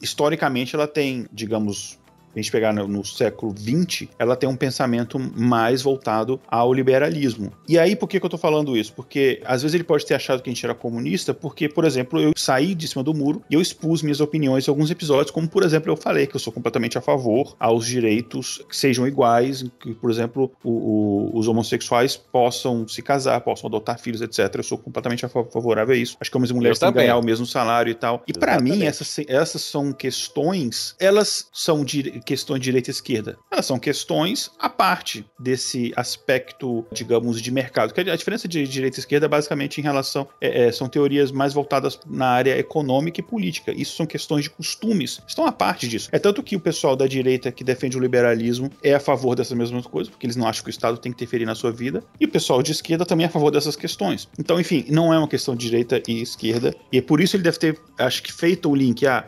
[0.00, 1.98] historicamente, ela tem, digamos,
[2.38, 7.52] a gente pegar no, no século XX, ela tem um pensamento mais voltado ao liberalismo.
[7.68, 8.92] E aí, por que, que eu tô falando isso?
[8.92, 12.20] Porque às vezes ele pode ter achado que a gente era comunista, porque, por exemplo,
[12.20, 15.48] eu saí de cima do muro e eu expus minhas opiniões em alguns episódios, como,
[15.48, 19.64] por exemplo, eu falei que eu sou completamente a favor aos direitos que sejam iguais,
[19.80, 24.54] que, por exemplo, o, o, os homossexuais possam se casar, possam adotar filhos, etc.
[24.56, 26.16] Eu sou completamente favorável a isso.
[26.20, 28.22] Acho que homens e mulheres têm que ganhar o mesmo salário e tal.
[28.26, 33.38] E para mim, essas, essas são questões, elas são de, questões de direita e esquerda.
[33.50, 37.94] Elas são questões à parte desse aspecto, digamos, de mercado.
[37.94, 40.28] Que a diferença de direita e esquerda é basicamente em relação.
[40.40, 43.72] É, é, são teorias mais voltadas na área econômica e política.
[43.72, 45.22] Isso são questões de costumes.
[45.26, 46.08] Estão à parte disso.
[46.12, 49.56] É tanto que o pessoal da direita que defende o liberalismo é a favor dessas
[49.56, 52.02] mesmas coisas, porque eles não acham que o Estado tem que interferir na sua vida.
[52.20, 54.28] E o pessoal de esquerda também é a favor dessas questões.
[54.38, 56.74] Então, enfim, não é uma questão de direita e esquerda.
[56.92, 59.06] E é por isso ele deve ter, acho que, feito o link.
[59.06, 59.24] Ah,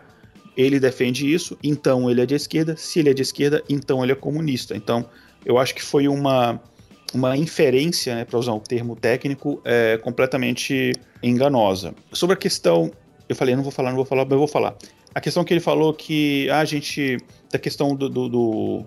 [0.59, 2.77] ele defende isso, então ele é de esquerda.
[2.77, 4.77] Se ele é de esquerda, então ele é comunista.
[4.77, 5.09] Então,
[5.47, 6.61] eu acho que foi uma,
[7.15, 11.95] uma inferência, né, para usar um termo técnico, é, completamente enganosa.
[12.13, 12.91] Sobre a questão,
[13.29, 14.77] eu falei, não vou falar, não vou falar, mas eu vou falar.
[15.15, 17.19] A questão que ele falou que ah, a gente.
[17.53, 18.87] Da questão do, do, do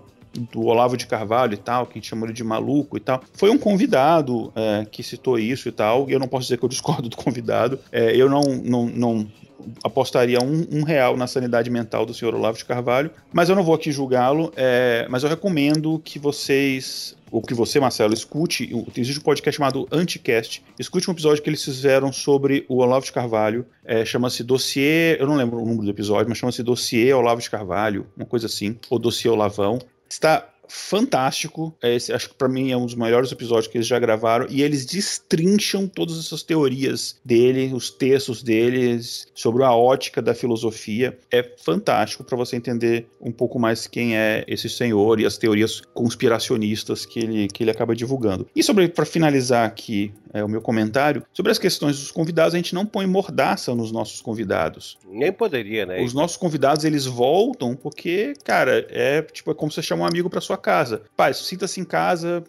[0.50, 3.22] do Olavo de Carvalho e tal, que a gente chamou ele de maluco e tal.
[3.34, 6.64] Foi um convidado é, que citou isso e tal, e eu não posso dizer que
[6.64, 7.78] eu discordo do convidado.
[7.90, 9.28] É, eu não, não, não
[9.82, 13.62] apostaria um, um, real na sanidade mental do senhor Olavo de Carvalho, mas eu não
[13.62, 19.18] vou aqui julgá-lo, é, mas eu recomendo que vocês ou que você, Marcelo, escute, existe
[19.18, 23.64] um podcast chamado Anticast, escute um episódio que eles fizeram sobre o Olavo de Carvalho,
[23.86, 27.48] é, chama-se Dossiê, eu não lembro o número do episódio, mas chama-se Dossiê Olavo de
[27.48, 29.78] Carvalho, uma coisa assim, ou Dossiê Olavão.
[30.10, 31.74] Está fantástico.
[31.82, 34.46] Esse, acho que para mim é um dos maiores episódios que eles já gravaram.
[34.48, 41.18] E eles destrincham todas essas teorias dele, os textos deles, sobre a ótica da filosofia.
[41.30, 45.82] É fantástico para você entender um pouco mais quem é esse senhor e as teorias
[45.92, 48.48] conspiracionistas que ele, que ele acaba divulgando.
[48.56, 52.56] E sobre, para finalizar aqui é, o meu comentário, sobre as questões dos convidados, a
[52.56, 54.98] gente não põe mordaça nos nossos convidados.
[55.06, 56.02] Nem poderia, né?
[56.02, 60.30] Os nossos convidados, eles voltam porque, cara, é tipo, é como você chama um amigo
[60.30, 61.02] para sua casa.
[61.16, 62.42] Pai, sinta-se em casa,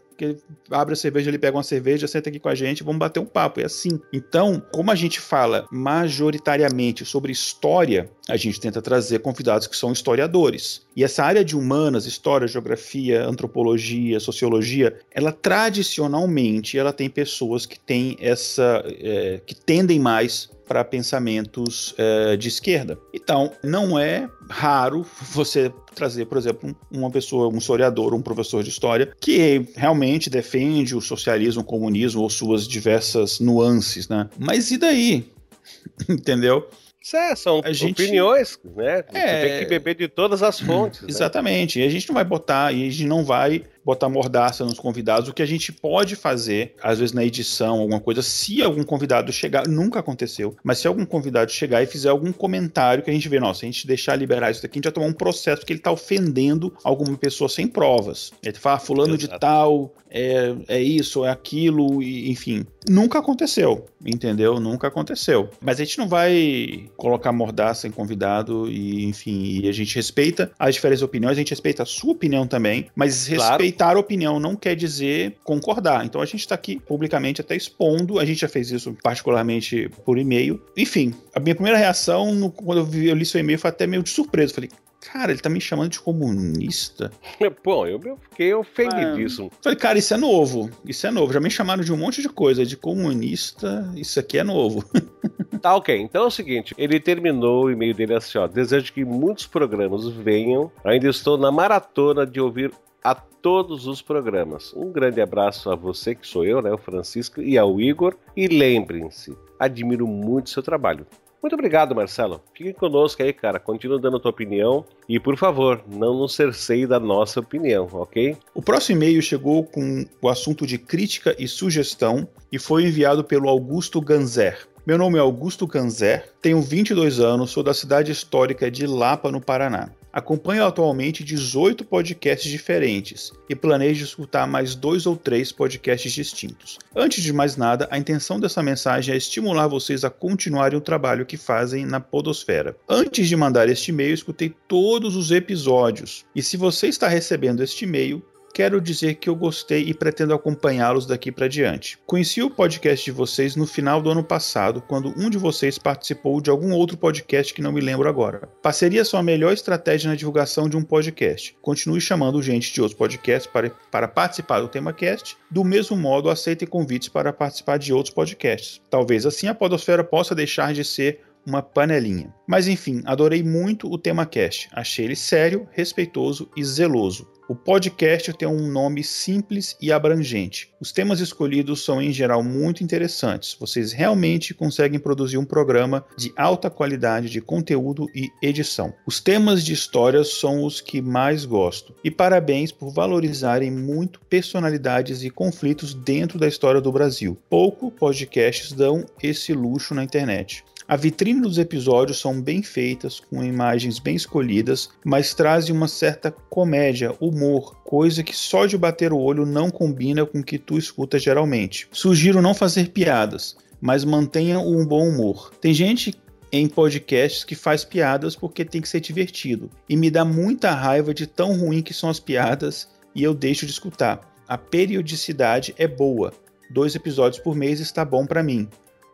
[0.70, 3.26] abre a cerveja, ele pega uma cerveja, senta aqui com a gente, vamos bater um
[3.26, 3.60] papo.
[3.60, 4.00] É assim.
[4.12, 9.92] Então, como a gente fala majoritariamente sobre história, a gente tenta trazer convidados que são
[9.92, 10.86] historiadores.
[10.96, 17.80] E essa área de humanas, história, geografia, antropologia, sociologia, ela tradicionalmente ela tem pessoas que
[17.80, 18.84] têm essa.
[18.86, 22.98] É, que tendem mais para pensamentos é, de esquerda.
[23.14, 28.70] Então, não é raro você trazer, por exemplo, uma pessoa, um historiador, um professor de
[28.70, 34.30] história, que realmente defende o socialismo, o comunismo ou suas diversas nuances, né?
[34.38, 35.26] Mas e daí?
[36.10, 36.68] Entendeu?
[37.14, 39.04] É, são a opiniões, né?
[39.14, 39.42] É...
[39.42, 41.02] Você tem que beber de todas as fontes.
[41.02, 41.08] Né?
[41.10, 41.78] Exatamente.
[41.78, 41.86] Né?
[41.86, 45.30] E a gente não vai botar, e a gente não vai botar mordaça nos convidados.
[45.30, 49.32] O que a gente pode fazer, às vezes na edição, alguma coisa, se algum convidado
[49.32, 53.28] chegar, nunca aconteceu, mas se algum convidado chegar e fizer algum comentário que a gente
[53.30, 55.74] vê, nossa, a gente deixar liberar isso daqui, a gente vai tomar um processo que
[55.74, 58.32] ele tá ofendendo alguma pessoa sem provas.
[58.44, 59.34] Ele fala, ah, fulano Exato.
[59.34, 62.66] de tal, é, é isso, é aquilo, e, enfim.
[62.88, 64.60] Nunca aconteceu, entendeu?
[64.60, 65.50] Nunca aconteceu.
[65.62, 70.52] Mas a gente não vai colocar mordaça em convidado e, enfim, e a gente respeita
[70.60, 73.52] as diferentes opiniões, a gente respeita a sua opinião também, mas claro.
[73.52, 76.06] respeita respeitar a opinião não quer dizer concordar.
[76.06, 80.18] Então a gente está aqui publicamente até expondo, a gente já fez isso particularmente por
[80.18, 80.62] e-mail.
[80.78, 83.88] Enfim, a minha primeira reação no, quando eu, vi, eu li seu e-mail foi até
[83.88, 84.54] meio de surpresa.
[84.54, 84.70] Falei,
[85.02, 87.12] cara, ele tá me chamando de comunista.
[87.64, 89.48] Bom, eu fiquei ofendidíssimo.
[89.52, 89.64] É.
[89.64, 90.70] Falei, cara, isso é novo.
[90.86, 91.34] Isso é novo.
[91.34, 93.92] Já me chamaram de um monte de coisa, de comunista.
[93.96, 94.84] Isso aqui é novo.
[95.62, 95.98] tá, ok.
[96.00, 98.48] Então é o seguinte: ele terminou o e-mail dele assim, ó.
[98.48, 100.72] Desejo que muitos programas venham.
[100.84, 102.72] Ainda estou na maratona de ouvir
[103.04, 104.74] a todos os programas.
[104.74, 108.16] Um grande abraço a você, que sou eu, né, o Francisco, e ao Igor.
[108.36, 111.06] E lembrem-se, admiro muito seu trabalho.
[111.42, 112.42] Muito obrigado, Marcelo.
[112.56, 113.60] Fique conosco aí, cara.
[113.60, 114.86] Continua dando a tua opinião.
[115.10, 118.38] E, por favor, não nos cerceie da nossa opinião, ok?
[118.56, 123.50] O próximo e-mail chegou com o assunto de crítica e sugestão e foi enviado pelo
[123.50, 124.58] Augusto Ganzer.
[124.88, 129.42] Meu nome é Augusto Ganzer, tenho 22 anos, sou da cidade histórica de Lapa, no
[129.42, 129.90] Paraná.
[130.14, 136.78] Acompanho atualmente 18 podcasts diferentes e planejo escutar mais dois ou três podcasts distintos.
[136.96, 141.26] Antes de mais nada, a intenção dessa mensagem é estimular vocês a continuarem o trabalho
[141.26, 142.78] que fazem na Podosfera.
[142.88, 147.86] Antes de mandar este e-mail, escutei todos os episódios e se você está recebendo este
[147.86, 148.24] e-mail,
[148.54, 151.98] quero dizer que eu gostei e pretendo acompanhá-los daqui para diante.
[152.06, 156.40] Conheci o podcast de vocês no final do ano passado, quando um de vocês participou
[156.40, 158.48] de algum outro podcast que não me lembro agora.
[158.62, 161.56] Parceria são a melhor estratégia na divulgação de um podcast.
[161.62, 166.68] Continue chamando gente de outros podcasts para, para participar do TemaCast, do mesmo modo aceitem
[166.68, 168.80] convites para participar de outros podcasts.
[168.90, 172.34] Talvez assim a Podosfera possa deixar de ser uma panelinha.
[172.48, 174.70] Mas enfim, adorei muito o tema cast.
[174.72, 177.28] Achei ele sério, respeitoso e zeloso.
[177.50, 180.72] O podcast tem um nome simples e abrangente.
[180.80, 183.56] Os temas escolhidos são em geral muito interessantes.
[183.60, 188.94] Vocês realmente conseguem produzir um programa de alta qualidade de conteúdo e edição.
[189.06, 191.94] Os temas de histórias são os que mais gosto.
[192.02, 197.38] E parabéns por valorizarem muito personalidades e conflitos dentro da história do Brasil.
[197.50, 200.64] Pouco podcasts dão esse luxo na internet.
[200.86, 206.30] A vitrine dos episódios são bem feitas, com imagens bem escolhidas, mas trazem uma certa
[206.30, 210.78] comédia, humor, coisa que só de bater o olho não combina com o que tu
[210.78, 211.88] escuta geralmente.
[211.92, 215.54] Sugiro não fazer piadas, mas mantenha um bom humor.
[215.62, 216.14] Tem gente
[216.52, 221.14] em podcasts que faz piadas porque tem que ser divertido, e me dá muita raiva
[221.14, 224.34] de tão ruim que são as piadas e eu deixo de escutar.
[224.48, 226.34] A periodicidade é boa.
[226.70, 228.68] Dois episódios por mês está bom para mim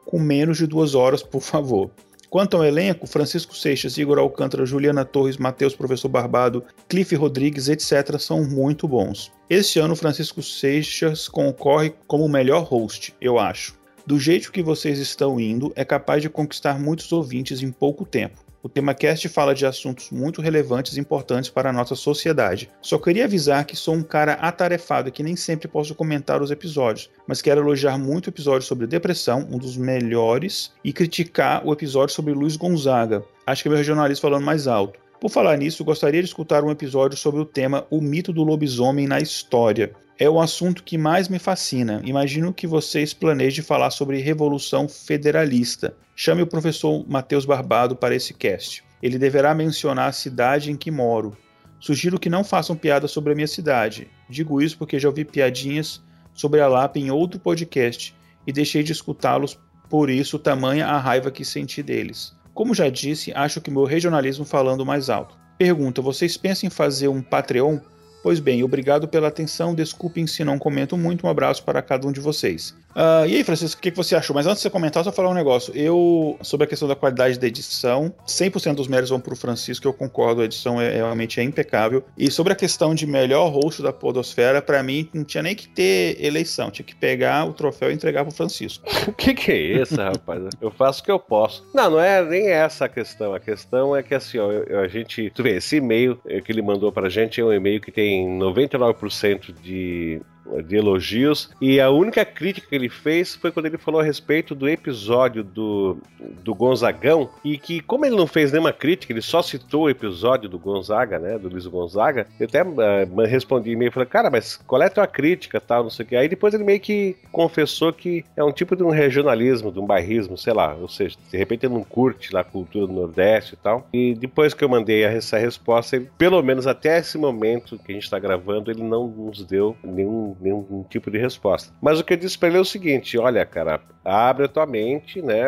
[0.06, 1.90] com menos de duas horas, por favor.
[2.30, 8.20] Quanto ao elenco, Francisco Seixas, Igor Alcântara, Juliana Torres, Matheus Professor Barbado, Cliff Rodrigues, etc.
[8.20, 9.32] são muito bons.
[9.50, 13.80] Este ano, Francisco Seixas concorre como o melhor host, eu acho.
[14.06, 18.40] Do jeito que vocês estão indo, é capaz de conquistar muitos ouvintes em pouco tempo.
[18.62, 22.70] O TemaCast fala de assuntos muito relevantes e importantes para a nossa sociedade.
[22.82, 26.52] Só queria avisar que sou um cara atarefado e que nem sempre posso comentar os
[26.52, 31.72] episódios, mas quero elogiar muito o episódio sobre depressão, um dos melhores, e criticar o
[31.72, 33.24] episódio sobre Luiz Gonzaga.
[33.48, 35.00] Acho que é meu regionalista falando mais alto.
[35.22, 39.08] Por falar nisso, gostaria de escutar um episódio sobre o tema O mito do lobisomem
[39.08, 39.94] na história.
[40.22, 42.02] É o assunto que mais me fascina.
[42.04, 45.96] Imagino que vocês planejem falar sobre Revolução Federalista.
[46.14, 48.84] Chame o professor Matheus Barbado para esse cast.
[49.02, 51.38] Ele deverá mencionar a cidade em que moro.
[51.80, 54.10] Sugiro que não façam piada sobre a minha cidade.
[54.30, 58.14] Digo isso porque já ouvi piadinhas sobre a Lapa em outro podcast
[58.46, 59.58] e deixei de escutá-los,
[59.90, 62.36] por isso tamanha a raiva que senti deles.
[62.54, 65.38] Como já disse, acho que meu regionalismo falando mais alto.
[65.58, 67.80] Pergunta: vocês pensam em fazer um Patreon?
[68.22, 69.74] Pois bem, obrigado pela atenção.
[69.74, 71.26] Desculpem se não comento muito.
[71.26, 72.76] Um abraço para cada um de vocês.
[72.96, 74.36] Uh, e aí, Francisco, o que, que, você achou?
[74.36, 75.76] Mas antes de você comentar, só falar um negócio.
[75.76, 79.88] Eu, sobre a questão da qualidade da edição, 100% dos méritos vão para o Francisco,
[79.88, 82.04] eu concordo, a edição é, realmente é impecável.
[82.18, 85.68] E sobre a questão de melhor host da Podosfera, para mim, não tinha nem que
[85.68, 88.84] ter eleição, tinha que pegar o troféu e entregar para o Francisco.
[89.08, 90.44] o que, que é isso, rapaz?
[90.60, 91.66] Eu faço o que eu posso.
[91.74, 93.34] Não, não é nem essa a questão.
[93.34, 94.50] A questão é que, assim, ó,
[94.82, 95.32] a gente.
[95.34, 98.28] Tu vê, esse e-mail que ele mandou para a gente é um e-mail que tem
[98.40, 100.22] 99% de
[100.66, 101.50] de elogios.
[101.62, 105.44] E a única crítica que ele fez foi quando ele falou a respeito do episódio
[105.44, 105.98] do,
[106.44, 107.30] do Gonzagão.
[107.44, 111.20] E que, como ele não fez nenhuma crítica, ele só citou o episódio do Gonzaga,
[111.20, 111.38] né?
[111.38, 112.28] Do Luiz Gonzaga.
[112.40, 115.90] Eu até uh, respondi e-mail falei, cara, mas qual é a tua crítica, tal, não
[115.90, 116.16] sei o que.
[116.16, 119.86] Aí depois ele meio que confessou que é um tipo de um regionalismo, de um
[119.86, 120.76] bairrismo, sei lá.
[120.76, 123.88] Ou seja, de repente ele não curte lá a cultura do Nordeste e tal.
[123.94, 127.96] E depois que eu mandei essa resposta, ele, pelo menos até esse momento que a
[127.96, 131.74] gente está gravando, ele não nos deu nenhum nenhum tipo de resposta.
[131.82, 134.66] Mas o que eu disse para ele é o seguinte: olha, cara, abre a tua
[134.66, 135.44] mente, né,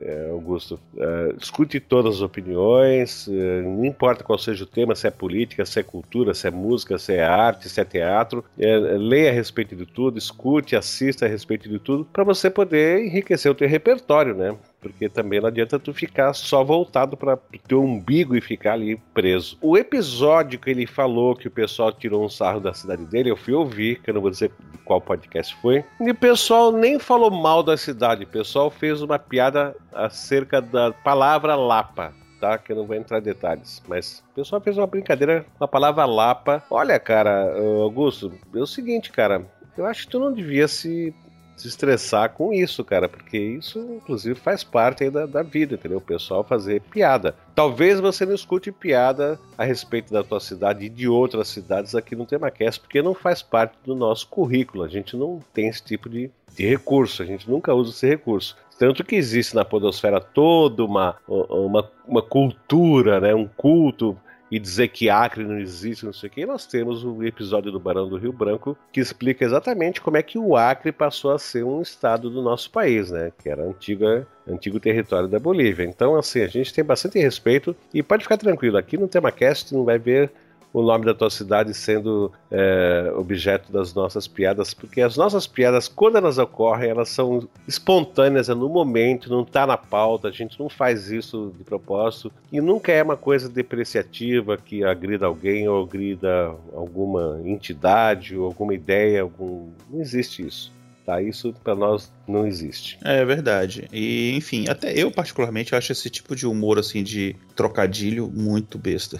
[0.00, 0.80] é, Augusto?
[0.96, 5.64] É, escute todas as opiniões, é, não importa qual seja o tema, se é política,
[5.64, 9.34] se é cultura, se é música, se é arte, se é teatro, é, leia a
[9.34, 13.68] respeito de tudo, escute, assista a respeito de tudo, para você poder enriquecer o teu
[13.68, 14.56] repertório, né?
[14.80, 18.96] Porque também não adianta tu ficar só voltado para o teu umbigo e ficar ali
[19.12, 19.58] preso.
[19.60, 23.36] O episódio que ele falou que o pessoal tirou um sarro da cidade dele, eu
[23.36, 24.52] fui ouvir, que eu não vou dizer
[24.84, 29.18] qual podcast foi, e o pessoal nem falou mal da cidade, o pessoal fez uma
[29.18, 32.12] piada acerca da palavra Lapa.
[32.40, 35.64] Tá, que eu não vou entrar em detalhes, mas o pessoal fez uma brincadeira com
[35.64, 36.62] a palavra Lapa.
[36.70, 37.52] Olha, cara,
[37.82, 39.44] Augusto, é o seguinte, cara,
[39.76, 41.12] eu acho que tu não devia se
[41.58, 45.98] se estressar com isso, cara, porque isso, inclusive, faz parte da, da vida, entendeu?
[45.98, 47.34] O pessoal fazer piada.
[47.54, 52.14] Talvez você não escute piada a respeito da tua cidade e de outras cidades aqui
[52.14, 54.84] no TemaCast, porque não faz parte do nosso currículo.
[54.84, 58.56] A gente não tem esse tipo de, de recurso, a gente nunca usa esse recurso.
[58.78, 64.16] Tanto que existe na podosfera toda uma, uma, uma cultura, né, um culto
[64.50, 67.80] e dizer que Acre não existe, não sei o que, nós temos o episódio do
[67.80, 71.64] Barão do Rio Branco que explica exatamente como é que o Acre passou a ser
[71.64, 73.32] um estado do nosso país, né?
[73.38, 75.84] Que era antiga, antigo território da Bolívia.
[75.84, 79.84] Então, assim, a gente tem bastante respeito e pode ficar tranquilo, aqui no TemaCast não
[79.84, 80.30] vai ver
[80.80, 85.88] o nome da tua cidade sendo é, objeto das nossas piadas, porque as nossas piadas,
[85.88, 90.58] quando elas ocorrem, elas são espontâneas, é no momento, não tá na pauta, a gente
[90.58, 95.82] não faz isso de propósito e nunca é uma coisa depreciativa que agrida alguém ou
[95.82, 99.70] agrida alguma entidade ou alguma ideia, algum...
[99.90, 100.78] não existe isso.
[101.08, 102.98] Tá, isso para nós não existe.
[103.02, 103.88] É verdade.
[103.90, 109.18] E, enfim, até eu particularmente acho esse tipo de humor assim de trocadilho muito besta.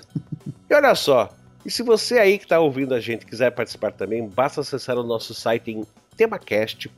[0.68, 1.34] e olha só,
[1.68, 5.02] e se você aí que está ouvindo a gente quiser participar também, basta acessar o
[5.02, 5.84] nosso site em
[6.16, 6.88] temacast.com.br.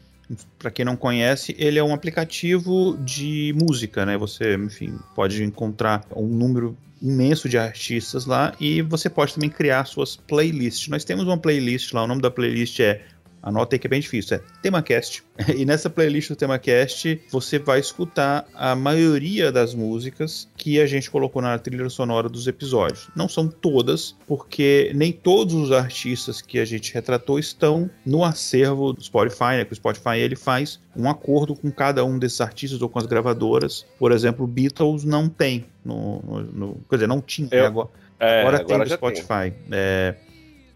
[0.60, 4.18] para quem não conhece, ele é um aplicativo de música, né?
[4.18, 9.86] Você, enfim, pode encontrar um número imenso de artistas lá e você pode também criar
[9.86, 10.88] suas playlists.
[10.88, 13.02] Nós temos uma playlist lá, o nome da playlist é
[13.42, 15.24] Anota aí que é bem difícil, é TemaCast.
[15.56, 21.10] E nessa playlist do TemaCast você vai escutar a maioria das músicas que a gente
[21.10, 23.08] colocou na trilha sonora dos episódios.
[23.16, 28.94] Não são todas, porque nem todos os artistas que a gente retratou estão no acervo
[28.94, 29.66] do Spotify, né?
[29.66, 33.06] Que o Spotify ele faz um acordo com cada um desses artistas ou com as
[33.06, 33.86] gravadoras.
[34.00, 37.90] Por exemplo, Beatles não tem no, no, no quer dizer, não tinha Eu, agora.
[38.20, 39.54] É, agora, agora tem no Spotify.
[39.72, 40.16] É,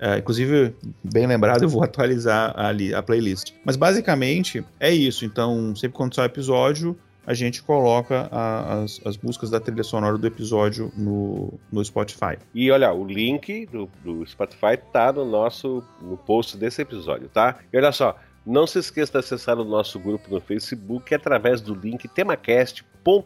[0.01, 3.53] é, inclusive, bem lembrado, eu vou atualizar ali a playlist.
[3.63, 5.23] Mas basicamente é isso.
[5.23, 10.17] Então, sempre quando sai episódio, a gente coloca a, as, as músicas da trilha sonora
[10.17, 12.39] do episódio no, no Spotify.
[12.51, 17.59] E olha, o link do, do Spotify tá no nosso no post desse episódio, tá?
[17.71, 21.75] E olha só, não se esqueça de acessar o nosso grupo no Facebook através do
[21.75, 23.21] link temacast.com.br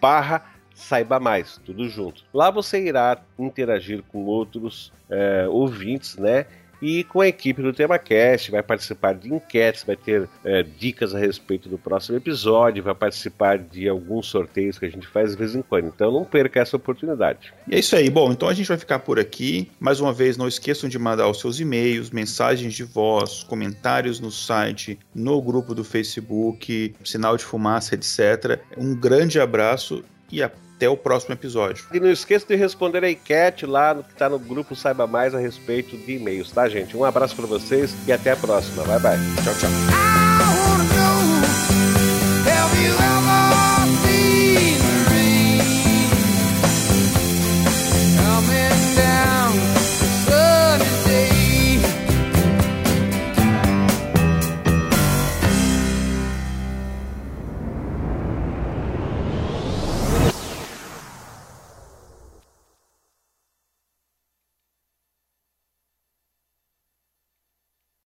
[0.00, 2.24] barra Saiba Mais, tudo junto.
[2.32, 6.46] Lá você irá interagir com outros é, ouvintes, né?
[6.82, 11.18] E com a equipe do TemaCast, vai participar de enquetes, vai ter é, dicas a
[11.18, 15.54] respeito do próximo episódio, vai participar de alguns sorteios que a gente faz de vez
[15.54, 15.88] em quando.
[15.88, 17.52] Então não perca essa oportunidade.
[17.68, 18.08] E é isso aí.
[18.08, 19.70] Bom, então a gente vai ficar por aqui.
[19.78, 24.30] Mais uma vez, não esqueçam de mandar os seus e-mails, mensagens de voz, comentários no
[24.30, 28.58] site, no grupo do Facebook, sinal de fumaça, etc.
[28.78, 31.84] Um grande abraço e até o próximo episódio.
[31.92, 35.34] E não esqueça de responder a enquete lá no que está no grupo Saiba Mais
[35.34, 36.96] a respeito de e-mails, tá, gente?
[36.96, 38.82] Um abraço para vocês e até a próxima.
[38.84, 39.18] Bye, bye.
[39.44, 39.70] Tchau, tchau.